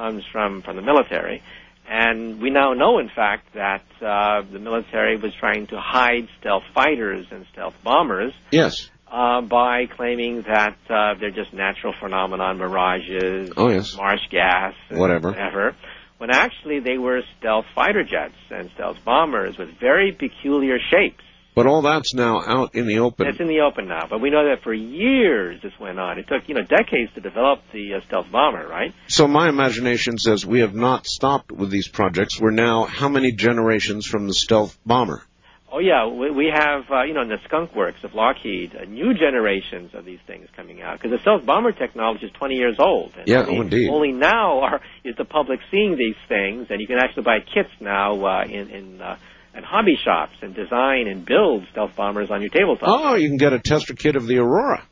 [0.00, 1.42] comes from from the military,
[1.88, 6.62] and we now know, in fact, that uh, the military was trying to hide stealth
[6.74, 8.88] fighters and stealth bombers Yes.
[9.10, 13.94] uh, by claiming that uh, they're just natural phenomenon, mirages, Oh, yes.
[13.96, 15.28] marsh gas, Whatever.
[15.32, 15.76] whatever.
[16.18, 21.24] When actually they were stealth fighter jets and stealth bombers with very peculiar shapes.
[21.54, 23.26] But all that's now out in the open.
[23.26, 26.18] It's in the open now, but we know that for years this went on.
[26.18, 28.94] It took you know decades to develop the uh, stealth bomber, right?
[29.08, 32.40] So my imagination says we have not stopped with these projects.
[32.40, 35.24] We're now how many generations from the stealth bomber?
[35.72, 38.84] Oh yeah, we, we have uh, you know in the skunk works of Lockheed, uh,
[38.86, 42.76] new generations of these things coming out because the stealth bomber technology is 20 years
[42.80, 43.12] old.
[43.16, 43.90] And Yeah, only, oh, indeed.
[43.90, 47.70] Only now are is the public seeing these things, and you can actually buy kits
[47.80, 49.16] now uh, in in uh,
[49.54, 52.88] in hobby shops and design and build stealth bombers on your tabletop.
[52.88, 54.82] Oh, you can get a Testors kit of the Aurora.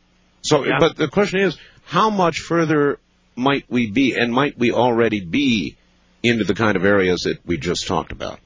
[0.43, 0.79] So, Yeah.
[0.79, 2.99] but the question is, how much further
[3.37, 5.77] might we be, and might we already be
[6.23, 8.41] into the kind of areas that we just talked about?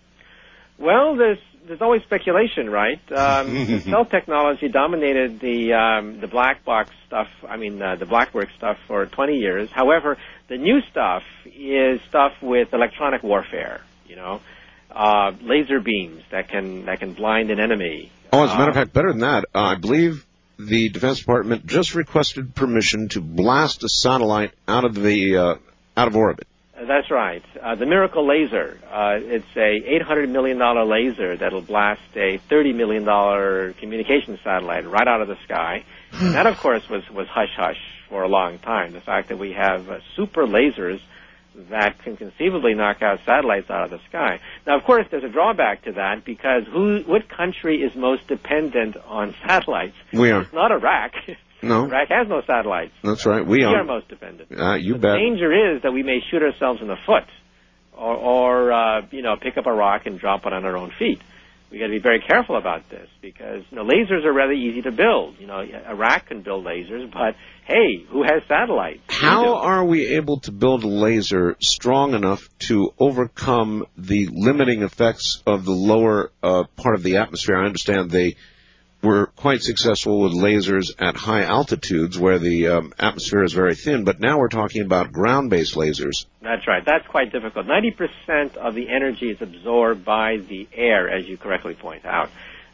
[0.79, 3.01] Well, there's there's always speculation, right?
[3.13, 7.29] Um, stealth technology dominated the um, the black box stuff.
[7.49, 9.71] I mean, uh, the black work stuff for 20 years.
[9.71, 10.19] However,
[10.49, 13.81] the new stuff is stuff with electronic warfare.
[14.09, 14.41] You know,
[14.95, 18.11] uh, laser beams that can that can blind an enemy.
[18.33, 20.25] Oh, as a matter of Uh, fact, better than that, uh, I believe
[20.59, 25.55] the Defense Department just requested permission to blast a satellite out of the uh,
[25.97, 26.47] out of orbit.
[26.75, 27.45] That's right.
[27.63, 28.77] Uh, the MIRACL Laser.
[28.91, 30.59] Uh, it's a $800 million
[30.89, 35.85] laser that'll blast a $30 million communication satellite right out of the sky.
[36.13, 37.79] And that, of course, was, was hush hush
[38.09, 38.93] for a long time.
[38.95, 41.01] The fact that we have uh, super lasers
[41.71, 44.41] that can conceivably knock out satellites out of the sky.
[44.67, 48.97] Now, of course, there's a drawback to that because who, what country is most dependent
[49.07, 49.95] on satellites?
[50.13, 50.43] We are.
[50.43, 51.13] It's not Iraq.
[51.65, 52.91] No, Iraq has no satellites.
[53.05, 53.47] that's right.
[53.47, 53.85] We We are are.
[53.85, 54.49] most dependent.
[54.51, 55.15] Uh, you The bet.
[55.19, 57.23] danger is that we may shoot ourselves in the foot,
[57.97, 60.91] or, or uh, you know, pick up a rock and drop it on our own
[60.99, 61.21] feet.
[61.71, 64.83] We got to be very careful about this because you know lasers are rather easy
[64.83, 65.37] to build.
[65.39, 67.37] You know, Iraq can build lasers, but
[67.67, 69.01] hey, who has satellites?
[69.09, 75.43] How are we able to build a laser strong enough to overcome the limiting effects
[75.47, 77.57] of the lower uh, part of the atmosphere?
[77.57, 78.37] I understand they
[79.03, 84.05] were quite successful with lasers at high altitudes where the um, atmosphere is very thin,
[84.05, 86.27] but now we're talking about ground-based lasers.
[86.41, 86.85] That's right.
[86.85, 87.67] That's quite difficult.
[87.67, 92.31] Ninety percent of the energy is absorbed by the air, as you correctly point out.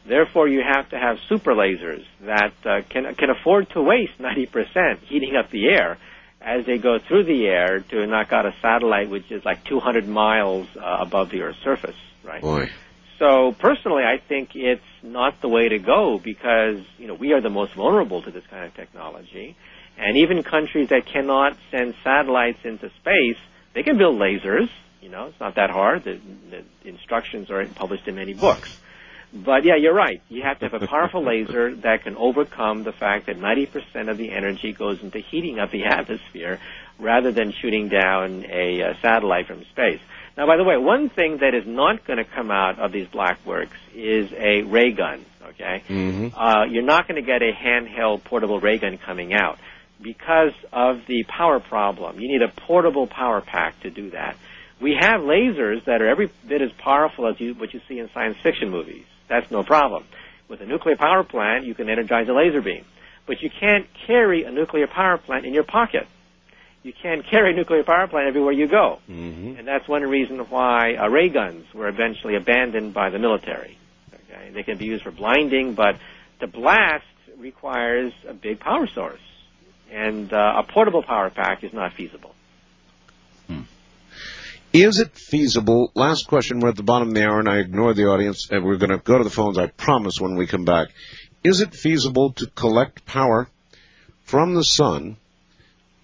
[0.09, 4.47] Therefore, you have to have super lasers that uh, can can afford to waste ninety
[4.47, 5.99] percent heating up the air
[6.41, 10.07] as they go through the air to knock out a satellite which is like 200
[10.07, 11.97] miles uh, above the Earth's surface.
[12.23, 12.41] Right.
[12.41, 12.71] Boy.
[13.19, 17.41] So personally, I think it's not the way to go because you know we are
[17.41, 19.57] the most vulnerable to this kind of technology,
[19.99, 23.39] and even countries that cannot send satellites into space,
[23.75, 24.71] they can build lasers.
[25.03, 26.05] You know, it's not that hard.
[26.05, 26.19] The,
[26.51, 28.79] the instructions are published in many books.
[29.33, 30.23] But yeah, you're right.
[30.29, 34.17] You have to have a powerful laser that can overcome the fact that 90% of
[34.17, 36.59] the energy goes into heating up the atmosphere
[36.99, 40.01] rather than shooting down a, uh satellite from space.
[40.37, 43.09] Now, by the way, one thing that is not going to come out of these
[43.09, 45.25] black works is a ray gun.
[45.51, 46.39] Okay, Mm-hmm.
[46.39, 49.59] uh, you're not going to get a handheld portable ray gun coming out
[50.01, 52.21] because of the power problem.
[52.21, 54.37] You need a portable power pack to do that.
[54.81, 58.09] We have lasers that are every bit as powerful as you, what you see in
[58.13, 59.07] science fiction movies.
[59.29, 60.05] That's no problem.
[60.49, 62.85] With a nuclear power plant, you can energize a laser beam.
[63.27, 66.07] But you can't carry a nuclear power plant in your pocket.
[66.83, 69.01] You can't carry a nuclear power plant everywhere you go.
[69.09, 69.59] Mm-hmm.
[69.59, 73.77] And that's one reason why uh, ray guns were eventually abandoned by the military.
[74.15, 74.51] Okay?
[74.53, 75.99] They can be used for blinding, but
[76.41, 77.05] the blast
[77.37, 79.21] requires a big power source.
[79.91, 82.35] And uh, a portable power pack is not feasible.
[84.73, 85.91] Is it feasible?
[85.95, 86.61] Last question.
[86.61, 88.91] We're at the bottom of the hour, and I ignore the audience, and we're going
[88.91, 89.57] to go to the phones.
[89.57, 90.89] I promise when we come back.
[91.43, 93.49] Is it feasible to collect power
[94.25, 95.17] from the sun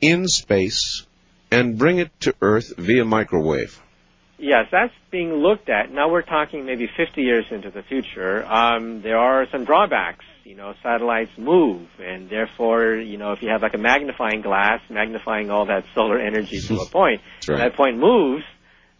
[0.00, 1.06] in space
[1.50, 3.80] and bring it to Earth via microwave?
[4.38, 5.92] Yes, that's being looked at.
[5.92, 8.44] Now we're talking maybe 50 years into the future.
[8.44, 10.24] Um, there are some drawbacks.
[10.44, 14.80] You know, satellites move, and therefore, you know, if you have like a magnifying glass
[14.90, 17.56] magnifying all that solar energy to a point, right.
[17.56, 18.44] that point moves,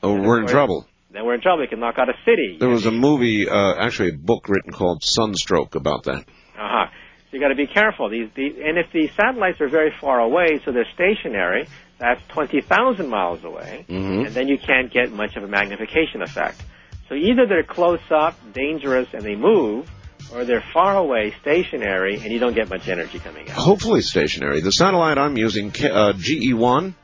[0.05, 0.86] Oh, we're in trouble.
[1.10, 1.62] then we're in trouble.
[1.64, 2.56] It can knock out a city.
[2.60, 6.24] There was a movie, uh, actually a book written called Sunstroke about that.
[6.59, 6.86] Uh-huh.
[6.90, 8.09] So you got to be careful.
[8.10, 11.66] These, these, and if the satellites are very far away, so they're stationary,
[11.98, 14.26] that's 20,000 miles away, Mhm.
[14.26, 16.60] and then you can't get much of a magnification effect.
[17.09, 19.90] So either they're close up, dangerous, and they move,
[20.35, 23.56] or they're far away, stationary, and you don't get much energy coming out.
[23.56, 24.60] Hopefully stationary.
[24.60, 26.94] The satellite I'm using, uh, GE1,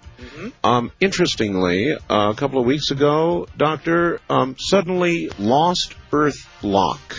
[0.64, 7.16] um, interestingly, uh, a couple of weeks ago, Doctor, um, suddenly lost Earth lock.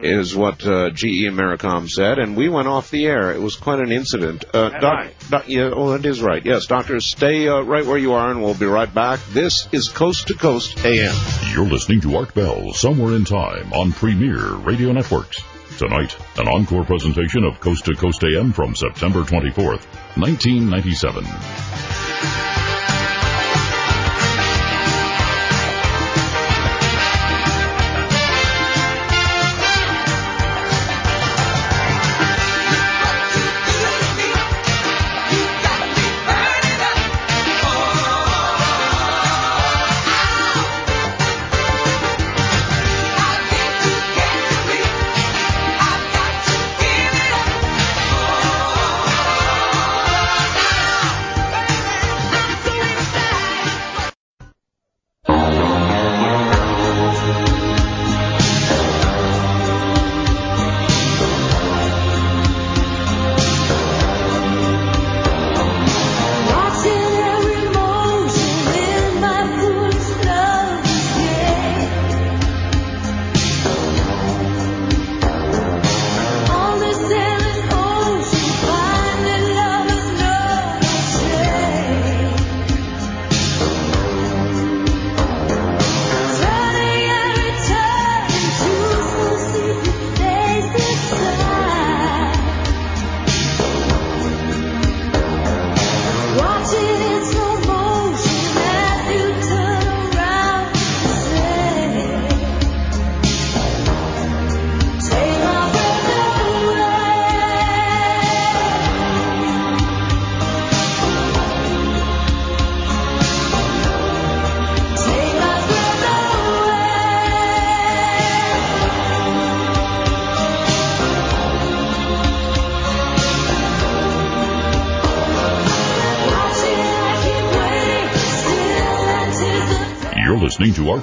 [0.00, 3.32] Is what uh, GE Americom said, and we went off the air.
[3.32, 4.44] It was quite an incident.
[4.52, 5.14] Uh, doc, right?
[5.30, 6.44] doc, yeah, oh, that is right.
[6.44, 9.20] Yes, doctors, stay uh, right where you are, and we'll be right back.
[9.30, 11.14] This is Coast to Coast AM.
[11.52, 15.40] You're listening to Art Bell Somewhere in Time on Premier Radio Networks.
[15.78, 19.86] Tonight, an encore presentation of Coast to Coast AM from September 24th,
[20.16, 21.81] 1997.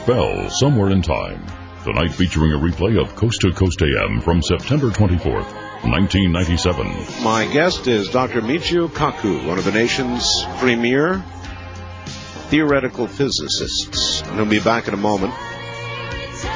[0.09, 1.45] Bell, Somewhere in Time.
[1.83, 5.53] Tonight featuring a replay of Coast to Coast AM from September 24th,
[5.83, 7.23] 1997.
[7.23, 8.41] My guest is Dr.
[8.41, 10.27] Michio Kaku, one of the nation's
[10.57, 11.23] premier
[12.49, 14.23] theoretical physicists.
[14.23, 15.35] And he'll be back in a moment.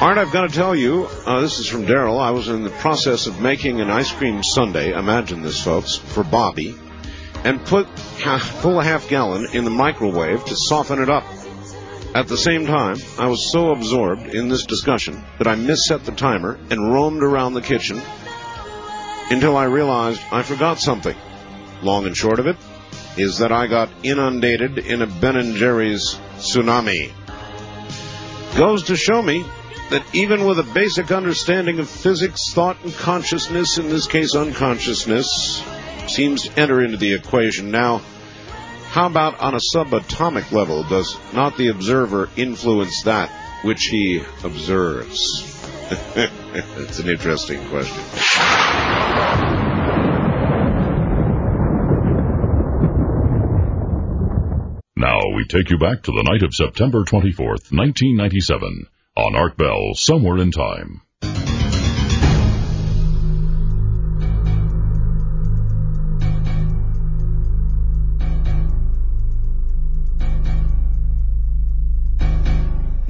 [0.00, 2.20] Art, I've got to tell you, uh, this is from Daryl.
[2.20, 6.24] I was in the process of making an ice cream sundae, imagine this, folks, for
[6.24, 6.74] Bobby,
[7.44, 11.24] and put full a half gallon in the microwave to soften it up.
[12.14, 16.12] At the same time, I was so absorbed in this discussion that I misset the
[16.12, 18.00] timer and roamed around the kitchen
[19.30, 21.16] until I realized I forgot something.
[21.82, 22.56] Long and short of it
[23.16, 27.10] is that I got inundated in a Ben and Jerry's tsunami.
[28.56, 29.44] Goes to show me
[29.90, 35.64] that even with a basic understanding of physics, thought, and consciousness, in this case unconsciousness,
[36.06, 37.72] seems to enter into the equation.
[37.72, 38.02] Now,
[38.94, 40.84] how about on a subatomic level?
[40.84, 43.28] Does not the observer influence that
[43.64, 45.42] which he observes?
[46.14, 48.04] it's an interesting question.
[54.96, 59.94] Now we take you back to the night of September 24th, 1997, on Art Bell,
[59.94, 61.00] Somewhere in Time.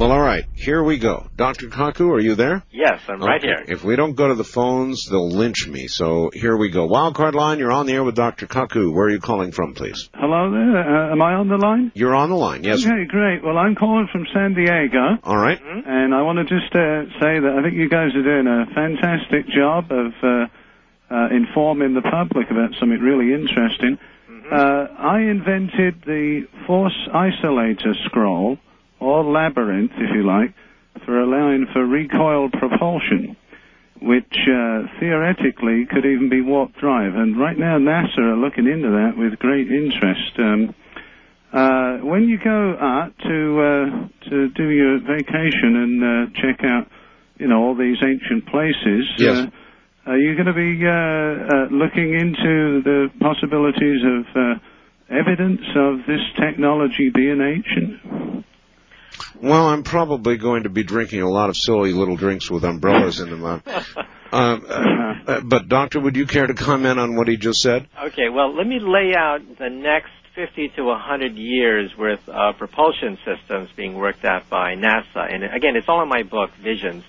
[0.05, 1.29] Well, all right, here we go.
[1.35, 1.69] Dr.
[1.69, 2.63] Kaku, are you there?
[2.71, 3.65] Yes, I'm right here.
[3.67, 5.87] If we don't go to the phones, they'll lynch me.
[5.89, 6.87] So here we go.
[6.87, 8.47] Wildcard line, you're on the air with Dr.
[8.47, 8.93] Kaku.
[8.93, 10.11] Where are you calling from, please?
[10.13, 10.77] Hello there.
[10.77, 11.91] Uh, am I on the line?
[11.95, 12.85] You're on the line, yes.
[12.85, 13.43] Okay, great.
[13.43, 15.59] Well, I'm calling from San Diego, All right.
[15.59, 18.67] and I want to just uh, say that I think you guys are doing a
[18.75, 23.97] fantastic job of uh, uh, informing the public about something really interesting.
[24.53, 28.59] Uh, I invented the force isolator scroll,
[29.01, 30.55] or labyrinth, if you like,
[31.05, 33.37] for allowing for recoil propulsion,
[34.01, 37.15] which uh, theoretically could even be warp drive.
[37.15, 40.39] And right now, NASA are looking into that with great interest.
[40.39, 40.75] Um,
[41.53, 46.89] uh, when you go out to uh, to do your vacation and uh, check out,
[47.39, 49.47] you know, all these ancient places, Yes.
[49.47, 54.59] uh, are you going to be uh, uh, looking into the possibilities of uh,
[55.15, 58.45] evidence of this technology being ancient?
[59.41, 63.21] Well, I'm probably going to be drinking a lot of silly little drinks with umbrellas
[63.21, 63.45] in them.
[63.45, 63.59] Uh,
[64.33, 67.89] um, uh, uh, but, Doctor, would you care to comment on what he just said?
[68.07, 73.19] Okay, well, let me lay out the next 50 to 100 years worth of propulsion
[73.25, 75.33] systems being worked out by NASA.
[75.33, 77.05] And again, it's all in my book, Visions.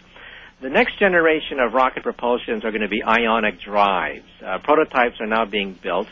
[0.62, 4.26] The next generation of rocket propulsions are going to be ionic drives.
[4.44, 6.08] Uh, prototypes are now being built.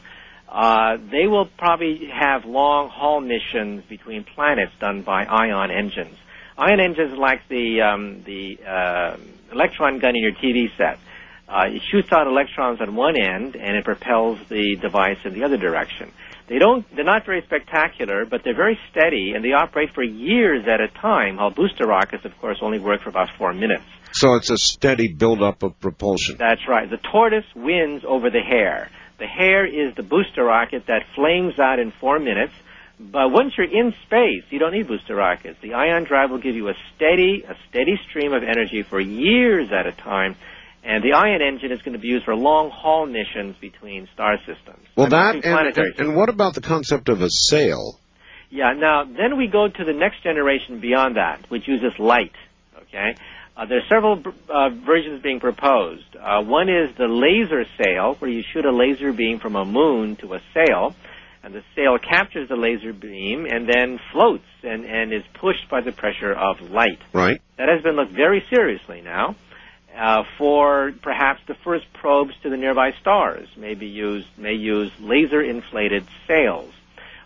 [0.53, 6.15] Uh, they will probably have long haul missions between planets done by ion engines.
[6.55, 9.17] Ion engines like the um, the uh,
[9.51, 10.99] electron gun in your TV set.
[11.49, 15.43] Uh, it shoots out electrons on one end and it propels the device in the
[15.43, 16.11] other direction.
[16.47, 20.67] They don't, they're not very spectacular, but they're very steady and they operate for years
[20.67, 23.83] at a time, while booster rockets, of course, only work for about four minutes.
[24.11, 26.37] So it's a steady buildup of propulsion.
[26.37, 26.89] That's right.
[26.89, 28.89] The tortoise wins over the hare.
[29.19, 32.53] The hare is the booster rocket that flames out in four minutes.
[32.99, 35.59] But once you're in space, you don't need booster rockets.
[35.61, 39.71] The ion drive will give you a steady, a steady stream of energy for years
[39.71, 40.35] at a time.
[40.83, 44.37] And the ion engine is going to be used for long haul missions between star
[44.39, 44.85] systems.
[44.95, 47.99] Well, that and, and, and what about the concept of a sail?
[48.53, 52.33] yeah, now then we go to the next generation beyond that, which uses light.
[52.83, 53.15] Okay,
[53.55, 56.15] uh, there are several uh, versions being proposed.
[56.19, 60.15] Uh, one is the laser sail, where you shoot a laser beam from a moon
[60.17, 60.95] to a sail,
[61.43, 65.81] and the sail captures the laser beam and then floats and, and is pushed by
[65.81, 66.99] the pressure of light.
[67.11, 67.41] Right?
[67.57, 69.35] That has been looked very seriously now.
[69.95, 74.91] Uh, for perhaps the first probes to the nearby stars may be used may use
[74.99, 76.73] laser inflated sails.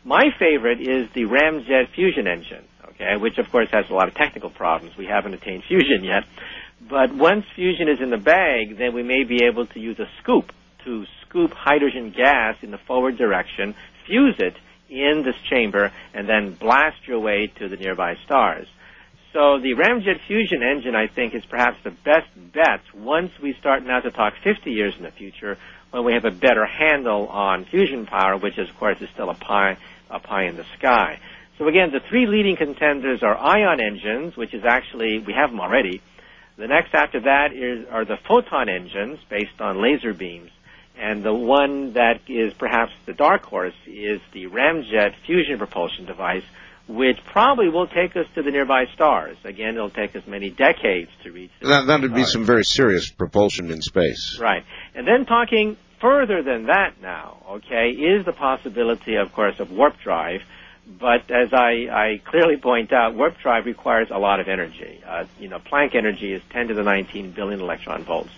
[0.03, 2.65] My favorite is the ramjet fusion engine,
[2.99, 4.97] okay, which of course has a lot of technical problems.
[4.97, 6.25] We haven't attained fusion yet.
[6.89, 10.07] But once fusion is in the bag, then we may be able to use a
[10.21, 10.51] scoop
[10.85, 13.75] to scoop hydrogen gas in the forward direction,
[14.05, 14.55] fuse it
[14.89, 18.67] in this chamber, and then blast your way to the nearby stars.
[19.33, 23.83] So the ramjet fusion engine, I think, is perhaps the best bet once we start
[23.83, 25.57] now to talk 50 years in the future,
[25.91, 29.35] when we have a better handle on fusion power, which of course is still a
[29.35, 29.77] pie,
[30.09, 31.19] a pie in the sky.
[31.57, 35.59] So again, the three leading contenders are ion engines, which is actually, we have them
[35.59, 36.01] already.
[36.57, 40.51] The next after that is, are the photon engines based on laser beams.
[40.99, 46.43] And the one that is perhaps the dark horse is the ramjet fusion propulsion device,
[46.87, 49.37] which probably will take us to the nearby stars.
[49.43, 51.51] Again, it'll take us many decades to reach.
[51.61, 54.39] That that'd be some very serious propulsion in space.
[54.39, 54.63] Right.
[54.95, 59.99] And then talking further than that now, okay, is the possibility, of course, of warp
[59.99, 60.41] drive.
[60.87, 65.01] But as I, I clearly point out, warp drive requires a lot of energy.
[65.05, 68.31] Uh, you know, Planck energy is 10 to the 19 billion electron volts.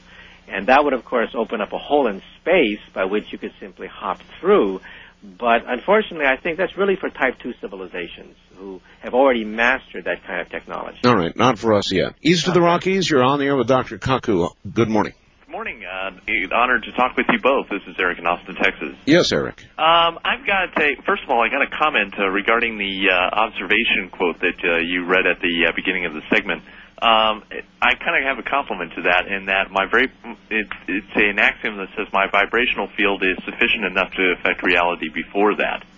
[0.48, 3.54] And that would, of course, open up a hole in space by which you could
[3.60, 4.82] simply hop through.
[5.22, 10.24] But unfortunately, I think that's really for Type 2 civilizations who have already mastered that
[10.24, 11.00] kind of technology.
[11.06, 12.16] All right, not for us yet.
[12.22, 14.00] East of the Rockies, you're on the air with Dr.
[14.00, 14.50] Kaku.
[14.74, 15.14] Good morning.
[15.50, 15.82] Good morning.
[15.82, 16.12] Uh,
[16.54, 17.70] honored to talk with you both.
[17.74, 18.94] This is Eric in Austin, Texas.
[19.08, 19.66] Yes, Eric.
[19.82, 23.34] Um, I've got a, first of all, I got a comment uh, regarding the uh,
[23.34, 26.62] observation quote that uh, you read at the uh, beginning of the segment.
[27.02, 27.42] Um,
[27.82, 30.14] I kind of have a compliment to that in that my very
[30.54, 35.10] it, it's an axiom that says my vibrational field is sufficient enough to affect reality
[35.10, 35.82] before that.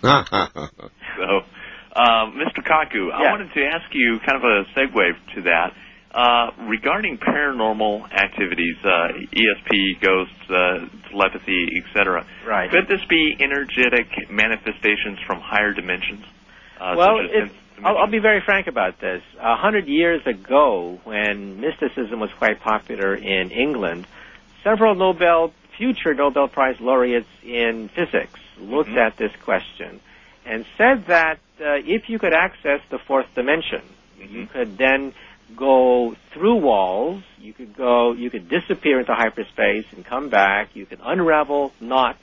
[1.20, 1.44] So,
[2.00, 2.64] um, Mr.
[2.64, 5.76] Kaku, I wanted to ask you kind of a segue to that.
[6.14, 12.70] Uh, regarding paranormal activities, uh, ESP, ghosts, uh, telepathy, etc., Right.
[12.70, 16.26] could this be energetic manifestations from higher dimensions?
[16.78, 17.50] Uh, well, it's,
[17.82, 19.22] I'll, I'll be very frank about this.
[19.40, 24.06] A hundred years ago, when mysticism was quite popular in England,
[24.62, 29.06] several Nobel, future Nobel Prize laureates in physics looked Mhm.
[29.06, 29.98] at this question
[30.44, 33.80] and said that uh, if you could access the fourth dimension,
[34.20, 35.14] you could then
[35.56, 40.86] go through walls, you could go, you could disappear into hyperspace and come back, you
[40.86, 42.22] could unravel knots,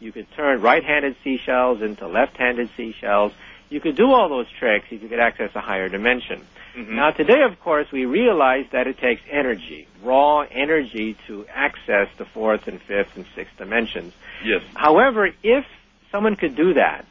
[0.00, 3.32] you could turn right-handed seashells into left-handed seashells,
[3.70, 6.46] you could do all those tricks if you could access a higher dimension.
[6.76, 6.90] Mhm.
[6.90, 12.26] Now today, of course, we realize that it takes energy, raw energy to access the
[12.26, 14.14] fourth and fifth and sixth dimensions.
[14.44, 14.62] yes.
[14.74, 15.64] However, if
[16.12, 17.06] someone could do that,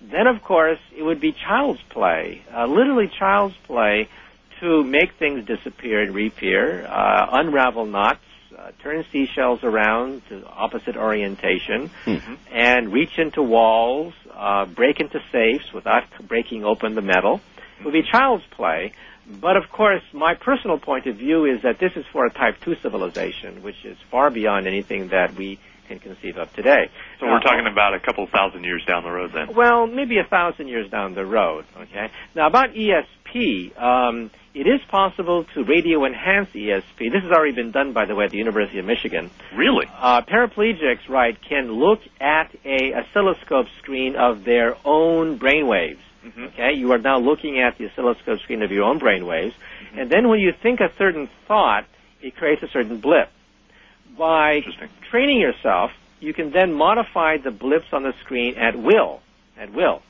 [0.00, 4.08] then of course it would be child's play, uh, literally child's play,
[4.62, 8.20] to make things disappear and reappear, uh, unravel knots,
[8.56, 12.36] uh, turn seashells around to opposite orientation, Mhm.
[12.52, 17.40] and reach into walls, uh, break into safes without breaking open the metal.
[17.80, 18.92] It would be child's play.
[19.26, 22.60] But of course, my personal point of view is that this is for a Type
[22.60, 25.58] 2 civilization, which is far beyond anything that we
[25.98, 26.90] can conceive of today.
[27.20, 29.54] So we're talking about a couple thousand years down the road then.
[29.54, 31.64] Well, maybe a thousand years down the road.
[31.76, 32.10] Okay.
[32.34, 36.98] Now about ESP, um, it is possible to radio enhance ESP.
[37.10, 39.30] This has already been done, by the way, at the University of Michigan.
[39.54, 39.86] Really?
[39.98, 45.98] Uh, paraplegics, right, can look at a oscilloscope screen of their own brainwaves.
[46.24, 46.48] Mhm.
[46.48, 49.54] Okay, you are now looking at the oscilloscope screen of your own brainwaves,
[49.96, 51.84] and then when you think a certain thought,
[52.20, 53.28] it creates a certain blip.
[54.18, 54.60] By
[55.10, 55.90] training yourself,
[56.20, 59.20] you can then modify the blips on the screen at will.
[59.58, 60.02] At will.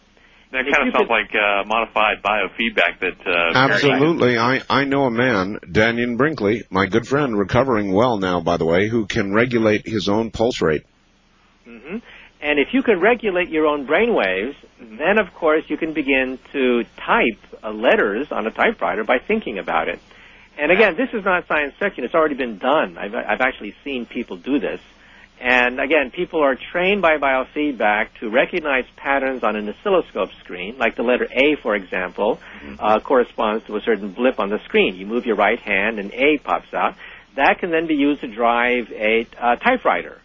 [0.51, 3.27] That kind of sounds could- like uh, modified biofeedback that.
[3.27, 4.37] Uh, Absolutely.
[4.39, 8.67] I, I know a man, Dannion Brinkley, my good friend, recovering well now, by the
[8.67, 10.83] way, who can regulate his own pulse rate.
[11.65, 11.99] hmm
[12.43, 16.85] And if you can regulate your own brainwaves, then of course you can begin to
[16.99, 20.01] type uh, letters on a typewriter by thinking about it.
[20.59, 22.05] And again, this is not science fiction.
[22.05, 22.99] It's already been done.
[22.99, 24.81] I've, I've actually seen people do this.
[25.41, 30.95] And again, people are trained by biofeedback to recognize patterns on an oscilloscope screen, like
[30.95, 32.39] the letter A, for example,
[32.79, 34.95] uh, corresponds to a certain blip on the screen.
[34.95, 36.95] You move your right hand and A pops out.
[37.35, 40.21] That can then be used to drive a uh, typewriter.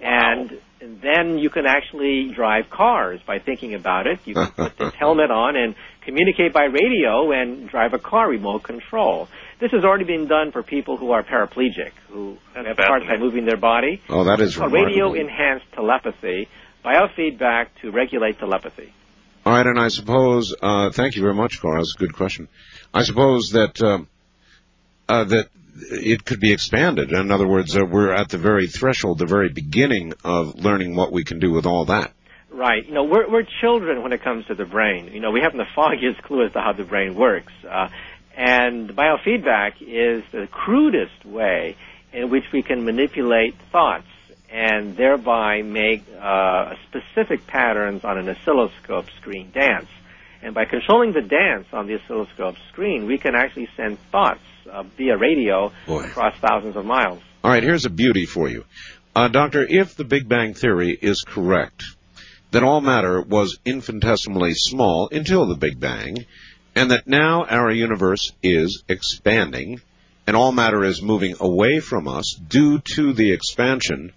[0.00, 4.20] And then you can actually drive cars by thinking about it.
[4.24, 5.74] You can put this helmet on and
[6.10, 9.28] communicate by radio and drive a car remote control.
[9.60, 13.02] This has already been done for people who are paraplegic, who That's have a hard
[13.04, 14.02] time moving their body.
[14.08, 14.86] Oh, that is remarkable.
[14.86, 16.48] radio enhanced telepathy,
[16.84, 18.92] biofeedback to regulate telepathy.
[19.46, 21.78] All right, and I suppose, uh, thank you very much, Cora.
[21.78, 22.48] That's a good question.
[22.92, 24.08] I suppose that um,
[25.08, 25.48] uh, that
[25.92, 27.12] it could be expanded.
[27.12, 31.12] In other words, uh, we're at the very threshold, the very beginning of learning what
[31.12, 32.12] we can do with all that.
[32.52, 32.84] Right.
[32.86, 35.12] You know, we're, we're children when it comes to the brain.
[35.12, 37.52] You know, we haven't the foggiest clue as to how the brain works.
[37.68, 37.88] Uh,
[38.36, 41.76] and biofeedback is the crudest way
[42.12, 44.06] in which we can manipulate thoughts
[44.50, 49.88] and thereby make uh, specific patterns on an oscilloscope screen dance.
[50.42, 54.40] And by controlling the dance on the oscilloscope screen, we can actually send thoughts
[54.70, 56.04] uh, via radio Boy.
[56.04, 57.20] across thousands of miles.
[57.44, 58.64] All right, here's a beauty for you.
[59.14, 61.84] Uh, doctor, if the Big Bang Theory is correct,
[62.50, 66.26] that all matter was infinitesimally small until the Big Bang,
[66.74, 69.80] and that now our universe is expanding,
[70.26, 74.12] and all matter is moving away from us due to the expansion,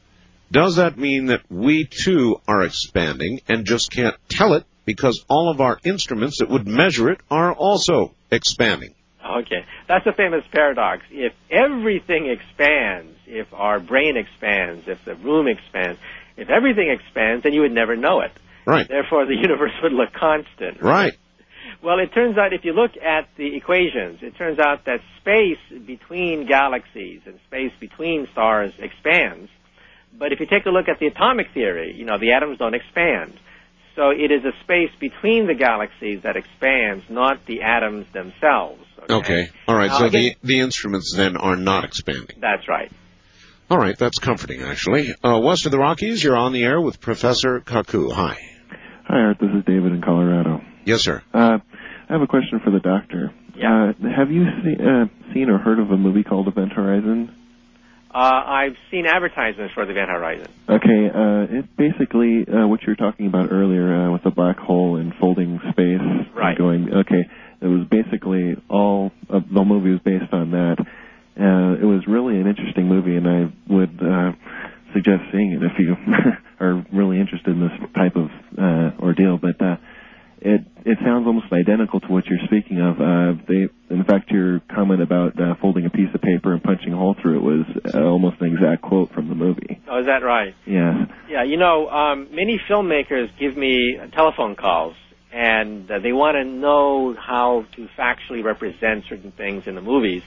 [0.52, 5.50] does that mean that we too are expanding and just can't tell it because all
[5.50, 8.94] of our instruments that would measure it are also expanding?
[9.26, 11.04] Okay, that's a famous paradox.
[11.10, 16.00] If everything expands, if our brain expands, if the room expands,
[16.38, 18.32] if everything expands, then you would never know it.
[18.66, 18.88] Right.
[18.88, 20.82] Therefore, the universe would look constant.
[20.82, 21.14] Right.
[21.82, 25.60] Well, it turns out if you look at the equations, it turns out that space
[25.86, 29.50] between galaxies and space between stars expands.
[30.18, 32.74] But if you take a look at the atomic theory, you know, the atoms don't
[32.76, 33.38] expand.
[33.96, 38.84] So it is a space between the galaxies that expands, not the atoms themselves.
[39.10, 39.50] Okay.
[39.68, 39.90] All right.
[39.90, 42.38] Now, so again- the the instruments then are not expanding.
[42.40, 42.92] That's right.
[43.74, 43.98] All right.
[43.98, 45.16] That's comforting, actually.
[45.24, 48.12] Uh, west of the Rockies, you're on the air with Professor Kaku.
[48.12, 48.38] Hi.
[49.08, 49.38] Hi, Art.
[49.42, 50.62] This is David in Colorado.
[50.86, 51.24] Yes, sir.
[51.34, 51.58] Uh,
[52.08, 53.34] I have a question for the doctor.
[53.56, 53.94] Yeah.
[54.00, 57.34] Uh, have you see, uh, seen or heard of a movie called Event Horizon?
[58.14, 60.48] Uh, I've seen advertisements for the Event Horizon.
[60.70, 64.60] Okay, uh, it basically uh, what you were talking about earlier uh, with the black
[64.60, 65.98] hole and folding space.
[66.00, 66.56] and Right.
[66.56, 66.94] Going.
[66.94, 67.26] Okay,
[67.60, 70.86] it was basically all uh, the movie was based on that.
[71.40, 74.32] Uh, it was really an interesting movie, and I would uh,
[74.94, 75.96] suggest seeing it if you
[76.60, 79.38] are really interested in this type of uh, ordeal.
[79.38, 79.78] But uh,
[80.44, 83.00] it it sounds almost identical to what you're speaking of.
[83.00, 86.92] Uh, they, in fact, your comment about uh, folding a piece of paper and punching
[86.92, 89.82] a hole through it was uh, almost an exact quote from the movie.
[89.90, 90.54] Oh, is that right?
[90.66, 91.08] Yes.
[91.30, 94.96] Yeah, you know, um, many filmmakers give me telephone calls,
[95.32, 100.24] and uh, they want to know how to factually represent certain things in the movies,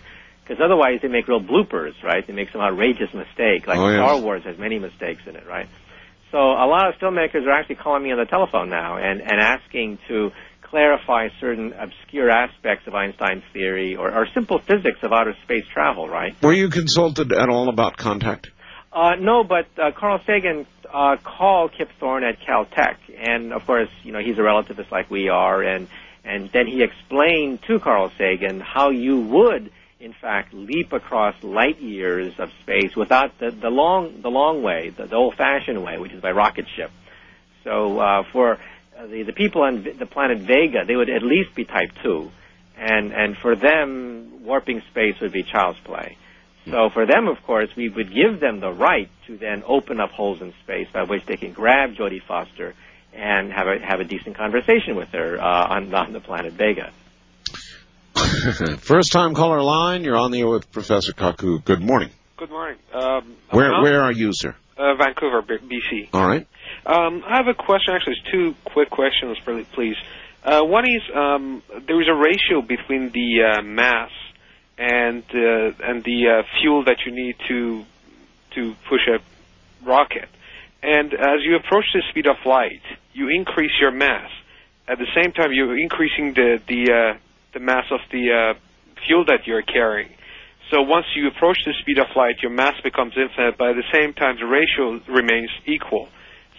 [0.46, 2.24] because otherwise they make real bloopers, right?
[2.26, 3.98] They make some outrageous mistake, like Oh, yes.
[3.98, 5.68] Star Wars has many mistakes in it, right?
[6.30, 9.40] So a lot of filmmakers are actually calling me on the telephone now and, and
[9.40, 10.32] asking to
[10.62, 16.08] clarify certain obscure aspects of Einstein's theory or, or simple physics of outer space travel,
[16.08, 16.34] right?
[16.42, 18.50] Were you consulted at all about contact?
[18.92, 23.90] Uh, no, but uh, Carl Sagan uh, called Kip Thorne at Caltech, and of course,
[24.02, 25.86] you know he's a relativist like we are, and
[26.24, 31.80] and then he explained to Carl Sagan how you would, in fact, leap across light
[31.80, 36.12] years of space without the, the long the long way, the, the old-fashioned way, which
[36.12, 36.90] is by rocket ship.
[37.64, 38.58] So uh, for
[38.98, 42.30] uh, the the people on the planet Vega, they would at least be Type Two,
[42.76, 46.16] and and for them, warping space would be child's play.
[46.70, 50.10] So for them, of course, we would give them the right to then open up
[50.10, 52.74] holes in space by which they can grab Jodie Foster
[53.12, 56.92] and have a have a decent conversation with her uh, on on the planet Vega.
[58.80, 61.62] First time caller line, you're on the air with Professor Kaku.
[61.64, 62.10] Good morning.
[62.36, 62.78] Good morning.
[62.92, 64.54] Um, Where I'm where are you, sir?
[64.76, 66.08] Uh, Vancouver, B- BC.
[66.12, 66.46] All right.
[66.86, 67.94] Um, I have a question.
[67.94, 69.96] Actually, it's two quick questions, really, please.
[70.44, 74.10] Uh, one is um, there is a ratio between the uh, mass
[74.78, 77.84] and uh, and the uh, fuel that you need to
[78.54, 79.18] to push a
[79.86, 80.28] rocket.
[80.82, 82.82] And as you approach the speed of light,
[83.12, 84.30] you increase your mass.
[84.88, 87.18] At the same time, you're increasing the the uh,
[87.56, 88.54] the mass of the uh,
[89.06, 90.10] fuel that you're carrying.
[90.70, 93.90] So once you approach the speed of light, your mass becomes infinite, but at the
[93.92, 96.08] same time, the ratio remains equal.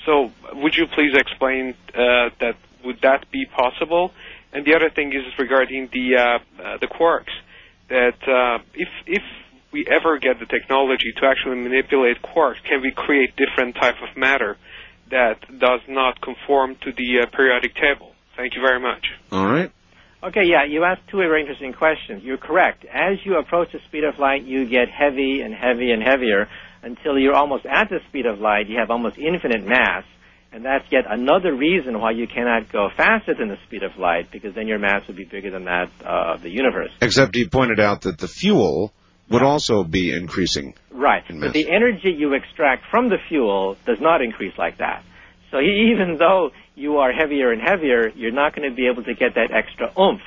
[0.06, 2.56] So would you please explain uh, that?
[2.84, 4.11] Would that be possible?
[4.53, 6.24] And the other thing is regarding the uh,
[6.64, 7.36] uh, the quarks.
[7.90, 9.24] That uh, if if
[9.72, 14.18] we ever get the technology to actually manipulate quarks, can we create different type of
[14.18, 14.57] matter
[15.11, 18.14] that does not conform to the uh, periodic table?
[18.38, 19.06] Thank you very much.
[19.32, 19.72] All right.
[20.23, 22.23] Okay, yeah, you asked two very interesting questions.
[22.23, 22.85] You're correct.
[22.85, 26.49] As you approach the speed of light, you get heavy and heavy and heavier
[26.81, 28.68] until you're almost at the speed of light.
[28.68, 30.06] You have almost infinite mass,
[30.52, 34.31] and that's yet another reason why you cannot go faster than the speed of light,
[34.31, 36.91] because then your mass would be bigger than that uh, of the universe.
[36.99, 38.91] Except he pointed out that the fuel
[39.30, 40.73] would also be increasing.
[40.89, 41.23] Right.
[41.30, 45.03] in But the energy you extract from the fuel does not increase like that.
[45.52, 49.16] So even though you are heavier and heavier, you're not going to be able to
[49.16, 50.22] get that extra oomph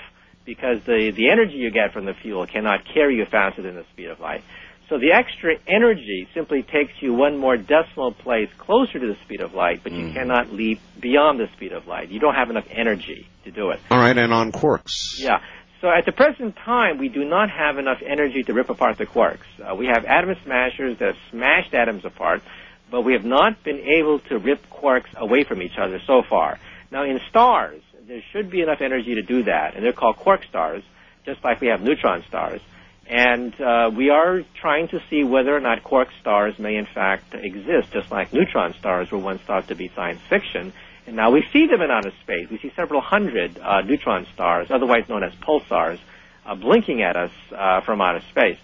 [0.45, 3.85] because the, the energy you get from the fuel cannot carry you faster than the
[3.93, 4.43] speed of light.
[4.89, 9.41] So the extra energy simply takes you one more decimal place closer to the speed
[9.41, 12.09] of light, but you cannot leap beyond the speed of light.
[12.09, 13.79] You don't have enough energy to do it.
[13.89, 15.21] All right, and on quarks.
[15.21, 15.41] Yeah.
[15.81, 19.07] So at the present time, we do not have enough energy to rip apart the
[19.07, 19.47] quarks.
[19.65, 22.43] Uh, we have atom smashers that have smashed atoms apart,
[22.91, 26.59] but we have not been able to rip quarks away from each other so far.
[26.91, 30.45] Now, in stars, there should be enough energy to do that, and they're called quark
[30.45, 30.83] stars,
[31.25, 32.61] just like we have neutron stars.
[33.07, 37.35] And uh, we are trying to see whether or not quark stars may in fact
[37.35, 40.73] exist, just like neutron stars were once thought to be science fiction.
[41.07, 42.49] And now we see them in outer space.
[42.51, 45.99] We see several hundred uh, neutron stars, otherwise known as pulsars,
[46.47, 48.59] uh, blinking at us uh, from outer space.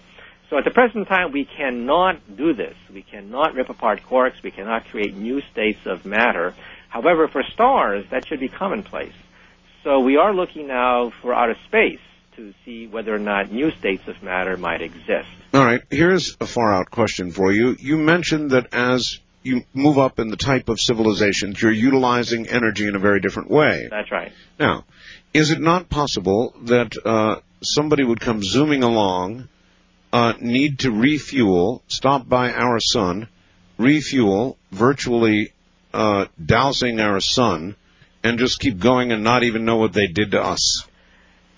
[0.49, 2.75] So at the present time, we cannot do this.
[2.93, 4.41] We cannot rip apart quarks.
[4.41, 6.55] We cannot create new states of matter.
[6.89, 9.13] However, for stars, that should be commonplace.
[9.83, 11.99] So we are looking now for outer space
[12.37, 15.27] to see whether or not new states of matter might exist.
[15.53, 17.75] All right, here's a far out question for you.
[17.79, 22.87] You mentioned that as you move up in the type of civilizations, you're utilizing energy
[22.87, 23.87] in a very different way.
[23.89, 24.31] That's right.
[24.59, 24.85] Now,
[25.33, 29.47] is it not possible that uh, somebody would come zooming along,
[30.11, 33.27] uh, need to refuel, stop by our sun,
[33.77, 35.53] refuel, virtually
[35.93, 37.75] uh, dousing our sun,
[38.23, 40.85] and just keep going and not even know what they did to us?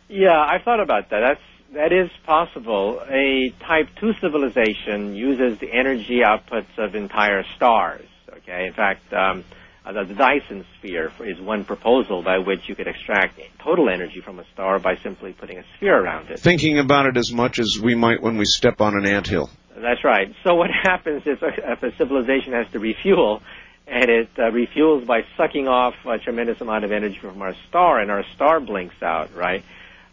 [0.08, 1.20] Yeah, I thought about that.
[1.20, 1.42] That's
[1.74, 3.02] that is possible.
[3.08, 8.08] A Type 2 civilization uses the energy outputs of entire stars.
[8.38, 9.44] Okay, in fact, um,
[9.86, 14.40] uh, the Dyson sphere is one proposal by which you could extract total energy from
[14.40, 16.40] a star by simply putting a sphere around it.
[16.40, 19.50] Thinking about it as much as we might when we step on an anthill.
[19.76, 20.34] That's right.
[20.44, 23.42] So what happens is uh, if a civilization has to refuel,
[23.88, 28.00] and it uh, refuels by sucking off a tremendous amount of energy from our star,
[28.00, 29.64] and our star blinks out, right?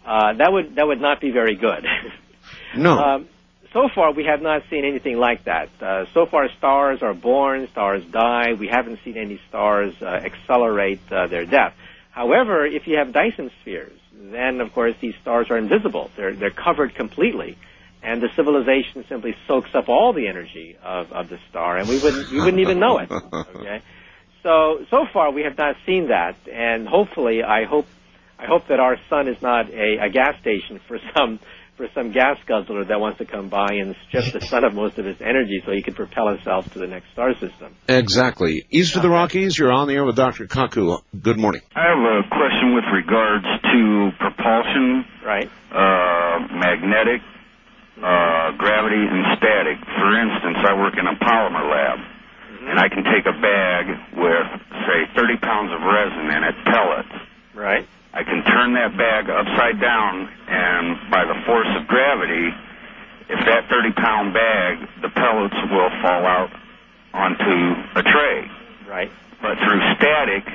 [0.04, 1.86] Uh, that would that would not be very good.
[2.76, 2.98] No.
[2.98, 3.28] Um,
[3.72, 5.68] so far, we have not seen anything like that.
[5.80, 8.52] Uh, so far, stars are born, stars die.
[8.52, 11.74] We haven't seen any stars uh, accelerate uh, their death.
[12.10, 16.10] However, if you have Dyson spheres, then of course these stars are invisible.
[16.16, 17.58] They're they're covered completely,
[18.02, 21.98] and the civilization simply soaks up all the energy of, of the star, and we
[21.98, 23.10] wouldn't we wouldn't even know it.
[23.56, 23.82] Okay.
[24.42, 27.86] So so far we have not seen that, and hopefully I hope
[28.38, 31.40] I hope that our sun is not a, a gas station for some
[31.76, 34.98] for some gas guzzler that wants to come by and strip the sun of most
[34.98, 37.74] of its energy so he can propel himself to the next star system.
[37.88, 38.64] Exactly.
[38.70, 40.46] East of the Rockies, you're on the air with Dr.
[40.46, 41.02] Kaku.
[41.20, 41.60] Good morning.
[41.74, 45.50] I have a question with regards to propulsion, Right.
[45.70, 47.20] uh, magnetic,
[48.02, 49.76] uh, gravity, and static.
[49.84, 51.98] For instance, I work in a polymer lab,
[52.68, 53.86] and I can take a bag
[54.16, 54.46] with,
[54.88, 57.24] say, 30 pounds of resin in it, pellets.
[57.54, 57.86] Right.
[58.16, 62.48] I can turn that bag upside down, and by the force of gravity,
[63.28, 66.48] if that 30 pound bag, the pellets will fall out
[67.12, 68.48] onto a tray.
[68.88, 69.12] Right.
[69.42, 70.48] But through static,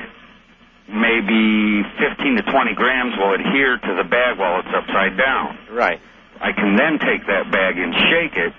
[0.90, 5.56] maybe 15 to 20 grams will adhere to the bag while it's upside down.
[5.70, 6.02] Right.
[6.42, 8.54] I can then take that bag and shake it,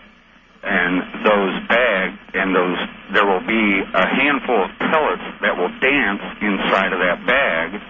[0.62, 2.78] and those bags and those
[3.12, 7.82] there will be a handful of pellets that will dance inside of that bag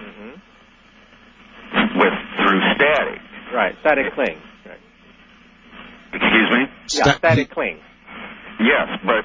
[1.97, 3.21] with through static.
[3.53, 3.75] Right.
[3.81, 4.39] Static cling.
[4.65, 4.81] Right.
[6.13, 6.63] Excuse me?
[6.93, 7.81] Yeah, static cling.
[8.61, 9.25] Yes, but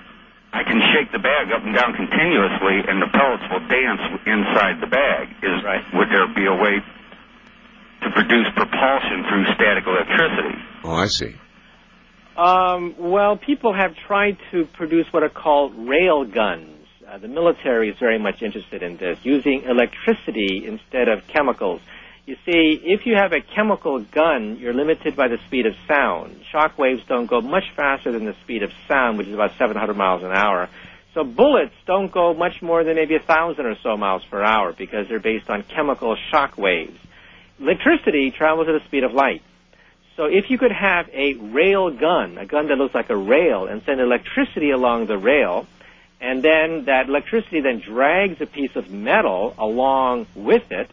[0.54, 4.82] I can shake the bag up and down continuously, and the pellets will dance inside
[4.82, 5.30] the bag.
[5.44, 5.64] Is
[5.94, 6.80] would there be a way
[8.04, 10.56] to produce propulsion through static electricity?
[10.84, 11.36] Oh, I see.
[12.38, 16.86] Um, well, people have tried to produce what are called rail guns.
[17.08, 21.82] Uh, the military is very much interested in this, using electricity instead of chemicals.
[22.28, 26.42] You see, if you have a chemical gun, you're limited by the speed of sound.
[26.52, 29.96] Shock waves don't go much faster than the speed of sound, which is about 700
[29.96, 30.68] miles an hour.
[31.14, 34.74] So bullets don't go much more than maybe a thousand or so miles per hour
[34.74, 37.00] because they're based on chemical shock waves.
[37.62, 39.42] Electricity travels at the speed of light.
[40.18, 43.68] So if you could have a rail gun, a gun that looks like a rail,
[43.68, 45.66] and send electricity along the rail,
[46.20, 50.90] and then that electricity then drags a piece of metal along with it,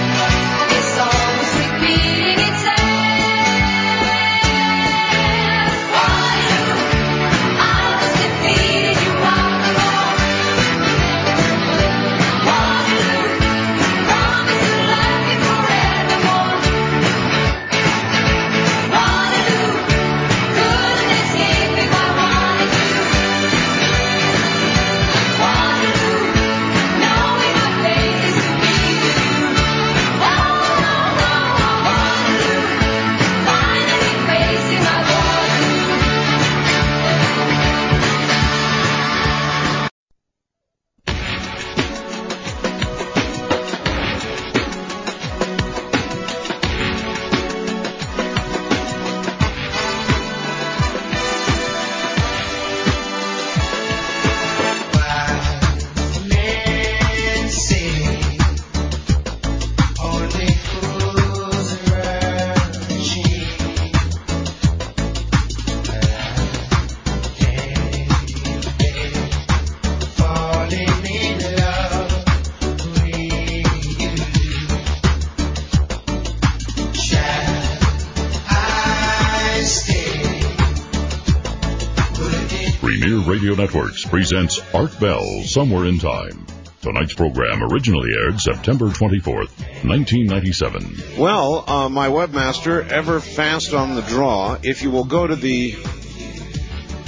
[84.10, 86.45] Presents Art Bell Somewhere in Time.
[86.82, 89.52] Tonight's program originally aired September 24th,
[89.84, 91.18] 1997.
[91.18, 95.72] Well, uh, my webmaster, ever fast on the draw, if you will go to the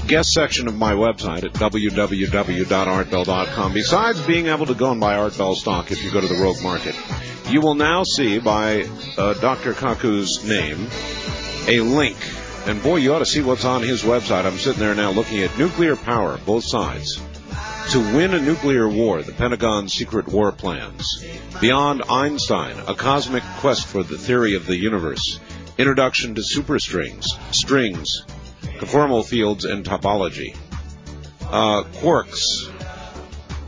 [0.07, 5.37] guest section of my website at www.artbell.com, besides being able to go and buy Art
[5.37, 6.95] Bell stock if you go to the Rogue Market,
[7.49, 9.73] you will now see by uh, Dr.
[9.73, 10.87] Kaku's name
[11.67, 12.17] a link.
[12.67, 14.43] And boy, you ought to see what's on his website.
[14.43, 17.17] I'm sitting there now looking at nuclear power, both sides.
[17.91, 21.23] To win a nuclear war, the Pentagon's secret war plans.
[21.61, 25.39] Beyond Einstein, a cosmic quest for the theory of the universe.
[25.77, 28.25] Introduction to superstrings, strings,
[28.79, 30.53] conformal fields, and topology.
[31.43, 32.69] Uh, quarks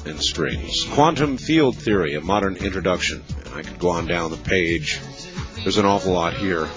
[0.05, 0.83] and strings.
[0.91, 3.23] Quantum field theory, a modern introduction.
[3.55, 4.99] I could go on down the page.
[5.63, 6.67] There's an awful lot here.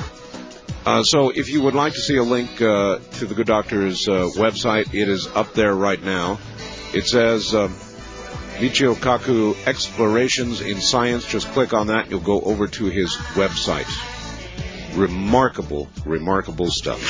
[0.85, 4.09] Uh, so if you would like to see a link uh, to the Good Doctor's
[4.09, 6.41] uh, website, it is up there right now.
[6.93, 7.69] It says uh,
[8.59, 11.25] Michio Kaku Explorations in Science.
[11.25, 13.89] Just click on that, and you'll go over to his website.
[14.97, 17.01] Remarkable, remarkable stuff.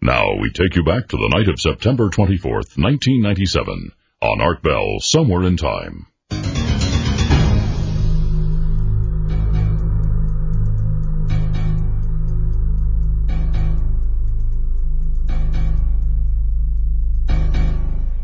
[0.00, 3.92] Now we take you back to the night of September 24th, 1997,
[4.22, 6.07] on Art Bell Somewhere in Time.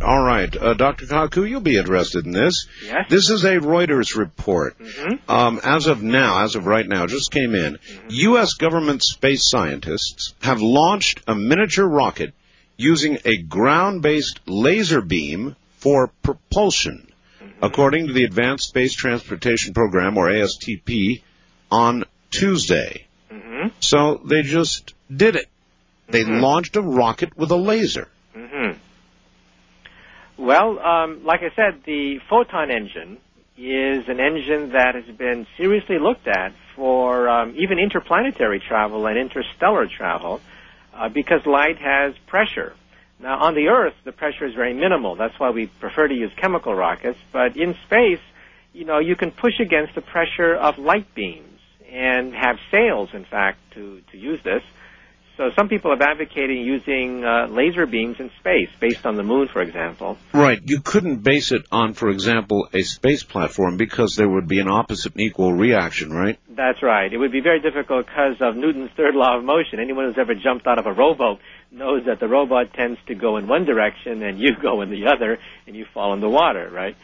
[0.04, 1.06] All right, uh, Dr.
[1.06, 2.66] Kaku, you'll be interested in this.
[2.84, 3.06] Yes.
[3.08, 4.78] This is a Reuters report.
[4.78, 5.30] Mm-hmm.
[5.30, 7.78] Um, as of now, as of right now, just came in.
[8.08, 8.54] U.S.
[8.54, 12.34] government space scientists have launched a miniature rocket
[12.76, 17.08] using a ground-based laser beam for propulsion,
[17.62, 21.22] according to the Advanced Space Transportation Program, or ASTP,
[21.70, 23.06] on Tuesday.
[23.32, 23.68] Mm-hmm.
[23.80, 25.48] So they just did it.
[26.08, 28.08] They launched a rocket with a laser.
[30.36, 33.18] Well, um, like I said, the photon engine
[33.56, 39.16] is an engine that has been seriously looked at for um, even interplanetary travel and
[39.16, 40.40] interstellar travel
[40.92, 42.74] uh, because light has pressure.
[43.20, 45.14] Now, on the Earth, the pressure is very minimal.
[45.14, 47.18] That's why we prefer to use chemical rockets.
[47.32, 48.20] But in space,
[48.72, 53.24] you know, you can push against the pressure of light beams and have sails, in
[53.24, 54.62] fact, to, to use this.
[55.36, 59.48] So some people have advocated using uh, laser beams in space, based on the moon,
[59.48, 60.16] for example.
[60.32, 60.60] Right.
[60.64, 64.68] You couldn't base it on, for example, a space platform because there would be an
[64.68, 66.38] opposite and equal reaction, right?
[66.48, 67.12] That's right.
[67.12, 69.80] It would be very difficult because of Newton's third law of motion.
[69.80, 71.40] Anyone who's ever jumped out of a rowboat
[71.72, 75.06] knows that the robot tends to go in one direction and you go in the
[75.08, 76.96] other and you fall in the water, right?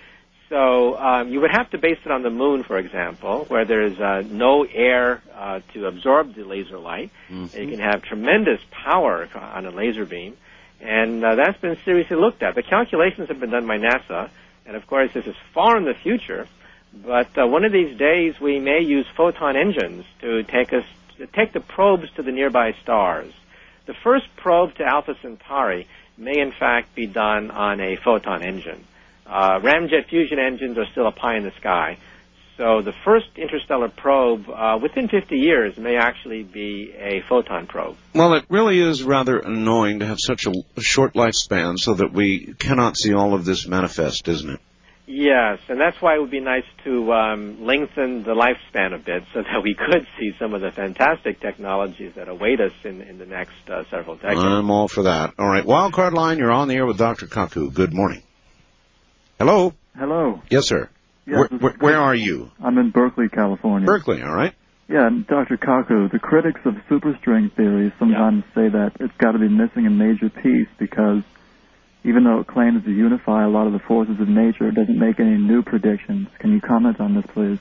[0.50, 3.98] So um, you would have to base it on the moon, for example, where there's
[4.00, 7.12] uh, no air uh, to absorb the laser light.
[7.30, 7.56] Mm-hmm.
[7.56, 10.36] And you can have tremendous power on a laser beam,
[10.80, 12.56] and uh, that's been seriously looked at.
[12.56, 14.28] The calculations have been done by NASA,
[14.66, 16.48] and of course this is far in the future.
[16.92, 20.84] But uh, one of these days we may use photon engines to take us
[21.18, 23.32] to take the probes to the nearby stars.
[23.86, 25.86] The first probe to Alpha Centauri
[26.18, 28.84] may in fact be done on a photon engine.
[29.30, 31.98] Uh, ramjet fusion engines are still a pie in the sky.
[32.56, 37.96] So the first interstellar probe uh, within 50 years may actually be a photon probe.
[38.12, 40.52] Well, it really is rather annoying to have such a,
[40.82, 44.60] short lifespan so that we cannot see all of this manifest, isn't it?
[45.06, 49.24] Yes, and that's why it would be nice to um, lengthen the lifespan a bit
[49.32, 53.18] so that we could see some of the fantastic technologies that await us in, in
[53.18, 54.42] the next uh, several decades.
[54.42, 55.34] I'm all for that.
[55.38, 57.26] All right, Wildcard Line, you're on the air with Dr.
[57.26, 57.72] Kaku.
[57.72, 58.22] Good morning.
[59.40, 59.72] Hello?
[59.96, 60.42] Hello.
[60.50, 60.90] Yes, sir.
[61.24, 62.50] Yes, where, where, where are you?
[62.62, 63.86] I'm in Berkeley, California.
[63.86, 64.52] Berkeley, all right.
[64.86, 65.56] Yeah, and Dr.
[65.56, 69.90] Kaku, the critics of superstring theory sometimes say that it's got to be missing a
[69.90, 71.22] major piece because
[72.04, 74.98] even though it claims to unify a lot of the forces of nature, it doesn't
[74.98, 76.28] make any new predictions.
[76.38, 77.58] Can you comment on this, please?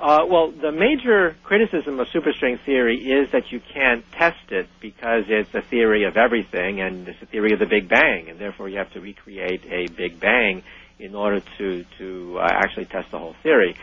[0.00, 5.24] Uh, well, the major criticism of superstring theory is that you can't test it because
[5.28, 8.68] it's a theory of everything and it's a theory of the Big Bang, and therefore
[8.68, 10.64] you have to recreate a Big Bang
[10.98, 13.76] in order to to uh, actually test the whole theory.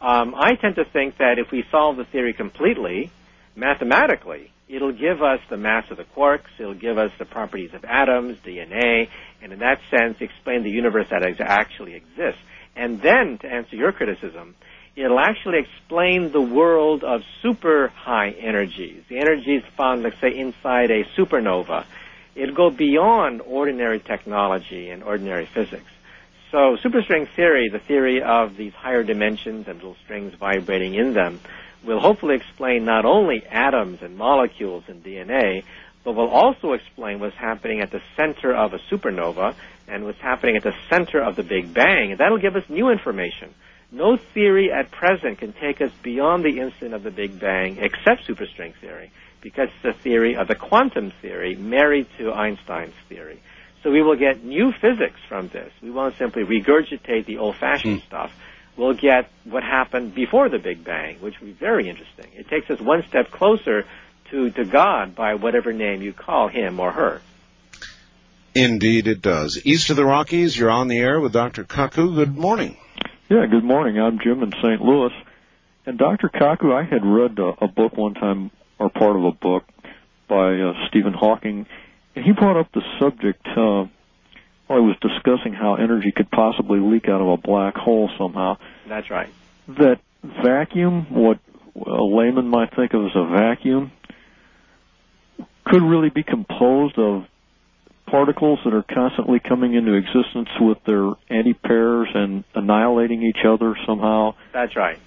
[0.00, 3.10] Um, I tend to think that if we solve the theory completely,
[3.54, 7.84] mathematically, it'll give us the mass of the quarks, it'll give us the properties of
[7.84, 9.08] atoms, DNA,
[9.42, 12.40] and in that sense explain the universe that actually exists.
[12.74, 14.54] And then, to answer your criticism,
[14.96, 20.90] it'll actually explain the world of super high energies, the energies found, let's say, inside
[20.90, 21.84] a supernova.
[22.34, 25.90] It'll go beyond ordinary technology and ordinary physics.
[26.52, 31.40] So superstring theory, the theory of these higher dimensions and little strings vibrating in them,
[31.82, 35.64] will hopefully explain not only atoms and molecules and DNA,
[36.04, 39.54] but will also explain what's happening at the center of a supernova
[39.88, 42.10] and what's happening at the center of the Big Bang.
[42.10, 43.54] And that'll give us new information.
[43.90, 48.28] No theory at present can take us beyond the instant of the Big Bang except
[48.28, 49.10] superstring theory
[49.40, 53.40] because it's a theory of the quantum theory married to Einstein's theory.
[53.82, 55.72] So we will get new physics from this.
[55.82, 58.32] We won't simply regurgitate the old-fashioned stuff.
[58.76, 62.26] We'll get what happened before the Big Bang, which will be very interesting.
[62.34, 63.84] It takes us one step closer
[64.30, 67.20] to, to God by whatever name you call him or her.
[68.54, 69.60] Indeed, it does.
[69.64, 71.64] East of the Rockies, you're on the air with Dr.
[71.64, 72.14] Kaku.
[72.14, 72.76] Good morning.
[73.28, 73.98] Yeah, good morning.
[73.98, 74.80] I'm Jim in St.
[74.80, 75.12] Louis.
[75.86, 76.28] And Dr.
[76.28, 79.64] Kaku, I had read a, a book one time, or part of a book,
[80.28, 81.66] by uh, Stephen Hawking,
[82.14, 83.86] and he brought up the subject, uh,
[84.66, 88.56] while he was discussing how energy could possibly leak out of a black hole somehow.
[88.88, 89.28] That's right.
[89.68, 91.38] That vacuum, what
[91.74, 93.92] a layman might think of as a vacuum,
[95.64, 97.26] could really be composed of
[98.06, 104.34] particles that are constantly coming into existence with their anti-pairs and annihilating each other somehow.
[104.52, 104.98] That's right.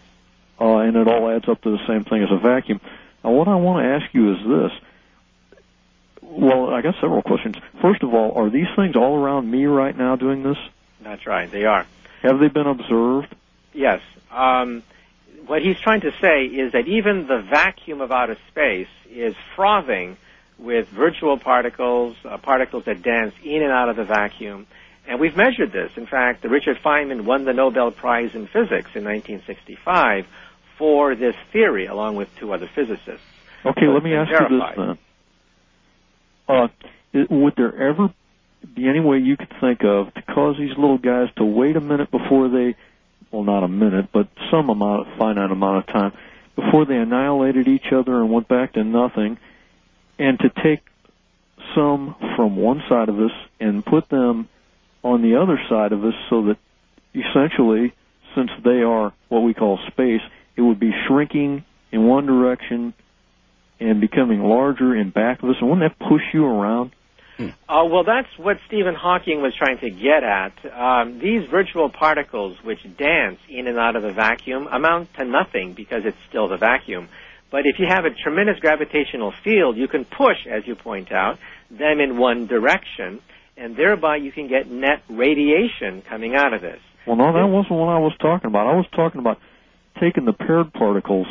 [0.60, 2.80] Uh, and it all adds up to the same thing as a vacuum.
[3.24, 4.72] Now, what I want to ask you is this.
[6.32, 7.56] Well, I got several questions.
[7.82, 10.58] First of all, are these things all around me right now doing this?
[11.02, 11.50] That's right.
[11.50, 11.86] They are.
[12.24, 13.34] Have they been observed?
[13.74, 14.02] Yes.
[14.32, 14.84] Um,
[15.46, 20.18] what he's trying to say is that even the vacuum of outer space is frothing
[20.58, 24.68] with virtual particles, uh, particles that dance in and out of the vacuum.
[25.08, 25.92] And we've measured this.
[25.98, 30.26] In fact, Richard Feynman won the Nobel Prize in Physics in 1965
[30.78, 33.26] for this theory, along with two other physicists.
[33.66, 34.98] Okay, So let me ask you this then.
[36.48, 36.68] Uh,
[37.30, 38.14] would there ever
[38.76, 41.82] be any way you could think of to cause these little guys to wait a
[41.82, 42.76] minute before they,
[43.32, 46.12] well, not a minute, but some amount, finite amount of time,
[46.56, 49.38] before they annihilated each other and went back to nothing,
[50.18, 50.82] and to take
[51.74, 54.48] some from one side of us and put them
[55.04, 56.58] on the other side of us so that
[57.14, 57.94] essentially,
[58.36, 60.22] since they are what we call space,
[60.56, 62.94] it would be shrinking in one direction
[63.80, 65.56] and becoming larger in back of us.
[65.60, 66.92] And wouldn't that push you around?
[67.38, 70.54] Uh, well, that's what Stephen Hawking was trying to get at.
[70.74, 75.74] Um, these virtual particles, which dance in and out of the vacuum, amount to nothing
[75.74, 77.10] because it's still the vacuum.
[77.52, 81.38] But if you have a tremendous gravitational field, you can push, as you point out,
[81.70, 83.20] them in one direction,
[83.58, 86.80] and thereby you can get net radiation coming out of this.
[87.06, 88.68] Well, no, that wasn't what I was talking about.
[88.68, 89.40] I was talking about
[90.00, 91.28] taking the paired particles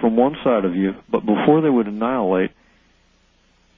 [0.00, 2.50] from one side of you, but before they would annihilate,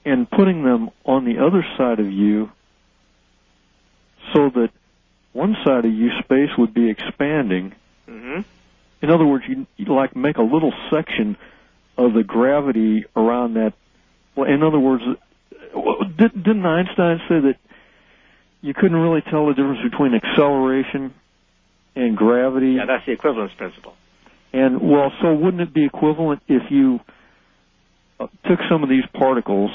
[0.05, 2.51] and putting them on the other side of you
[4.33, 4.69] so that
[5.33, 7.73] one side of you space would be expanding.
[8.07, 8.41] hmm
[9.01, 11.37] In other words, you like make a little section
[11.97, 13.73] of the gravity around that.
[14.35, 15.03] Well, in other words,
[16.17, 17.55] did, didn't Einstein say that
[18.61, 21.13] you couldn't really tell the difference between acceleration
[21.95, 22.73] and gravity?
[22.73, 23.95] Yeah, that's the equivalence principle.
[24.53, 26.99] And well, so wouldn't it be equivalent if you
[28.19, 29.71] uh, took some of these particles,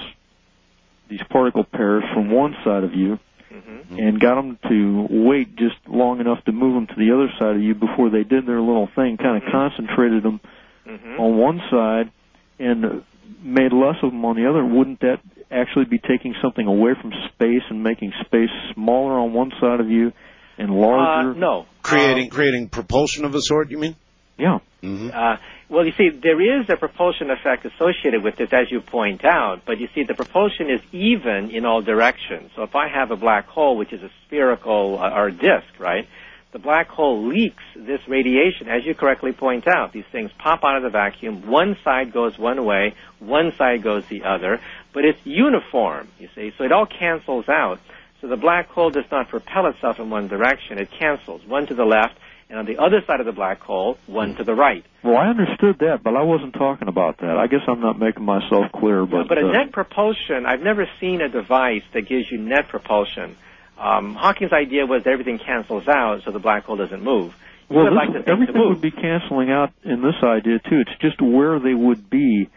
[1.08, 3.18] these particle pairs from one side of you,
[3.52, 3.98] Mm-hmm.
[3.98, 7.54] and got them to wait just long enough to move them to the other side
[7.56, 10.40] of you before they did their little thing, kind of concentrated them
[10.86, 11.18] Mhm.
[11.18, 12.10] on one side
[12.58, 13.02] and
[13.42, 14.62] made less of them on the other?
[14.64, 15.20] Wouldn't that
[15.50, 19.88] actually be taking something away from space and making space smaller on one side of
[19.88, 20.12] you
[20.58, 21.30] and larger?
[21.30, 21.66] Uh, no.
[21.82, 23.94] Creating creating propulsion of a sort, you mean?
[24.38, 24.58] Yeah.
[24.82, 25.10] Mm-hmm.
[25.12, 25.36] Uh,
[25.68, 29.62] well, you see, there is a propulsion effect associated with this, as you point out,
[29.64, 32.50] but you see, the propulsion is even in all directions.
[32.54, 36.06] So if I have a black hole, which is a spherical uh, or disk, right,
[36.52, 39.92] the black hole leaks this radiation, as you correctly point out.
[39.92, 41.46] These things pop out of the vacuum.
[41.46, 44.60] One side goes one way, one side goes the other,
[44.92, 47.80] but it's uniform, you see, so it all cancels out.
[48.20, 50.78] So the black hole does not propel itself in one direction.
[50.78, 52.16] It cancels, one to the left,
[52.48, 54.84] and on the other side of the black hole, one to the right.
[55.02, 57.36] Well, I understood that, but I wasn't talking about that.
[57.36, 60.88] I guess I'm not making myself clear, but, But a uh, net propulsion, I've never
[61.00, 63.36] seen a device that gives you net propulsion.
[63.78, 67.34] Um, Hawking's idea was that everything cancels out so the black hole doesn't move.
[67.68, 70.82] You well, would like everything would be canceling out in this idea too.
[70.86, 72.48] It's just where they would be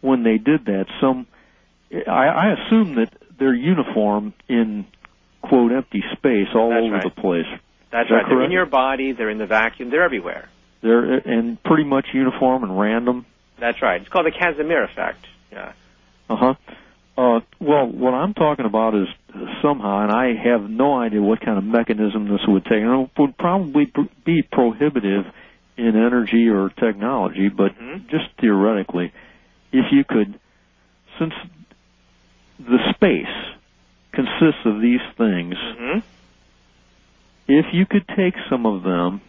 [0.00, 0.86] when they did that.
[1.00, 1.26] Some,
[1.92, 4.86] I, I assume that they're uniform in
[5.42, 7.02] quote empty space all That's over right.
[7.02, 7.60] the place.
[7.92, 8.24] That's that right.
[8.28, 9.12] They're in your body.
[9.12, 9.90] They're in the vacuum.
[9.90, 10.48] They're everywhere.
[10.82, 13.26] They're and pretty much uniform and random.
[13.58, 14.00] That's right.
[14.00, 15.24] It's called the Casimir effect.
[15.52, 15.72] Yeah.
[16.28, 16.54] Uh-huh.
[17.16, 19.06] Uh Well, what I'm talking about is
[19.62, 22.82] somehow, and I have no idea what kind of mechanism this would take.
[22.82, 23.92] And it would probably
[24.24, 25.26] be prohibitive
[25.76, 27.72] in energy or technology, but
[28.08, 29.12] just theoretically,
[29.72, 30.38] if you could,
[31.18, 31.32] since
[32.58, 33.26] the space
[34.12, 35.54] consists of these things,
[37.48, 39.20] if you could take some of them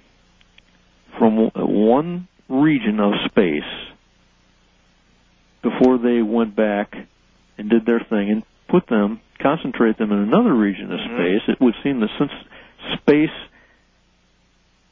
[1.18, 3.62] from one region of space
[5.62, 6.94] before they went back
[7.58, 11.16] and did their thing and put them, concentrate them in another region of mm-hmm.
[11.16, 12.32] space, it would seem that since
[13.00, 13.30] space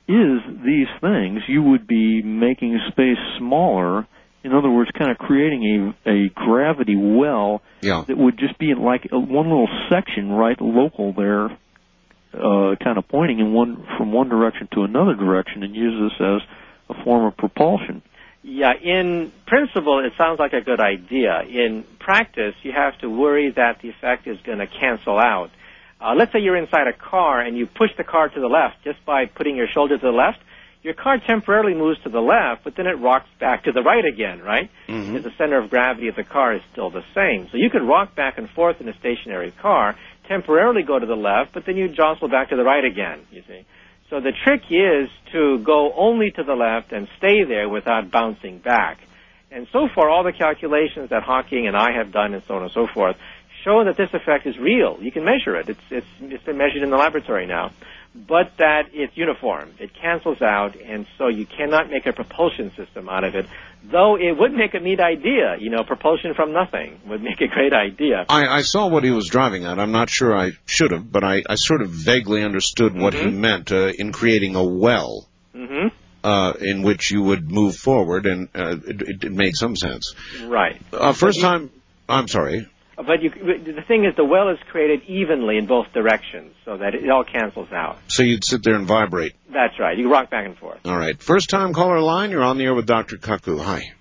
[0.07, 4.07] is these things, you would be making space smaller.
[4.43, 8.03] In other words, kind of creating a, a gravity well Yeah.
[8.07, 11.57] that would just be like a, one little section right local there,
[12.33, 16.25] uh, kind of pointing in one from one direction to another direction, and use this
[16.25, 16.41] as
[16.89, 18.01] a form of propulsion.
[18.43, 21.41] Yeah, in principle, it sounds like a good idea.
[21.41, 25.51] In practice, you have to worry that the effect is going to cancel out.
[25.99, 28.83] Uh, let's say you're inside a car and you push the car to the left
[28.83, 30.39] just by putting your shoulder to the left.
[30.81, 34.03] Your car temporarily moves to the left, but then it rocks back to the right
[34.03, 34.71] again, right?
[34.87, 37.47] Because the center of gravity of the car is still the same.
[37.51, 39.95] So you could rock back and forth in a stationary car,
[40.31, 43.43] temporarily go to the left, but then you jostle back to the right again, you
[43.47, 43.65] see.
[44.09, 48.59] So the trick is to go only to the left and stay there without bouncing
[48.59, 48.99] back.
[49.51, 52.63] And so far, all the calculations that Hawking and I have done and so on
[52.63, 53.17] and so forth
[53.65, 54.97] show that this effect is real.
[55.01, 55.67] You can measure it.
[55.69, 57.71] It's, it's, it's been measured in the laboratory now.
[58.13, 59.71] But that it's uniform.
[59.79, 63.45] It cancels out, and so you cannot make a propulsion system out of it.
[63.83, 65.55] Though it would make a neat idea.
[65.59, 68.25] You know, propulsion from nothing would make a great idea.
[68.27, 69.79] I, I saw what he was driving at.
[69.79, 73.27] I'm not sure I should have, but I, I sort of vaguely understood what he
[73.27, 75.87] meant uh, in creating a well hmm
[76.23, 80.13] uh, in which you would move forward, and uh, it, it, made some sense.
[80.43, 80.79] Right.
[80.93, 81.71] Uh, first time,
[82.07, 82.67] I'm sorry.
[82.97, 86.93] But you, the thing is, the well is created evenly in both directions, so that
[86.93, 87.97] it all cancels out.
[88.07, 89.33] So you'd sit there and vibrate.
[89.51, 89.97] That's right.
[89.97, 90.79] You rock back and forth.
[90.85, 91.21] All right.
[91.21, 93.17] First time caller line, you're on the air with Dr.
[93.17, 93.59] Kaku.
[93.63, 93.93] Hi.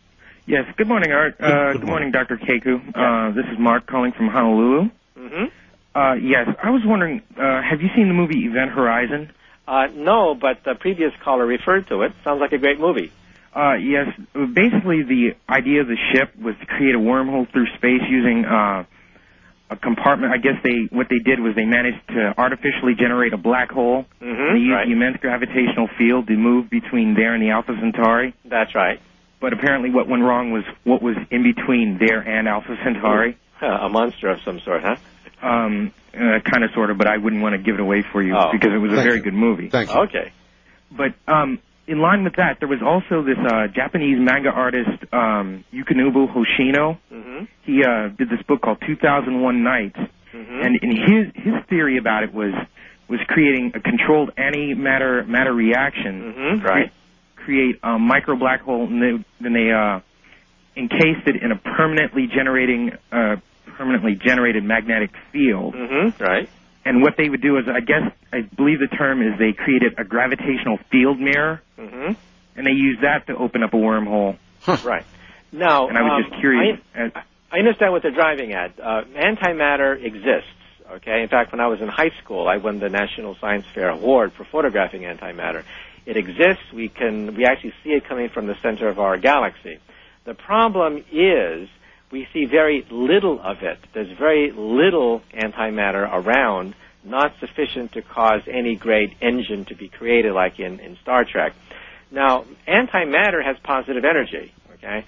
[0.47, 0.65] Yes.
[0.77, 1.37] Good morning, Art.
[1.41, 2.37] Uh, good, morning, Dr.
[2.37, 2.75] Keku.
[2.95, 4.91] Uh, this is Mark calling from Honolulu.
[5.17, 5.45] hmm
[5.95, 6.49] Uh, yes.
[6.63, 9.31] I was wondering, uh, have you seen the movie Event Horizon?
[9.69, 12.13] Uh, no, but the previous caller referred to it.
[12.25, 13.13] Sounds like a great movie.
[13.55, 14.07] Uh, yes.
[14.35, 18.85] Basically, the idea of the ship was to create a wormhole through space using uh,
[19.71, 20.33] a compartment.
[20.33, 24.05] I guess they what they did was they managed to artificially generate a black hole.
[24.23, 24.87] Mhm, they used right.
[24.87, 28.35] the immense gravitational field to move between there and the Alpha Centauri.
[28.45, 29.01] That's right.
[29.41, 33.37] But apparently, what went wrong was what was in between there and Alpha Centauri.
[33.55, 34.97] Huh, a monster of some sort, huh?
[35.43, 38.23] Um, uh, kind of, sort of, but I wouldn't want to give it away for
[38.23, 38.51] you Oh.
[38.53, 39.23] because it was a very you.
[39.23, 39.69] good movie.
[39.71, 40.33] Thank Okay.
[40.91, 41.59] But um,
[41.91, 46.99] in line with that, there was also this uh, Japanese manga artist, um, Yukinobu Hoshino.
[47.13, 49.99] hmm He uh, did this book called 2001 Nights,
[50.33, 52.55] hmm and, and his his theory about it was
[53.09, 56.93] was creating a controlled antimatter matter reaction, hmm Right.
[57.35, 59.99] create a micro black hole, and they, then they uh,
[60.77, 63.37] encased it in a permanently generating uh,
[63.77, 65.75] permanently generated magnetic field.
[65.77, 66.49] hmm Right.
[66.85, 69.95] And what they would do is, I guess, I believe the term is they created
[69.99, 72.13] a gravitational field mirror, hmm
[72.57, 74.37] and they used that to open up a wormhole.
[74.67, 75.07] Right.
[75.53, 76.79] Now, And I was um, just curious.
[76.95, 77.13] as-
[77.53, 78.79] I understand what they're driving at.
[78.79, 80.51] Uh, antimatter exists.
[80.91, 81.23] Okay.
[81.23, 84.33] In fact, when I was in high school, I won the National Science Fair Award
[84.33, 85.65] for photographing antimatter.
[86.07, 86.65] It exists.
[86.73, 89.79] We can we actually see it coming from the center of our galaxy.
[90.25, 91.69] The problem is
[92.11, 93.79] we see very little of it.
[93.93, 96.75] There's very little antimatter around,
[97.05, 101.55] not sufficient to cause any great engine to be created like in, in Star Trek.
[102.11, 105.05] Now, antimatter has positive energy, okay?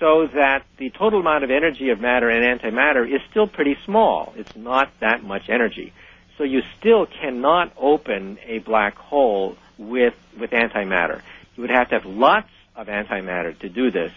[0.00, 4.32] So that the total amount of energy of matter and antimatter is still pretty small.
[4.36, 5.92] It's not that much energy.
[6.38, 11.20] So you still cannot open a black hole with, with antimatter.
[11.56, 14.12] You would have to have lots of antimatter to do this.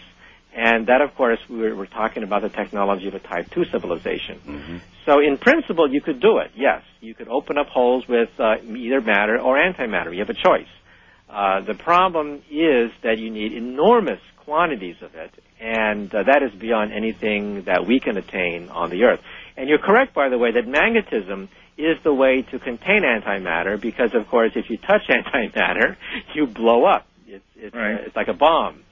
[0.54, 3.66] And that, of course, we were, we're talking about the technology of a Type 2
[3.66, 4.40] civilization.
[5.06, 6.50] So in principle, you could do it.
[6.56, 10.12] Yes, you could open up holes with uh, either matter or antimatter.
[10.12, 10.68] You have a choice.
[11.28, 16.52] Uh, the problem is that you need enormous quantities of it, and uh, that is
[16.58, 19.20] beyond anything that we can attain on the Earth.
[19.56, 21.48] And you're correct, by the way, that magnetism
[21.78, 25.96] is the way to contain antimatter because, of course, if you touch antimatter,
[26.34, 27.06] you blow up.
[27.26, 28.82] It's, it's, uh, it's like a bomb.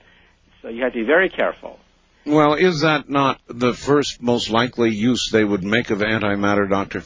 [0.63, 1.79] So you have to be very careful.
[2.27, 7.03] Well, is that not the first most likely use they would make of antimatter, Doctor?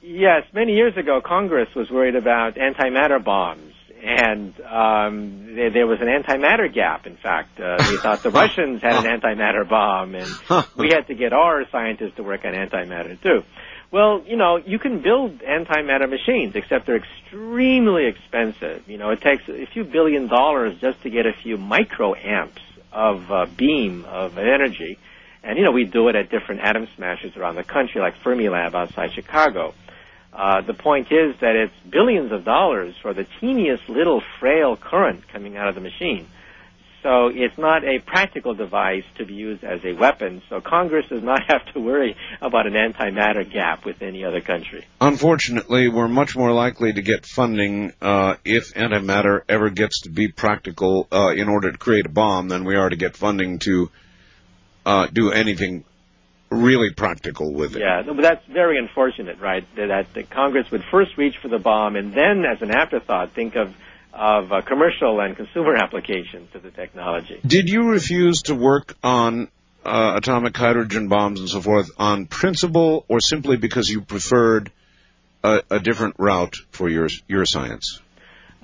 [0.00, 5.98] Yes, many years ago, Congress was worried about antimatter bombs, and um, there, there was
[6.00, 7.06] an antimatter gap.
[7.06, 10.30] In fact, uh, they thought the Russians had an antimatter bomb, and
[10.76, 13.42] we had to get our scientists to work on antimatter too.
[13.90, 18.88] Well, you know, you can build antimatter machines, except they're extremely expensive.
[18.88, 22.60] You know, it takes a few billion dollars just to get a few microamps
[22.94, 24.98] of uh, beam of energy.
[25.42, 28.74] And, you know, we do it at different atom smashers around the country, like Fermilab
[28.74, 29.74] outside Chicago.
[30.32, 35.28] Uh, the point is that it's billions of dollars for the teeniest little frail current
[35.28, 36.26] coming out of the machine.
[37.04, 40.40] So it's not a practical device to be used as a weapon.
[40.48, 44.86] So Congress does not have to worry about an antimatter gap with any other country.
[45.02, 50.28] Unfortunately, we're much more likely to get funding uh, if antimatter ever gets to be
[50.28, 53.90] practical uh, in order to create a bomb than we are to get funding to
[54.86, 55.84] uh, do anything
[56.50, 57.80] really practical with it.
[57.80, 59.66] Yeah, but that's very unfortunate, right?
[59.76, 63.56] That, that Congress would first reach for the bomb and then, as an afterthought, think
[63.56, 63.74] of
[64.14, 67.40] of uh, commercial and consumer applications to the technology.
[67.46, 69.48] Did you refuse to work on
[69.84, 74.72] uh, atomic hydrogen bombs and so forth on principle, or simply because you preferred
[75.42, 78.00] a, a different route for your your science?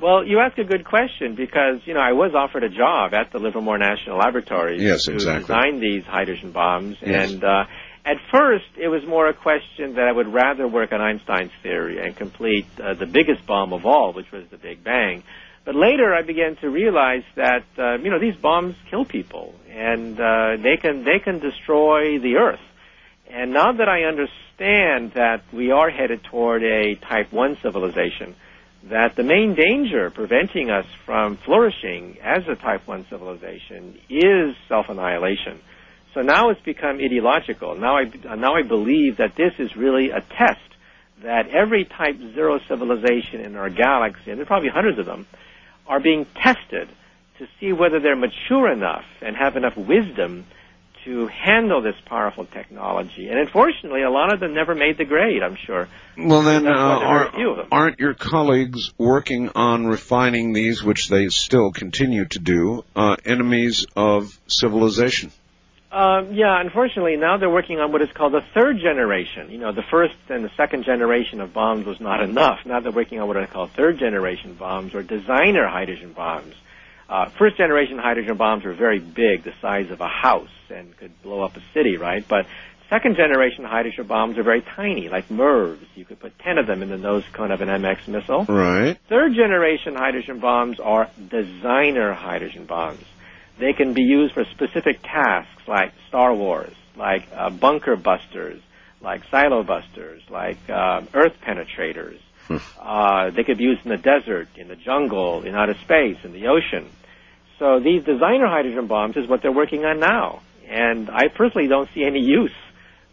[0.00, 3.32] Well, you ask a good question because you know I was offered a job at
[3.32, 5.42] the Livermore National Laboratory Yes, to exactly.
[5.42, 7.32] design these hydrogen bombs, Yes.
[7.32, 7.64] and uh,
[8.04, 12.04] at first it was more a question that I would rather work on Einstein's theory
[12.04, 15.22] and complete uh, the biggest bomb of all, which was the Big Bang.
[15.64, 20.18] But later I began to realize that uh, you know these bombs kill people and
[20.18, 22.60] uh, they can they can destroy the Earth.
[23.28, 28.34] And now that I understand that we are headed toward a Type 1 civilization,
[28.84, 35.60] that the main danger preventing us from flourishing as a Type 1 civilization is self-annihilation.
[36.14, 37.76] So now it's become ideological.
[37.76, 38.04] Now I,
[38.36, 40.60] now I believe that this is really a test
[41.22, 45.26] that every Type 0 civilization in our galaxy, and there are probably hundreds of them,
[45.86, 46.88] are being tested
[47.38, 50.46] to see whether they're mature enough and have enough wisdom
[51.04, 53.28] to handle this powerful technology.
[53.28, 55.88] And unfortunately, a lot of them never made the grade, I'm sure.
[56.18, 57.66] Well, then, uh, That's why there are are, few of them.
[57.72, 63.86] aren't your colleagues working on refining these, which they still continue to do, uh, enemies
[63.96, 65.32] of civilization?
[65.92, 69.50] Um, yeah, unfortunately, now they're working on what is called the third generation.
[69.50, 72.60] You know, the first and the second generation of bombs was not enough.
[72.64, 76.54] Now they're working on what are called third generation bombs or designer hydrogen bombs.
[77.08, 81.20] Uh, first generation hydrogen bombs were very big, the size of a house, and could
[81.22, 82.24] blow up a city, right?
[82.28, 82.46] But
[82.88, 85.86] second generation hydrogen bombs are very tiny, like MIRVs.
[85.96, 88.44] You could put 10 of them in the nose cone of an MX missile.
[88.44, 88.96] Right.
[89.08, 93.02] Third generation hydrogen bombs are designer hydrogen bombs.
[93.60, 98.62] They can be used for specific tasks like Star Wars, like uh, bunker busters,
[99.02, 102.18] like silo busters, like uh, earth penetrators.
[102.80, 106.32] Uh, they could be used in the desert, in the jungle, in outer space, in
[106.32, 106.90] the ocean.
[107.58, 110.40] So these designer hydrogen bombs is what they're working on now.
[110.66, 112.54] And I personally don't see any use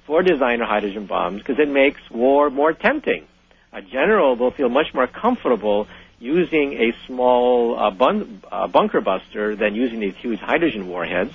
[0.06, 3.26] for designer hydrogen bombs because it makes war more tempting.
[3.74, 5.88] A general will feel much more comfortable
[6.19, 11.33] using a small uh, bun- uh, bunker buster than using these huge hydrogen warheads,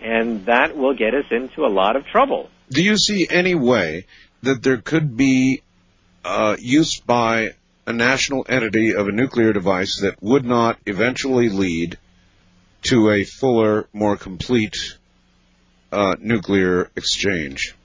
[0.00, 2.50] and that will get us into a lot of trouble.
[2.70, 4.06] Do you see any way
[4.42, 5.62] that there could be
[6.24, 7.54] uh, use by
[7.86, 11.98] a national entity of a nuclear device that would not eventually lead
[12.82, 14.76] to a fuller, more complete
[15.92, 17.75] uh, nuclear exchange?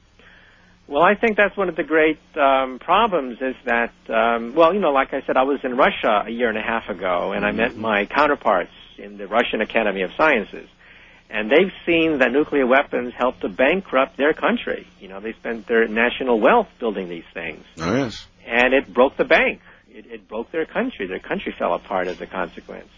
[0.92, 4.82] Well, I think that's one of the great um, problems is that, um, well, you
[4.82, 7.46] know, like I said, I was in Russia a year and a half ago, and
[7.46, 10.68] I met my counterparts in the Russian Academy of Sciences.
[11.30, 14.86] And they've seen that nuclear weapons help to bankrupt their country.
[15.00, 17.64] You know, they spent their national wealth building these things.
[17.80, 18.28] Oh, yes.
[18.46, 19.62] And it broke the bank.
[19.88, 21.08] It, it broke their country.
[21.08, 22.90] Their country fell apart as a consequence.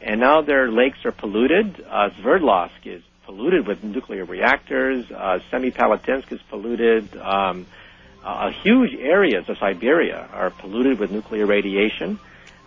[0.00, 1.84] And now their lakes are polluted.
[1.86, 5.10] Uh, Sverdlovsk is polluted with nuclear reactors.
[5.10, 7.16] Uh, Semipalatinsk is polluted.
[7.16, 7.66] Um,
[8.22, 12.18] uh, huge areas of Siberia are polluted with nuclear radiation,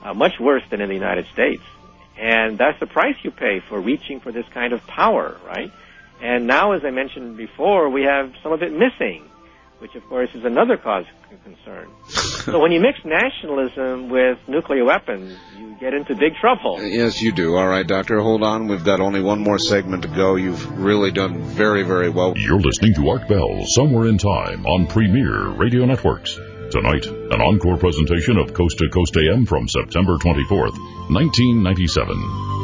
[0.03, 1.63] uh, much worse than in the United States.
[2.17, 5.71] And that's the price you pay for reaching for this kind of power, right?
[6.21, 9.23] And now, as I mentioned before, we have some of it missing,
[9.79, 11.89] which of course is another cause of concern.
[12.07, 16.81] so when you mix nationalism with nuclear weapons, you get into big trouble.
[16.81, 17.55] Yes, you do.
[17.55, 18.67] All right, Doctor, hold on.
[18.67, 20.35] We've got only one more segment to go.
[20.35, 22.33] You've really done very, very well.
[22.35, 26.35] You're listening to Art Bell Somewhere in Time on Premier Radio Networks.
[26.69, 30.77] Tonight, an encore presentation of Coast to Coast AM from September 24th,
[31.09, 32.56] 1997.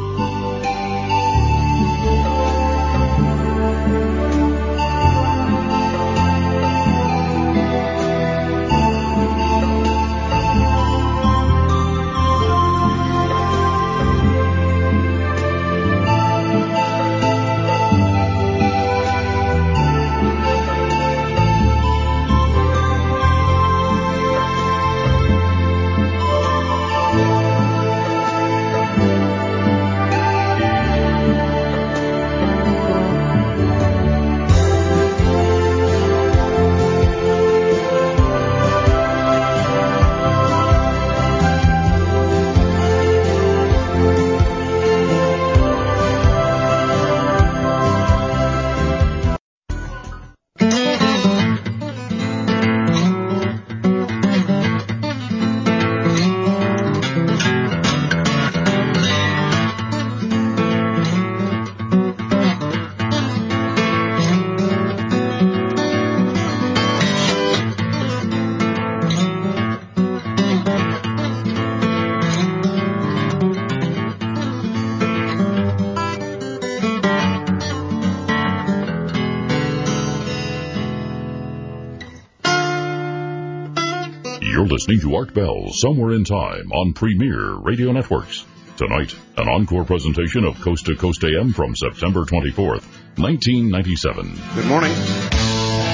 [85.14, 88.44] Art Bell Somewhere in Time on Premier Radio Networks.
[88.76, 92.82] Tonight, an encore presentation of Coast to Coast AM from September 24th,
[93.16, 94.36] 1997.
[94.56, 94.92] Good morning.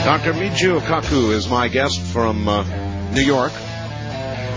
[0.07, 0.33] Dr.
[0.33, 2.63] Michio Kaku is my guest from uh,
[3.13, 3.53] New York.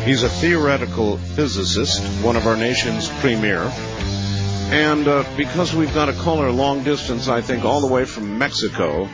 [0.05, 3.69] He's a theoretical physicist, one of our nation's premier.
[4.71, 8.37] And uh, because we've got a caller long distance, I think, all the way from
[8.37, 9.09] Mexico,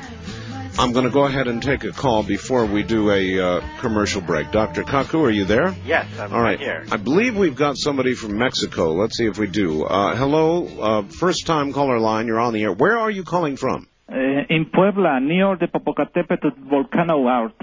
[0.80, 4.22] I'm going to go ahead and take a call before we do a uh, commercial
[4.22, 4.50] break.
[4.52, 4.84] Dr.
[4.84, 5.76] Kaku, are you there?
[5.86, 6.58] Yes, I'm All right.
[6.58, 6.86] here.
[6.90, 8.94] I believe we've got somebody from Mexico.
[8.94, 9.84] Let's see if we do.
[9.84, 12.28] Uh, hello, uh, first time caller line.
[12.28, 12.72] You're on the air.
[12.72, 13.88] Where are you calling from?
[14.10, 14.16] Uh,
[14.50, 17.54] in Puebla, near the Popocatépetl volcano out.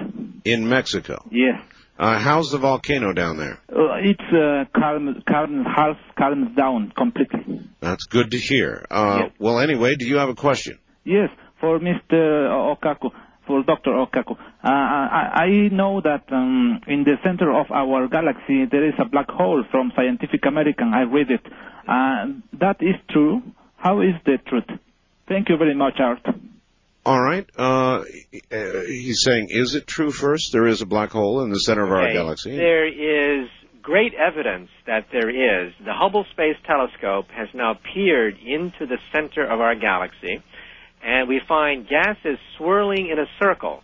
[0.44, 1.26] In Mexico.
[1.30, 1.58] Yes.
[1.98, 3.58] Uh, how's the volcano down there?
[3.72, 7.66] Uh, it's uh, calm, calm, half calms down completely.
[7.80, 8.84] That's good to hear.
[8.90, 10.78] Uh, Well, anyway, do you have a question?
[11.04, 12.48] Yes, for Mr.
[12.50, 13.10] Okaku,
[13.46, 13.90] for Dr.
[13.90, 14.32] Okaku.
[14.32, 19.04] Uh, I, I know that um, in the center of our galaxy there is a
[19.04, 20.92] black hole from Scientific American.
[20.94, 21.46] I read it.
[21.88, 22.26] Uh,
[22.58, 23.42] that is true.
[23.76, 24.78] How is the truth?
[25.28, 26.26] Thank you very much, Art.
[27.04, 27.48] All right.
[27.56, 28.02] Uh,
[28.50, 30.52] uh, he's saying, is it true first?
[30.52, 32.56] There is a black hole in the center of our galaxy.
[32.56, 33.48] There is
[33.80, 35.72] great evidence that there is.
[35.84, 40.42] The Hubble Space Telescope has now peered into the center of our galaxy,
[41.06, 43.80] and we find gases swirling in a circle.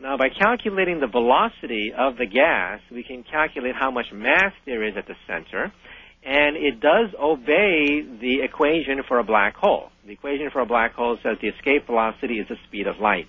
[0.00, 4.82] Now, by calculating the velocity of the gas, we can calculate how much mass there
[4.82, 5.70] is at the center,
[6.24, 9.90] and it does obey the equation for a black hole.
[10.06, 13.26] The equation for a black hole says the escape velocity is the speed of light.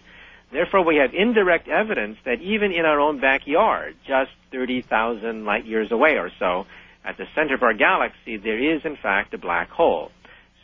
[0.54, 5.92] Therefore, we have indirect evidence that even in our own backyard, just 30,000 light years
[5.92, 6.66] away or so,
[7.04, 10.12] at the center of our galaxy, there is in fact a black hole.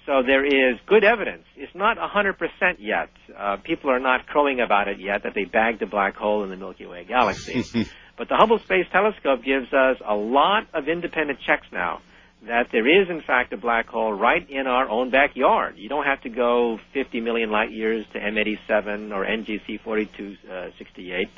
[0.06, 1.44] So there is good evidence.
[1.56, 2.38] It's not 100%
[2.80, 3.10] yet.
[3.38, 6.50] Uh, people are not crowing about it yet that they bagged a black hole in
[6.50, 7.64] the Milky Way galaxy.
[8.18, 12.02] but the Hubble Space Telescope gives us a lot of independent checks now
[12.48, 15.76] that there is in fact a black hole right in our own backyard.
[15.78, 21.30] You don't have to go 50 million light years to M87 or NGC 4268.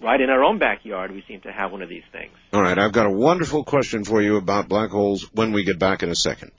[0.00, 2.32] Right in our own backyard, we seem to have one of these things.
[2.52, 2.78] All right.
[2.78, 6.10] I've got a wonderful question for you about black holes when we get back in
[6.10, 6.52] a second.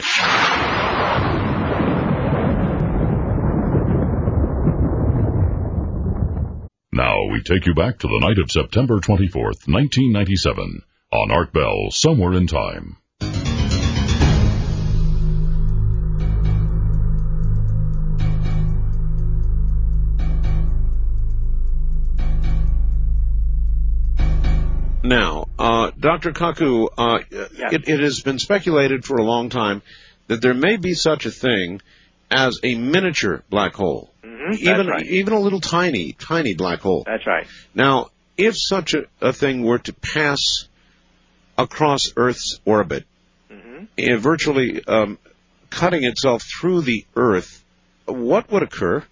[6.99, 10.81] Now we take you back to the night of September 24th, 1997
[11.13, 12.97] on Art Bell Somewhere in Time.
[25.01, 26.33] Now, uh, Dr.
[26.33, 29.81] Kaku, uh, it, it has been speculated for a long time
[30.27, 31.79] that there may be such a thing
[32.29, 34.13] as a miniature black hole.
[34.29, 35.05] Mhm, even right.
[35.05, 37.03] even a little tiny, tiny black hole.
[37.05, 37.47] That's right.
[37.73, 40.67] Now, if such a, a thing were to pass
[41.57, 43.05] across Earth's orbit,
[43.51, 43.85] Mm-hmm.
[43.97, 45.17] eh, virtually um,
[45.71, 47.63] cutting itself through the Earth,
[48.05, 49.03] what would occur?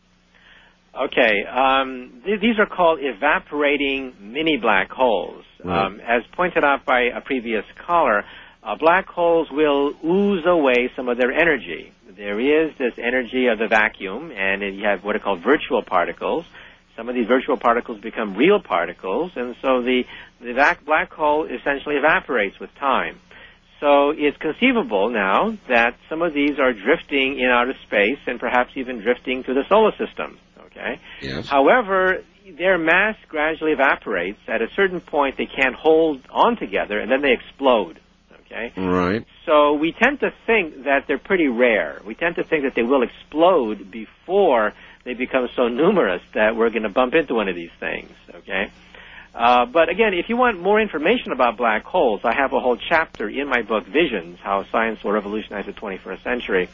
[0.96, 5.44] Okay, um, th- these are called evaporating mini black holes.
[5.64, 5.86] Right.
[5.86, 8.24] Um, as pointed out by a previous caller,
[8.64, 11.92] uh, black holes will ooze away some of their energy.
[12.18, 16.46] There is this energy of the vacuum, and you have what are called virtual particles.
[16.96, 20.04] Some of these virtual particles become real particles, and so the,
[20.42, 23.20] the vac- black hole essentially evaporates with time.
[23.80, 28.72] So it's conceivable now that some of these are drifting in outer space and perhaps
[28.76, 30.40] even drifting to the solar system.
[30.72, 31.00] Okay?
[31.22, 31.48] Yes.
[31.48, 32.24] However,
[32.58, 34.40] their mass gradually evaporates.
[34.48, 38.00] At a certain point, they can't hold on together, and then they explode.
[38.48, 38.72] Okay?
[38.78, 39.26] Right.
[39.46, 42.02] So we tend to think that they're pretty rare.
[42.06, 46.70] We tend to think that they will explode before they become so numerous that we're
[46.70, 48.12] going to bump into one of these things.
[48.34, 48.72] Okay?
[49.36, 52.78] Uh, but again, if you want more information about black holes, I have a whole
[52.78, 56.70] chapter in my book, Visions, How Science Will Revolutionize the 21st Century,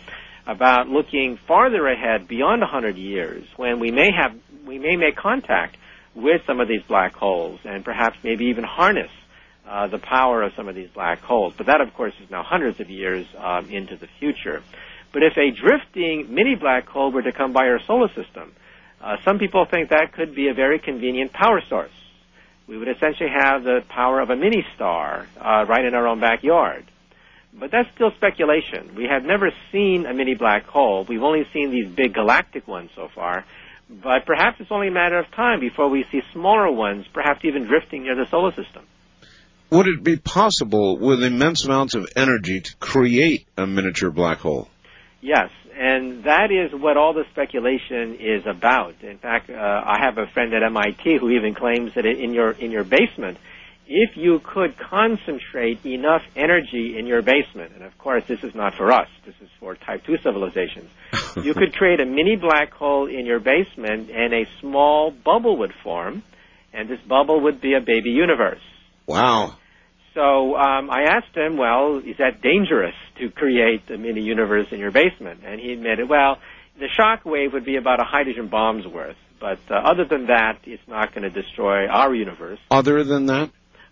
[0.48, 4.36] about looking farther ahead beyond 100 years when we may have,
[4.66, 5.78] we may make contact
[6.16, 9.12] with some of these black holes and perhaps maybe even harness
[9.68, 11.54] uh, the power of some of these black holes.
[11.58, 14.62] But that, of course, is now hundreds of years um, into the future.
[15.12, 18.54] But if a drifting mini black hole were to come by our solar system,
[19.02, 21.92] uh, some people think that could be a very convenient power source.
[22.68, 26.20] We would essentially have the power of a mini star uh, right in our own
[26.20, 26.86] backyard.
[27.54, 28.96] But that's still speculation.
[28.96, 31.06] We have never seen a mini black hole.
[31.08, 33.46] We've only seen these big galactic ones so far.
[33.90, 37.66] But perhaps it's only a matter of time before we see smaller ones, perhaps even
[37.66, 38.84] drifting near the solar system.
[39.70, 44.68] Would it be possible with immense amounts of energy to create a miniature black hole?
[45.22, 48.96] Yes, and that is what all the speculation is about.
[49.02, 52.52] In fact, uh, I have a friend at MIT who even claims that in your
[52.52, 53.38] in your basement
[53.88, 58.76] if you could concentrate enough energy in your basement, and of course this is not
[58.76, 60.90] for us, this is for type 2 civilizations,
[61.44, 65.74] you could create a mini black hole in your basement and a small bubble would
[65.84, 66.24] form,
[66.72, 68.62] and this bubble would be a baby universe.
[69.06, 69.56] Wow.
[70.14, 74.80] So um, I asked him, well, is that dangerous to create a mini universe in
[74.80, 75.42] your basement?
[75.46, 76.38] And he admitted, well,
[76.80, 79.18] the shock wave would be about a hydrogen bomb's worth.
[79.40, 82.60] But uh, other than that, it's not going to destroy our universe.
[82.72, 83.50] Other than that?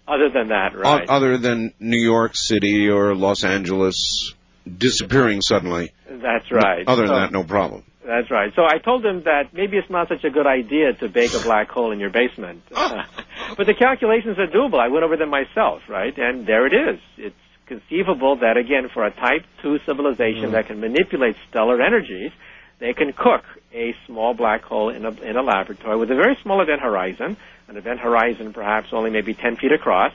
[0.08, 1.10] Other than that, O- right?
[1.10, 4.34] Other than New York City or Los Angeles
[4.78, 5.92] disappearing suddenly.
[6.10, 6.88] That's right.
[6.88, 7.84] Other than So- that, no problem.
[8.06, 8.52] That's right.
[8.56, 11.40] So I told him that maybe it's not such a good idea to bake a
[11.40, 12.64] black hole in your basement.
[12.76, 13.04] Oh.
[13.58, 14.80] but the calculations are doable.
[14.80, 16.18] I went over them myself, right?
[16.18, 17.00] And there it is.
[17.18, 17.36] It's
[17.68, 20.52] conceivable that, again, for a Type 2 civilization Mm.
[20.54, 22.32] that can manipulate stellar energies,
[22.80, 26.36] they can cook a small black hole in a, in a laboratory with a very
[26.42, 30.14] small event horizon, an event horizon perhaps only maybe 10 feet across,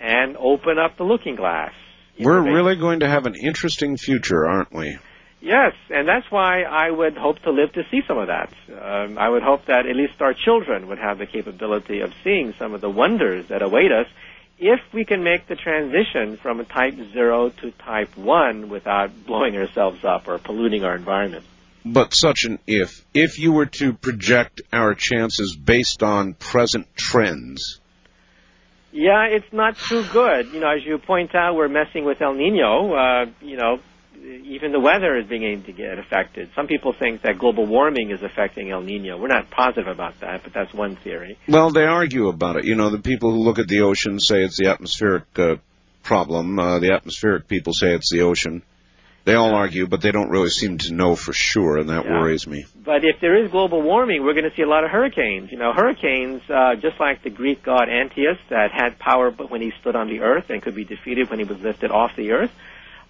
[0.00, 1.72] and open up the looking glass.
[2.18, 4.98] We're really going to have an interesting future, aren't we?
[5.42, 8.52] Yes, and that's why I would hope to live to see some of that.
[8.70, 12.54] Um, I would hope that at least our children would have the capability of seeing
[12.60, 14.06] some of the wonders that await us
[14.60, 19.56] if we can make the transition from a type 0 to type 1 without blowing
[19.56, 21.44] ourselves up or polluting our environment.
[21.84, 23.04] But such an if.
[23.12, 27.80] If you were to project our chances based on present trends,
[28.92, 30.52] Yeah, it's not too good.
[30.52, 32.92] You know, as you point out, we're messing with El Nino.
[32.94, 33.80] Uh, you know,
[34.22, 36.50] even the weather is beginning to get affected.
[36.54, 39.18] Some people think that global warming is affecting El Nino.
[39.18, 41.38] We're not positive about that, but that's one theory.
[41.48, 42.64] well, they argue about it.
[42.64, 45.56] You know, the people who look at the ocean say it's the atmospheric uh,
[46.02, 46.58] problem.
[46.58, 48.62] Uh, the atmospheric people say it's the ocean.
[49.24, 52.20] They all argue, but they don't really seem to know for sure, and that Yeah.
[52.20, 52.64] worries me.
[52.84, 55.52] But if there is global warming, we're going to see a lot of hurricanes.
[55.52, 59.60] You know, hurricanes, uh, just like the Greek god Antiochus that had power but when
[59.60, 62.32] he stood on the earth and could be defeated when he was lifted off the
[62.32, 62.50] earth.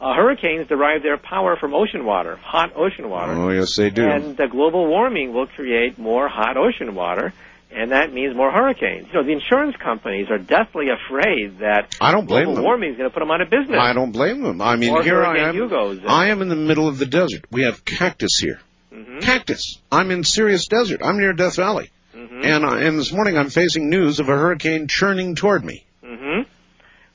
[0.02, 3.32] Uh, hurricanes derive their power from ocean water, hot ocean water.
[3.34, 4.02] Oh, yes, they do.
[4.04, 7.32] And the global warming will create more hot ocean water,
[7.70, 9.06] and that means more hurricanes.
[9.12, 12.64] You know, the insurance companies are definitely afraid that I don't blame global them.
[12.64, 13.78] warming is going to put them out of business.
[13.78, 14.60] I don't blame them.
[14.60, 15.54] I mean, Or here I am.
[15.54, 16.00] Hugo's.
[16.04, 17.44] I am in the middle of the desert.
[17.52, 18.60] We have cactus here.
[18.92, 19.20] Mm-hmm.
[19.20, 19.78] Cactus.
[19.92, 21.00] I'm in serious desert.
[21.04, 21.90] I'm near Death Valley.
[22.12, 22.44] Mm-hmm.
[22.44, 25.86] And, I, and this morning I'm facing news of a hurricane churning toward me.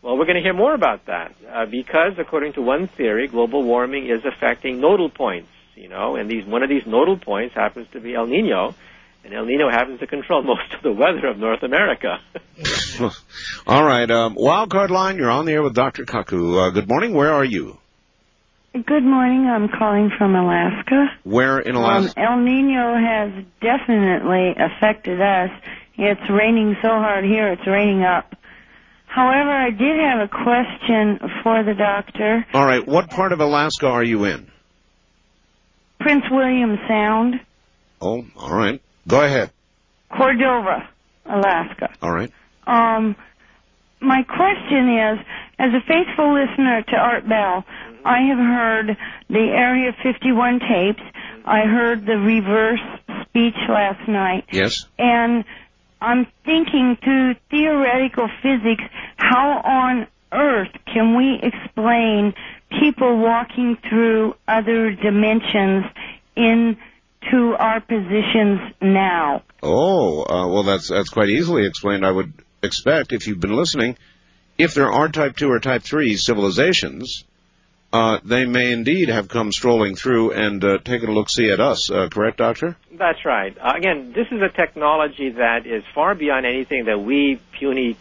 [0.07, 3.61] Well, we're going to hear more about that uh, because, according to one theory, global
[3.61, 5.49] warming is affecting nodal points.
[5.75, 8.73] You know, and these one of these nodal points happens to be El Nino,
[9.25, 12.21] and El Nino happens to control most of the weather of North America.
[13.67, 15.17] All right, um, wild card line.
[15.17, 16.05] You're on the air with Dr.
[16.05, 16.57] Kaku.
[16.57, 17.13] Uh, good morning.
[17.13, 17.77] Where are you?
[18.71, 19.45] Good morning.
[19.45, 21.07] I'm calling from Alaska.
[21.25, 22.17] Where in Alaska?
[22.17, 25.51] Um, El Nino has definitely affected us.
[25.97, 28.37] It's raining so hard here, it's raining up.
[29.07, 32.45] However, I did have a question for the doctor.
[32.53, 32.85] All right.
[32.85, 34.51] What part of Alaska are you in?
[35.99, 37.39] Prince William Sound,
[37.99, 38.79] Oh, all right.
[39.07, 39.51] Go ahead.
[40.15, 40.87] Cordova,
[41.25, 41.89] Alaska.
[42.01, 42.31] All right.
[42.67, 43.15] Um,
[43.99, 45.19] my question is,
[45.57, 47.65] as a faithful listener to Art Bell,
[48.05, 48.97] I have heard
[49.29, 51.01] the Area 51 tapes.
[51.43, 52.81] I heard the reverse
[53.23, 54.45] speech last night.
[54.51, 54.85] Yes.
[54.99, 55.43] And
[56.01, 58.83] I'm thinking through theoretical physics,
[59.17, 62.33] how on earth can we explain
[62.69, 65.85] people walking through other dimensions
[66.35, 69.43] into our positions now?
[69.63, 72.05] Oh, uh, well, that's that's quite easily explained.
[72.05, 73.97] I would expect if you've been listening,
[74.57, 77.23] if there are Type Two or Type Three civilizations,
[77.93, 81.59] uh, they may indeed have come strolling through and uh, taken a look see at
[81.59, 81.89] us.
[81.89, 82.75] Uh, correct, Doctor?
[82.91, 83.57] That's right.
[83.57, 87.97] Uh, again, this is a technology that is far beyond anything that we puny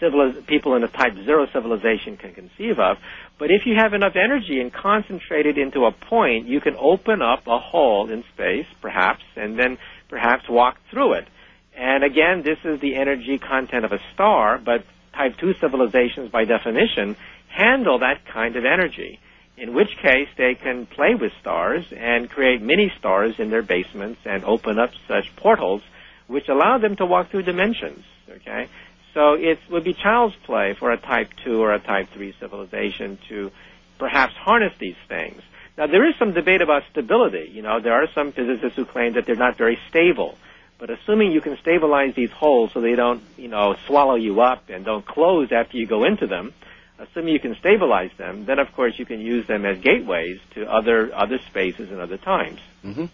[0.00, 2.98] civiliz- people in a type zero civilization can conceive of.
[3.38, 7.22] But if you have enough energy and concentrate it into a point, you can open
[7.22, 11.28] up a hole in space, perhaps, and then perhaps walk through it.
[11.76, 14.84] And again, this is the energy content of a star, but
[15.14, 17.16] type 2 civilizations, by definition,
[17.48, 19.20] handle that kind of energy.
[19.58, 24.20] In which case, they can play with stars and create mini stars in their basements
[24.24, 25.82] and open up such portals,
[26.28, 28.04] which allow them to walk through dimensions.
[28.30, 28.68] Okay,
[29.14, 33.18] so it would be child's play for a Type 2 or a Type 3 civilization
[33.28, 33.50] to
[33.98, 35.42] perhaps harness these things.
[35.76, 37.50] Now, there is some debate about stability.
[37.52, 40.38] You know, there are some physicists who claim that they're not very stable.
[40.78, 44.70] But assuming you can stabilize these holes so they don't, you know, swallow you up
[44.70, 46.54] and don't close after you go into them,
[46.98, 50.64] assuming you can stabilize them, then of course you can use them as gateways to
[50.64, 52.60] other other spaces and other times.
[52.84, 53.06] Mm-hmm.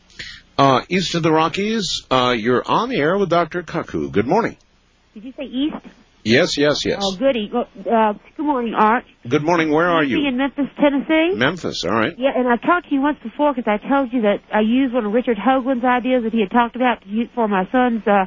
[0.57, 3.63] Uh, east of the Rockies, uh, you're on the air with Dr.
[3.63, 4.11] Kaku.
[4.11, 4.57] Good morning.
[5.15, 5.77] Did you say east?
[6.23, 7.01] Yes, yes, yes.
[7.03, 7.53] Oh, goody.
[7.53, 9.05] Uh, good morning, Art.
[9.29, 9.71] Good morning.
[9.71, 10.27] Where are Me you?
[10.27, 11.35] in Memphis, Tennessee.
[11.35, 11.85] Memphis.
[11.85, 12.19] All right.
[12.19, 14.95] Yeah, and I've talked to you once before because I told you that I used
[14.95, 18.07] one of Richard Hoagland's ideas that he had talked about to use for my son's
[18.07, 18.25] uh,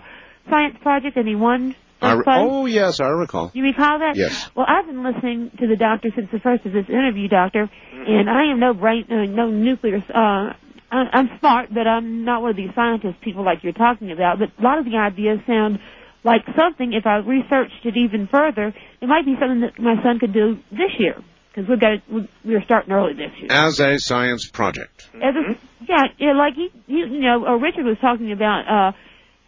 [0.47, 3.51] science project, and he won I re- oh, yes, I recall.
[3.53, 4.15] You recall that?
[4.15, 4.49] Yes.
[4.55, 8.29] Well, I've been listening to the doctor since the first of this interview, doctor, and
[8.29, 10.03] I am no brain, uh, no nuclear.
[10.13, 10.53] Uh,
[10.89, 14.39] I'm smart, but I'm not one of these scientist people like you're talking about.
[14.39, 15.79] But a lot of the ideas sound
[16.23, 16.93] like something.
[16.93, 20.57] If I researched it even further, it might be something that my son could do
[20.71, 21.21] this year
[21.53, 23.47] because we've got we- we're starting early this year.
[23.51, 25.09] As a science project.
[25.15, 25.57] As a,
[25.89, 28.91] yeah, yeah, like he, he, you know, uh, Richard was talking about uh,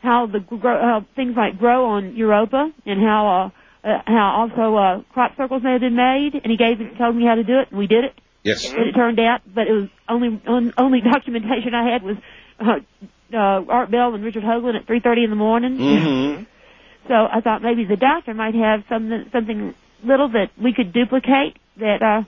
[0.02, 3.52] how the how things might grow on Europa and how
[3.84, 6.98] uh, uh, how also uh, crop circles may have been made, and he gave it,
[6.98, 8.20] told me how to do it, and we did it.
[8.44, 8.66] Yes.
[8.66, 12.18] And it turned out, but it was only on, only documentation I had was
[12.60, 12.80] uh,
[13.34, 15.78] uh, Art Bell and Richard Hoagland at 3:30 in the morning.
[15.78, 16.44] Mm-hmm.
[17.08, 21.58] So I thought maybe the doctor might have something something little that we could duplicate
[21.78, 22.22] that uh,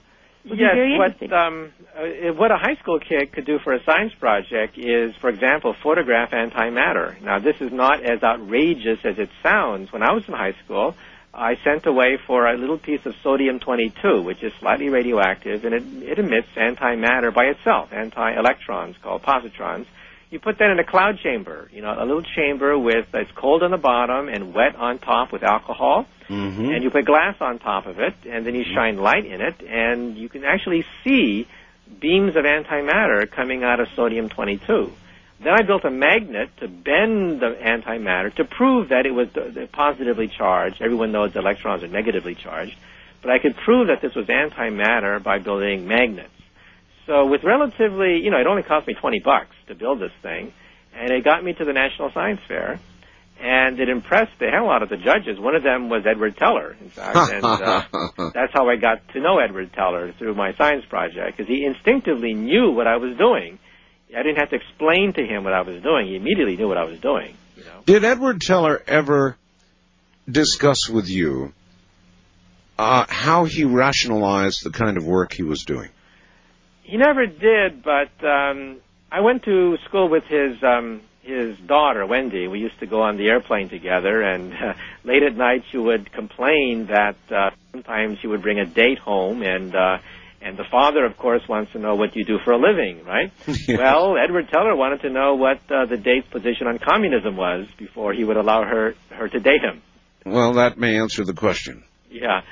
[0.48, 4.12] would Yes, what um, uh, what a high school kid could do for a science
[4.14, 7.20] project is, for example, photograph antimatter.
[7.22, 9.92] Now, this is not as outrageous as it sounds.
[9.92, 10.96] When I was in high school,
[11.34, 15.84] I sent away for a little piece of sodium-22, which is slightly radioactive, and it,
[16.02, 19.86] it emits antimatter by itself, anti-electrons called positrons.
[20.32, 23.62] You put that in a cloud chamber, you know, a little chamber with it's cold
[23.62, 26.64] on the bottom and wet on top with alcohol Mm-hmm.
[26.70, 29.60] and you put glass on top of it, and then you shine light in it,
[29.60, 31.46] and you can actually see
[32.00, 34.90] beams of antimatter coming out of sodium-22.
[35.40, 39.28] Then I built a magnet to bend the antimatter to prove that it was
[39.72, 40.80] positively charged.
[40.80, 42.76] Everyone knows electrons are negatively charged,
[43.20, 46.30] but I could prove that this was antimatter by building magnets.
[47.06, 50.52] So with relatively, you know, it only cost me 20 bucks to build this thing,
[50.94, 52.78] and it got me to the National Science Fair
[53.42, 55.38] and it impressed the hell out of the judges.
[55.38, 57.84] One of them was Edward Teller, in fact, and uh,
[58.32, 62.34] that's how I got to know Edward Teller through my science project because he instinctively
[62.34, 63.58] knew what I was doing.
[64.16, 66.78] I didn't have to explain to him what I was doing; he immediately knew what
[66.78, 67.34] I was doing.
[67.84, 69.36] Did Edward Teller ever
[70.30, 71.52] discuss with you
[72.78, 75.88] uh, how he rationalized the kind of work he was doing?
[76.82, 78.80] He never did, but um,
[79.10, 82.48] I went to school with his um, his daughter Wendy.
[82.48, 86.12] We used to go on the airplane together, and uh, late at night she would
[86.12, 89.98] complain that uh, sometimes she would bring a date home, and uh,
[90.40, 93.32] and the father, of course, wants to know what you do for a living, right?
[93.68, 98.12] Well, Edward Teller wanted to know what uh, the date's position on communism was before
[98.12, 99.82] he would allow her her to date him.
[100.26, 101.84] Well, that may answer the question.
[102.10, 102.42] Yeah.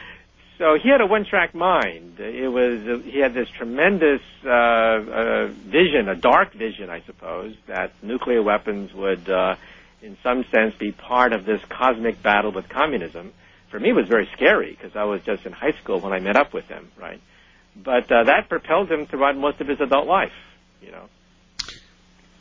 [0.60, 2.20] So he had a one-track mind.
[2.20, 7.92] It was he had this tremendous uh, uh, vision, a dark vision, I suppose, that
[8.02, 9.55] nuclear weapons would, uh,
[10.02, 13.32] in some sense, be part of this cosmic battle with communism.
[13.70, 16.18] For me, it was very scary because I was just in high school when I
[16.18, 17.22] met up with him, right?
[17.74, 20.34] But uh, that propelled him throughout most of his adult life.
[20.82, 21.08] You know.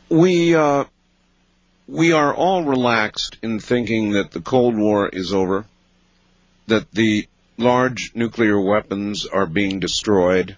[0.09, 0.83] We uh,
[1.87, 5.65] we are all relaxed in thinking that the Cold War is over,
[6.67, 7.25] that the
[7.59, 10.55] large nuclear weapons are being destroyed.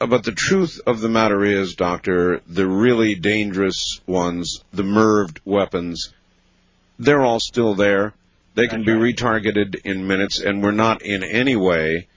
[0.00, 5.38] Uh, But the truth of the matter is, Doctor, the really dangerous ones, the MIRVed
[5.44, 6.12] weapons,
[6.98, 8.14] they're all still there.
[8.54, 12.08] They can be retargeted in minutes, and we're not in any way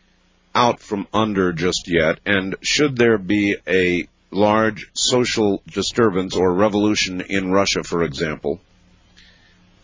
[0.53, 2.19] out from under just yet.
[2.25, 8.61] And should there be a large social disturbance or revolution in Russia, for example,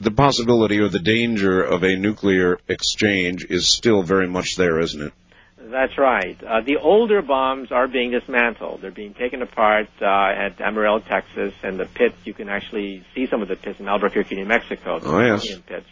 [0.01, 5.01] the possibility or the danger of a nuclear exchange is still very much there, isn't
[5.01, 5.13] it?
[5.57, 6.37] That's right.
[6.43, 8.81] Uh, the older bombs are being dismantled.
[8.81, 12.15] They're being taken apart uh, at Amarillo, Texas, and the pits.
[12.25, 14.99] You can actually see some of the pits in Albuquerque, New Mexico.
[14.99, 15.47] the Oh, yes.
[15.67, 15.85] Pits.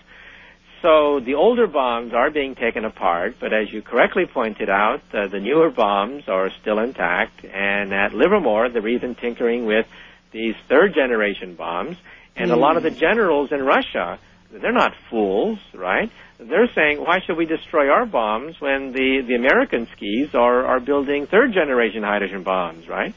[0.81, 5.27] So the older bombs are being taken apart, but as you correctly pointed out, uh,
[5.27, 7.45] the newer bombs are still intact.
[7.45, 9.85] And at Livermore, they're even tinkering with
[10.31, 11.97] these third generation bombs.
[12.39, 14.17] And a lot of the generals in Russia,
[14.51, 16.09] they're not fools, right?
[16.39, 20.79] They're saying, why should we destroy our bombs when the, the American skis are, are
[20.79, 23.13] building third generation hydrogen bombs, right?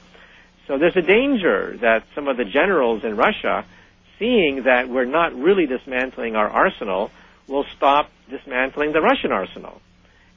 [0.67, 3.65] So there's a danger that some of the generals in Russia,
[4.19, 7.11] seeing that we're not really dismantling our arsenal,
[7.47, 9.81] will stop dismantling the Russian arsenal.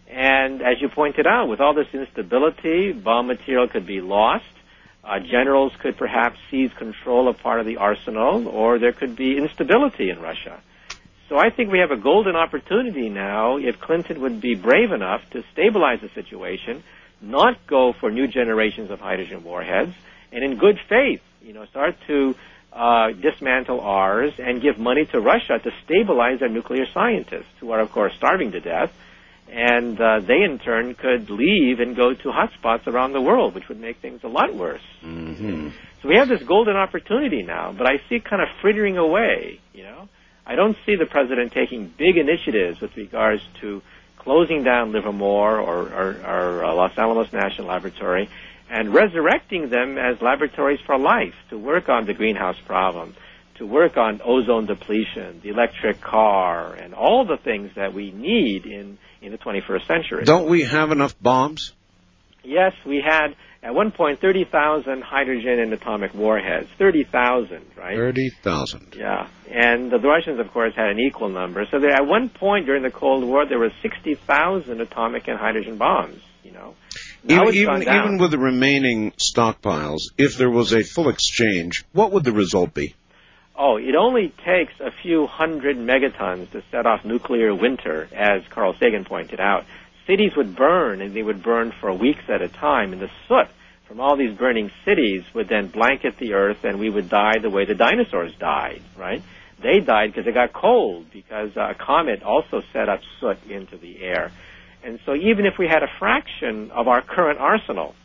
[0.08, 4.46] And as you pointed out, with all this instability, bomb material could be lost.
[5.06, 9.38] Uh, generals could perhaps seize control of part of the arsenal, or there could be
[9.38, 10.60] instability in Russia.
[11.30, 15.22] So I think we have a golden opportunity now if Clinton would be brave enough
[15.32, 16.84] to stabilize the situation,
[17.22, 19.94] not go for new generations of hydrogen warheads,
[20.32, 22.36] and in good faith, you know, start to
[22.74, 27.80] uh, dismantle ours and give money to Russia to stabilize their nuclear scientists, who are,
[27.80, 28.92] of course, starving to death.
[29.48, 33.70] And uh, they, in turn, could leave and go to hotspots around the world, which
[33.70, 34.82] would make things a lot worse.
[35.04, 35.70] Mm-hmm.
[36.02, 39.60] So we have this golden opportunity now, but I see it kind of frittering away.
[39.74, 40.10] You know,
[40.46, 43.82] I don't see the president taking big initiatives with regards to
[44.18, 48.28] closing down Livermore or, or, or uh, Los Alamos National Laboratory
[48.70, 53.16] and resurrecting them as laboratories for life to work on the greenhouse problem,
[53.56, 58.66] to work on ozone depletion, the electric car, and all the things that we need
[58.66, 60.24] in, in the 21st century.
[60.24, 61.74] Don't we have enough bombs?
[62.44, 66.70] Yes, we had at one point 30,000 hydrogen and atomic warheads.
[66.78, 67.96] 30,000, right?
[67.96, 68.96] 30,000.
[68.96, 69.28] Yeah.
[69.50, 71.66] And the Russians, of course, had an equal number.
[71.72, 75.78] So there, at one point during the Cold War, there were 60,000 atomic and hydrogen
[75.78, 76.76] bombs, you know.
[77.24, 82.12] Now Even, even, even with the remaining stockpiles, if there was a full exchange, what
[82.12, 82.94] would the result be?
[83.58, 88.74] Oh, it only takes a few hundred megatons to set off nuclear winter, as Carl
[88.74, 89.66] Sagan pointed out.
[90.06, 93.48] Cities would burn, and they would burn for weeks at a time, and the soot
[93.88, 97.50] from all these burning cities would then blanket the earth, and we would die the
[97.50, 99.24] way the dinosaurs died, right?
[99.62, 103.78] They died because it got cold, because uh, a comet also set up soot into
[103.78, 104.32] the air.
[104.84, 107.96] And so even if we had a fraction of our current arsenal,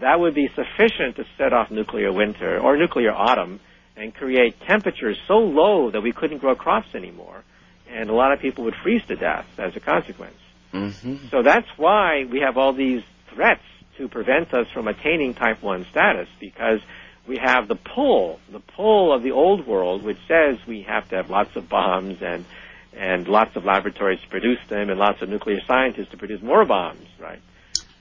[0.00, 3.58] that would be sufficient to set off nuclear winter or nuclear autumn
[3.96, 7.42] and create temperatures so low that we couldn't grow crops anymore.
[7.88, 10.36] And a lot of people would freeze to death as a consequence.
[10.72, 11.28] Mm-hmm.
[11.30, 13.02] So that's why we have all these
[13.32, 13.62] threats
[13.96, 16.80] to prevent us from attaining type 1 status because
[17.26, 21.16] we have the pull, the pull of the old world, which says we have to
[21.16, 22.44] have lots of bombs and,
[22.92, 26.64] and lots of laboratories to produce them and lots of nuclear scientists to produce more
[26.64, 27.40] bombs, right?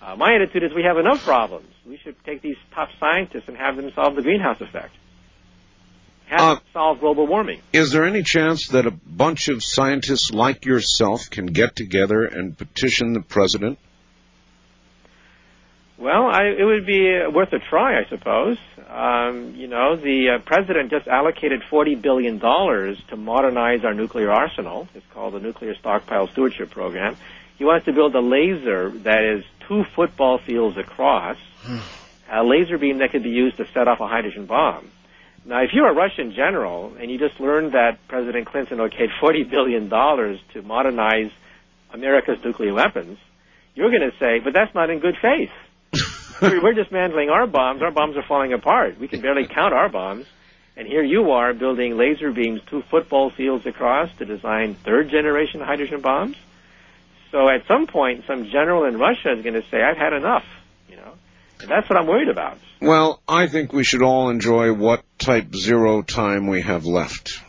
[0.02, 1.70] Uh, my attitude is we have enough problems.
[1.86, 4.94] We should take these top scientists and have them solve the greenhouse effect.
[6.28, 7.62] Have Uh, them solve global warming.
[7.72, 12.58] Is there any chance that a bunch of scientists like yourself can get together and
[12.58, 13.78] petition the president?
[15.98, 18.58] Well, I, it would be uh, worth a try, I suppose.
[18.90, 24.32] Um, you know, the uh, president just allocated forty billion dollars to modernize our nuclear
[24.32, 24.90] arsenal.
[24.94, 27.16] It's called the Nuclear Stockpile Stewardship Program.
[27.58, 31.38] He wants to build a laser that is two football fields across,
[32.30, 34.92] a laser beam that could be used to set off a hydrogen bomb.
[35.46, 39.44] Now, if you're a Russian general and you just learned that President Clinton okayed forty
[39.44, 41.32] billion dollars to modernize
[41.92, 43.20] America's nuclear weapons,
[43.76, 45.52] you're going to say, "But that's not in good faith."
[46.42, 47.82] We're we're dismantling our bombs.
[47.82, 49.00] Our bombs are falling apart.
[49.00, 50.26] We can barely count our bombs.
[50.76, 55.62] And here you are building laser beams two football fields across to design third generation
[55.62, 56.36] hydrogen bombs.
[57.32, 60.44] So at some point, some general in Russia is going to say, I've had enough.
[61.62, 62.58] And that's what I'm worried about.
[62.82, 67.40] Well, I think we should all enjoy what type zero time we have left.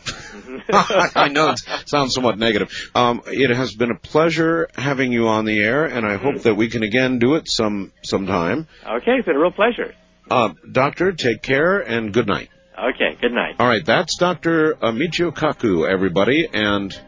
[0.72, 2.90] I know it sounds somewhat negative.
[2.94, 6.54] Um, it has been a pleasure having you on the air, and I hope that
[6.54, 8.66] we can again do it some sometime.
[8.86, 9.94] Okay, it's been a real pleasure.
[10.30, 12.48] Uh, doctor, take care and good night.
[12.78, 13.56] Okay, good night.
[13.58, 14.74] All right, that's Dr.
[14.74, 16.98] Michio Kaku, everybody, and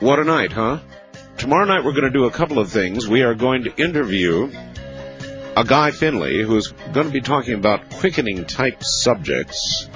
[0.00, 0.80] what a night, huh?
[1.38, 3.08] Tomorrow night we're going to do a couple of things.
[3.08, 4.50] We are going to interview
[5.56, 9.88] a guy Finley who's going to be talking about quickening type subjects.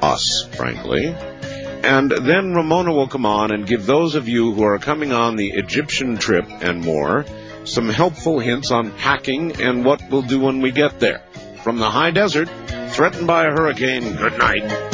[0.00, 1.06] Us, frankly.
[1.06, 5.36] And then Ramona will come on and give those of you who are coming on
[5.36, 7.24] the Egyptian trip and more
[7.64, 11.22] some helpful hints on packing and what we'll do when we get there.
[11.62, 12.48] From the high desert,
[12.90, 14.93] threatened by a hurricane, good night.